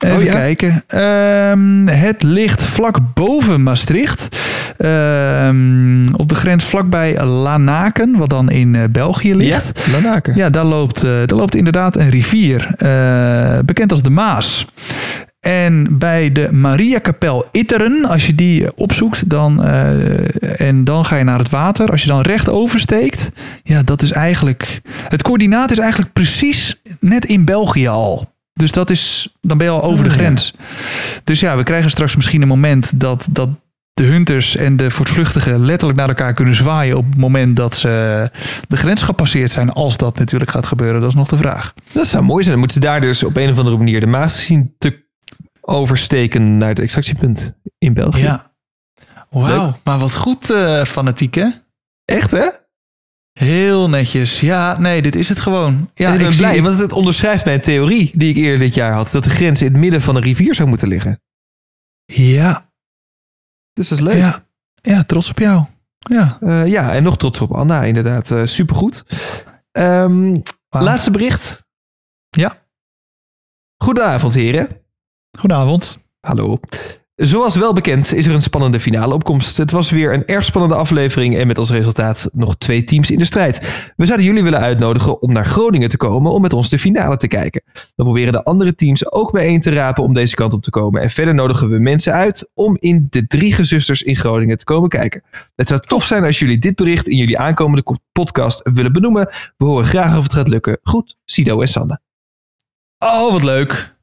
Even 0.04 0.16
Oh 0.18 0.22
ja? 0.22 0.32
kijken. 0.32 0.82
Ehm, 0.86 1.86
het 1.86 2.22
ligt 2.22 2.64
vlak 2.64 2.98
boven 3.14 3.62
Maastricht. 3.62 4.28
Ehm, 4.76 6.14
op 6.16 6.28
de 6.28 6.34
grens 6.34 6.64
vlakbij 6.64 7.24
Lanaken, 7.24 8.16
wat 8.16 8.28
dan 8.28 8.50
in 8.50 8.74
eh, 8.74 8.82
België 8.90 9.34
ligt. 9.34 9.80
Ja, 9.86 9.92
Lanaken. 9.92 10.36
Ja, 10.36 10.50
daar 10.50 10.64
loopt, 10.64 11.04
eh, 11.04 11.10
daar 11.26 11.38
loopt 11.38 11.54
inderdaad 11.54 11.96
een 11.96 12.10
rivier, 12.10 12.74
eh, 12.76 13.58
bekend 13.64 13.90
als 13.90 14.02
de 14.02 14.10
Maas. 14.10 14.66
En 15.40 15.98
bij 15.98 16.32
de 16.32 16.48
Mariakapel 16.52 17.48
Itteren, 17.52 18.04
als 18.04 18.26
je 18.26 18.34
die 18.34 18.76
opzoekt, 18.76 19.30
dan, 19.30 19.64
en 19.64 20.84
dan 20.84 21.04
ga 21.04 21.16
je 21.16 21.24
naar 21.24 21.38
het 21.38 21.50
water. 21.50 21.90
Als 21.90 22.02
je 22.02 22.08
dan 22.08 22.20
recht 22.20 22.48
oversteekt, 22.48 23.30
ja, 23.62 23.82
dat 23.82 24.02
is 24.02 24.12
eigenlijk. 24.12 24.80
Het 25.08 25.22
coördinaat 25.22 25.70
is 25.70 25.78
eigenlijk 25.78 26.12
precies 26.12 26.80
net 27.00 27.24
in 27.24 27.44
België 27.44 27.88
al. 27.88 28.29
Dus 28.60 28.72
dat 28.72 28.90
is, 28.90 29.28
dan 29.40 29.58
ben 29.58 29.66
je 29.66 29.72
al 29.72 29.82
over 29.82 30.04
de 30.04 30.10
Ah, 30.10 30.16
ja. 30.16 30.22
grens. 30.22 30.54
Dus 31.24 31.40
ja, 31.40 31.56
we 31.56 31.62
krijgen 31.62 31.90
straks 31.90 32.16
misschien 32.16 32.42
een 32.42 32.48
moment 32.48 33.00
dat, 33.00 33.26
dat 33.30 33.48
de 33.92 34.02
hunters 34.02 34.56
en 34.56 34.76
de 34.76 34.90
voortvluchtigen 34.90 35.64
letterlijk 35.64 35.98
naar 35.98 36.08
elkaar 36.08 36.34
kunnen 36.34 36.54
zwaaien 36.54 36.96
op 36.96 37.04
het 37.04 37.16
moment 37.16 37.56
dat 37.56 37.76
ze 37.76 38.30
de 38.68 38.76
grens 38.76 39.02
gepasseerd 39.02 39.50
zijn. 39.50 39.72
Als 39.72 39.96
dat 39.96 40.18
natuurlijk 40.18 40.50
gaat 40.50 40.66
gebeuren, 40.66 41.00
dat 41.00 41.08
is 41.10 41.14
nog 41.16 41.28
de 41.28 41.36
vraag. 41.36 41.74
Dat 41.92 42.06
zou 42.06 42.24
mooi 42.24 42.38
zijn. 42.44 42.50
Dan 42.50 42.58
moeten 42.58 42.82
ze 42.82 42.86
daar 42.88 43.00
dus 43.00 43.22
op 43.22 43.36
een 43.36 43.50
of 43.50 43.58
andere 43.58 43.76
manier 43.76 44.00
de 44.00 44.06
Maas 44.06 44.44
zien 44.44 44.74
te 44.78 45.08
oversteken 45.60 46.58
naar 46.58 46.68
het 46.68 46.78
extractiepunt 46.78 47.54
in 47.78 47.94
België. 47.94 48.20
Ja. 48.22 48.52
Wauw, 49.30 49.78
maar 49.84 49.98
wat 49.98 50.14
goed 50.14 50.50
eh, 50.50 50.84
fanatiek 50.84 51.34
hè? 51.34 51.46
Echt, 52.04 52.30
hè? 52.30 52.46
Heel 53.32 53.88
netjes. 53.88 54.40
Ja, 54.40 54.78
nee, 54.78 55.02
dit 55.02 55.14
is 55.14 55.28
het 55.28 55.40
gewoon. 55.40 55.90
Ja, 55.94 56.08
en 56.08 56.20
ik 56.20 56.26
ben 56.26 56.36
blij, 56.36 56.62
want 56.62 56.78
het 56.78 56.92
onderschrijft 56.92 57.44
mijn 57.44 57.60
theorie 57.60 58.10
die 58.14 58.30
ik 58.30 58.36
eerder 58.36 58.58
dit 58.58 58.74
jaar 58.74 58.92
had. 58.92 59.10
Dat 59.10 59.24
de 59.24 59.30
grens 59.30 59.60
in 59.62 59.66
het 59.72 59.76
midden 59.80 60.00
van 60.02 60.16
een 60.16 60.22
rivier 60.22 60.54
zou 60.54 60.68
moeten 60.68 60.88
liggen. 60.88 61.20
Ja, 62.04 62.70
Dus 63.72 63.88
dat 63.88 63.98
is 63.98 64.04
leuk. 64.04 64.16
ja, 64.16 64.44
ja, 64.74 65.04
trots 65.04 65.30
op 65.30 65.38
jou. 65.38 65.64
Ja. 65.98 66.38
Eh, 66.40 66.66
ja, 66.66 66.92
en 66.94 67.02
nog 67.02 67.16
trots 67.16 67.40
op 67.40 67.52
Anna, 67.52 67.82
inderdaad. 67.84 68.30
Eh 68.30 68.46
supergoed. 68.46 69.04
Ehm, 69.72 70.36
laatste 70.68 71.10
bericht. 71.10 71.64
Ja. 72.30 72.62
Goedenavond, 73.76 74.34
heren. 74.34 74.68
Goedenavond. 75.38 75.98
Hallo. 76.20 76.60
Zoals 77.22 77.56
wel 77.56 77.72
bekend 77.72 78.14
is 78.14 78.26
er 78.26 78.34
een 78.34 78.42
spannende 78.42 78.80
finale 78.80 79.14
opkomst. 79.14 79.56
Het 79.56 79.70
was 79.70 79.90
weer 79.90 80.12
een 80.14 80.26
erg 80.26 80.44
spannende 80.44 80.74
aflevering 80.74 81.36
en 81.36 81.46
met 81.46 81.58
als 81.58 81.70
resultaat 81.70 82.30
nog 82.32 82.56
twee 82.58 82.84
teams 82.84 83.10
in 83.10 83.18
de 83.18 83.24
strijd. 83.24 83.58
We 83.96 84.06
zouden 84.06 84.26
jullie 84.26 84.42
willen 84.42 84.60
uitnodigen 84.60 85.22
om 85.22 85.32
naar 85.32 85.46
Groningen 85.46 85.88
te 85.88 85.96
komen 85.96 86.32
om 86.32 86.42
met 86.42 86.52
ons 86.52 86.68
de 86.68 86.78
finale 86.78 87.16
te 87.16 87.28
kijken. 87.28 87.62
We 87.72 88.02
proberen 88.02 88.32
de 88.32 88.44
andere 88.44 88.74
teams 88.74 89.12
ook 89.12 89.32
bijeen 89.32 89.60
te 89.60 89.70
rapen 89.70 90.02
om 90.02 90.14
deze 90.14 90.34
kant 90.34 90.52
op 90.52 90.62
te 90.62 90.70
komen. 90.70 91.02
En 91.02 91.10
verder 91.10 91.34
nodigen 91.34 91.70
we 91.70 91.78
mensen 91.78 92.12
uit 92.12 92.50
om 92.54 92.76
in 92.78 93.06
de 93.10 93.26
drie 93.26 93.52
gezusters 93.52 94.02
in 94.02 94.16
Groningen 94.16 94.58
te 94.58 94.64
komen 94.64 94.88
kijken. 94.88 95.22
Het 95.56 95.68
zou 95.68 95.80
tof 95.80 96.04
zijn 96.04 96.24
als 96.24 96.38
jullie 96.38 96.58
dit 96.58 96.74
bericht 96.74 97.08
in 97.08 97.16
jullie 97.16 97.38
aankomende 97.38 97.82
ko- 97.82 97.96
podcast 98.12 98.70
willen 98.72 98.92
benoemen. 98.92 99.28
We 99.56 99.64
horen 99.64 99.84
graag 99.84 100.16
of 100.16 100.22
het 100.22 100.32
gaat 100.32 100.48
lukken. 100.48 100.78
Goed, 100.82 101.16
Sido 101.24 101.60
en 101.60 101.68
Sanne. 101.68 102.00
Oh, 102.98 103.32
wat 103.32 103.42
leuk. 103.42 103.98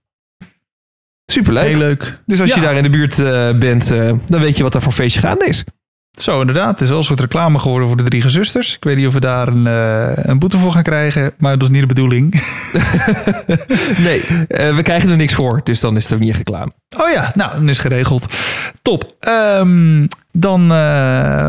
Superleuk. 1.31 1.65
Heel 1.67 1.77
leuk. 1.77 2.19
Dus 2.25 2.41
als 2.41 2.53
je 2.53 2.61
daar 2.61 2.75
in 2.75 2.83
de 2.83 2.89
buurt 2.89 3.19
eh, 3.19 3.49
bent, 3.59 3.91
eh, 3.91 4.11
dan 4.27 4.41
weet 4.41 4.57
je 4.57 4.63
wat 4.63 4.71
daar 4.71 4.81
voor 4.81 4.91
feestje 4.91 5.19
gaande 5.19 5.45
is. 5.45 5.63
Zo, 6.17 6.39
inderdaad. 6.39 6.69
Het 6.71 6.81
is 6.81 6.89
wel 6.89 6.97
een 6.97 7.03
soort 7.03 7.19
reclame 7.19 7.59
geworden 7.59 7.87
voor 7.87 7.97
de 7.97 8.03
drie 8.03 8.21
gezusters. 8.21 8.75
Ik 8.75 8.83
weet 8.83 8.95
niet 8.97 9.07
of 9.07 9.13
we 9.13 9.19
daar 9.19 9.47
een, 9.47 9.67
eh, 9.67 10.09
een 10.15 10.39
boete 10.39 10.57
voor 10.57 10.71
gaan 10.71 10.83
krijgen, 10.83 11.33
maar 11.37 11.57
dat 11.57 11.67
is 11.67 11.69
niet 11.73 11.81
de 11.81 11.87
bedoeling. 11.87 12.33
Nee, 13.97 14.21
we 14.47 14.79
krijgen 14.83 15.09
er 15.09 15.15
niks 15.15 15.33
voor, 15.33 15.61
dus 15.63 15.79
dan 15.79 15.95
is 15.95 16.03
het 16.03 16.13
ook 16.13 16.19
niet 16.19 16.35
reclame. 16.35 16.71
Oh 16.97 17.11
ja, 17.11 17.31
nou, 17.35 17.51
dan 17.51 17.69
is 17.69 17.79
geregeld. 17.79 18.25
Top. 18.81 19.15
Ehm, 19.19 20.05
dan 20.31 20.67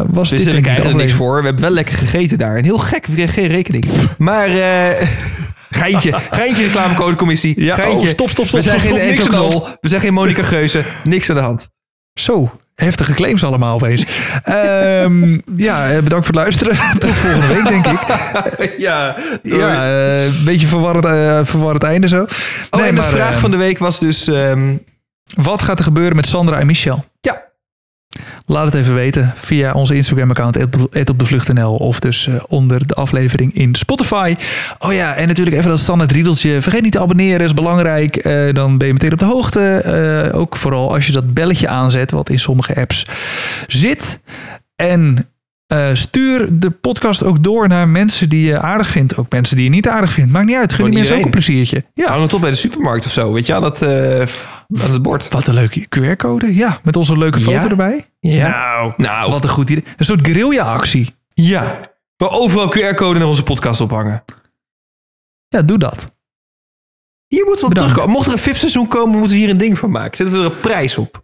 was 0.09 0.29
Dus 0.29 0.45
dit 0.45 0.55
we 0.55 0.61
krijgen 0.61 0.64
er 0.64 0.74
niks 0.74 0.85
aflevering. 0.87 1.12
voor. 1.16 1.39
We 1.39 1.45
hebben 1.45 1.62
wel 1.62 1.72
lekker 1.72 1.95
gegeten 1.95 2.39
daar. 2.39 2.57
En 2.57 2.64
heel 2.64 2.79
gek, 2.79 3.07
we 3.07 3.12
kregen 3.14 3.33
geen 3.33 3.47
rekening. 3.49 3.85
Maar, 4.18 4.49
geintje, 5.71 6.12
geintje 6.31 6.62
reclamecodecommissie. 6.64 7.62
Ja, 7.62 7.75
geintje. 7.75 7.99
oh, 7.99 8.07
stop, 8.07 8.31
stop, 8.31 8.47
stop, 8.47 8.61
We 8.61 8.69
zijn 8.69 8.81
stop, 8.81 8.93
geen 8.97 9.09
Enzo. 9.09 9.29
Knol, 9.29 9.66
we 9.81 9.89
zijn 9.89 10.01
geen 10.01 10.12
Monica 10.12 10.43
Geuze. 10.53 10.83
Niks 11.05 11.31
aan 11.31 11.37
de 11.37 11.43
hand. 11.43 11.69
Zo, 12.14 12.51
Heftige 12.75 13.12
claims 13.14 13.45
allemaal 13.45 13.75
opeens. 13.75 14.05
Ehm, 14.43 15.39
ja, 15.57 15.91
eh, 15.91 16.03
bedankt 16.03 16.27
voor 16.27 16.35
het 16.35 16.35
luisteren. 16.35 16.77
Tot 16.99 17.14
volgende 17.14 17.47
week, 17.47 17.69
denk 17.69 17.87
ik. 17.87 18.01
ja, 18.79 19.16
Ja, 19.43 19.85
eh, 19.85 20.25
een 20.25 20.45
beetje 20.45 20.66
verwarrend, 20.66 21.49
verwarrend 21.49 21.83
einde 21.83 22.09
zo. 22.09 22.27
Oh, 22.71 22.87
en 22.87 22.95
de 22.95 23.03
vraag 23.03 23.39
van 23.39 23.51
de 23.51 23.57
week 23.57 23.79
was 23.79 23.99
dus... 23.99 24.27
ehm, 24.29 24.77
Wat 25.35 25.62
gaat 25.62 25.79
er 25.79 25.85
gebeuren 25.85 26.16
met 26.16 26.27
Sandra 26.27 26.59
en 26.59 26.66
Michel? 26.66 27.05
ja, 27.21 27.43
Laat 28.47 28.64
het 28.64 28.75
even 28.75 28.95
weten 28.95 29.33
via 29.37 29.73
onze 29.73 29.95
Instagram-account, 29.95 30.59
@opdevlucht.nl 31.09 31.75
of 31.75 32.01
dus 32.01 32.27
eh, 32.27 32.35
onder 32.49 32.87
de 32.87 32.95
aflevering 32.95 33.55
in 33.55 33.75
Spotify. 33.75 34.35
Oh 34.79 34.93
ja, 34.93 35.14
en 35.14 35.29
natuurlijk 35.29 35.57
even 35.57 35.71
dat 35.71 35.79
standaard 35.79 36.12
riedeltje. 36.12 36.62
Vergeet 36.62 36.83
niet 36.83 36.93
te 36.93 37.01
abonneren, 37.01 37.47
is 37.47 37.55
belangrijk. 37.55 38.16
Eh, 38.16 38.53
dan 38.53 38.79
ben 38.79 38.87
je 38.87 38.93
meteen 38.93 39.12
op 39.12 39.19
de 39.19 39.25
hoogte. 39.25 39.61
Eh, 39.61 40.39
ook 40.41 40.57
vooral 40.57 40.95
als 40.95 41.07
je 41.07 41.12
dat 41.12 41.35
belletje 41.35 41.69
aanzet, 41.69 42.11
wat 42.11 42.31
in 42.31 42.41
sommige 42.41 42.77
apps 42.77 43.07
zit. 43.66 44.21
En 44.77 45.29
eh, 45.69 45.95
stuur 45.95 46.59
de 46.59 46.71
podcast 46.71 47.23
ook 47.25 47.43
door 47.43 47.69
naar 47.69 47.89
mensen 47.89 48.29
die 48.29 48.47
je 48.47 48.59
aardig 48.61 48.89
vindt. 48.89 49.16
Ook 49.16 49.31
mensen 49.33 49.57
die 49.57 49.64
je 49.64 49.71
niet 49.71 49.89
aardig 49.89 50.12
vindt. 50.12 50.33
Maakt 50.33 50.47
niet 50.47 50.57
uit. 50.57 50.73
Gun 50.73 50.85
die 50.85 50.95
mensen 50.95 51.16
ook 51.16 51.25
een 51.25 51.31
pleziertje. 51.31 51.85
Ja. 51.95 52.09
hang 52.09 52.23
het 52.23 52.33
op 52.35 52.41
bij 52.41 52.51
de 52.51 52.57
supermarkt 52.57 53.05
of 53.07 53.12
zo. 53.12 53.33
Weet 53.33 53.47
je, 53.47 53.55
aan 53.55 53.62
het, 53.64 53.83
eh, 53.83 54.21
aan 54.83 54.93
het 54.93 55.03
bord. 55.03 55.29
Wat 55.29 55.47
een 55.47 55.55
leuke 55.55 55.87
QR-code. 55.89 56.55
Ja, 56.55 56.79
met 56.83 56.97
onze 56.97 57.19
leuke 57.19 57.41
foto 57.41 57.51
Ja? 57.53 57.69
erbij. 57.69 58.07
Ja. 58.21 58.49
Nou, 58.49 58.93
Nou, 58.97 59.31
wat 59.31 59.45
een 59.45 59.51
goed 59.51 59.71
idee. 59.71 59.85
Een 59.97 60.05
soort 60.05 60.27
guerrilla-actie. 60.27 61.14
Ja. 61.35 61.81
Maar 62.16 62.31
overal 62.31 62.69
QR-code 62.69 63.19
naar 63.19 63.29
onze 63.29 63.43
podcast 63.43 63.81
ophangen. 63.81 64.25
Ja, 65.49 65.62
doe 65.62 65.79
dat. 65.79 66.16
Hier 67.27 67.45
moeten 67.45 67.64
we 67.64 67.71
op 67.71 67.77
terugkomen. 67.79 68.11
Mocht 68.11 68.27
er 68.27 68.33
een 68.33 68.39
VIP-seizoen 68.39 68.89
komen, 68.89 69.19
moeten 69.19 69.37
we 69.37 69.43
hier 69.43 69.51
een 69.51 69.59
ding 69.59 69.79
van 69.79 69.91
maken. 69.91 70.16
Zetten 70.16 70.37
we 70.37 70.45
er 70.45 70.51
een 70.51 70.61
prijs 70.61 70.99
op. 70.99 71.23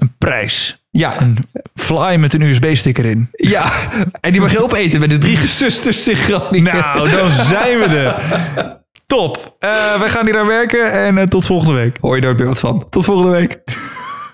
Een 0.00 0.14
prijs. 0.18 0.84
Ja. 0.90 1.20
Een 1.20 1.36
fly 1.74 2.16
met 2.16 2.34
een 2.34 2.40
USB-sticker 2.40 3.04
in. 3.04 3.28
Ja. 3.32 3.72
En 4.20 4.32
die 4.32 4.40
mag 4.40 4.52
je 4.52 4.62
opeten 4.62 4.98
bij 4.98 5.08
de 5.08 5.18
drie 5.18 5.46
zusters 5.46 6.08
in 6.08 6.16
Groningen. 6.16 6.76
Nou, 6.76 7.10
dan 7.10 7.28
zijn 7.28 7.78
we 7.78 7.84
er. 7.84 8.78
Top. 9.06 9.56
Eh 9.58 9.98
wij 9.98 10.08
gaan 10.08 10.26
hier 10.26 10.38
aan 10.38 10.46
werken 10.46 10.92
en 10.92 11.18
eh, 11.18 11.26
tot 11.26 11.46
volgende 11.46 11.74
week. 11.74 11.96
Hoor 12.00 12.16
je 12.16 12.22
nooit 12.22 12.36
meer 12.36 12.46
wat 12.46 12.58
van. 12.58 12.88
Tot 12.88 13.04
volgende 13.04 13.30
week. 13.30 13.58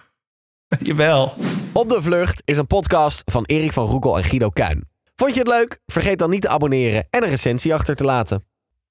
Jawel. 0.89 1.35
Op 1.73 1.89
de 1.89 2.03
Vlucht 2.03 2.43
is 2.45 2.57
een 2.57 2.67
podcast 2.67 3.23
van 3.25 3.45
Erik 3.45 3.73
van 3.73 3.87
Roekel 3.87 4.17
en 4.17 4.25
Guido 4.25 4.49
Kuin. 4.49 4.89
Vond 5.17 5.33
je 5.33 5.39
het 5.39 5.49
leuk? 5.49 5.81
Vergeet 5.87 6.19
dan 6.19 6.31
niet 6.31 6.43
te 6.43 6.49
abonneren 6.49 7.07
en 7.11 7.23
een 7.23 7.29
recensie 7.29 7.75
achter 7.75 7.95
te 7.95 8.05
laten. 8.05 8.45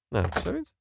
Nou, 0.08 0.26
zoiets. 0.42 0.75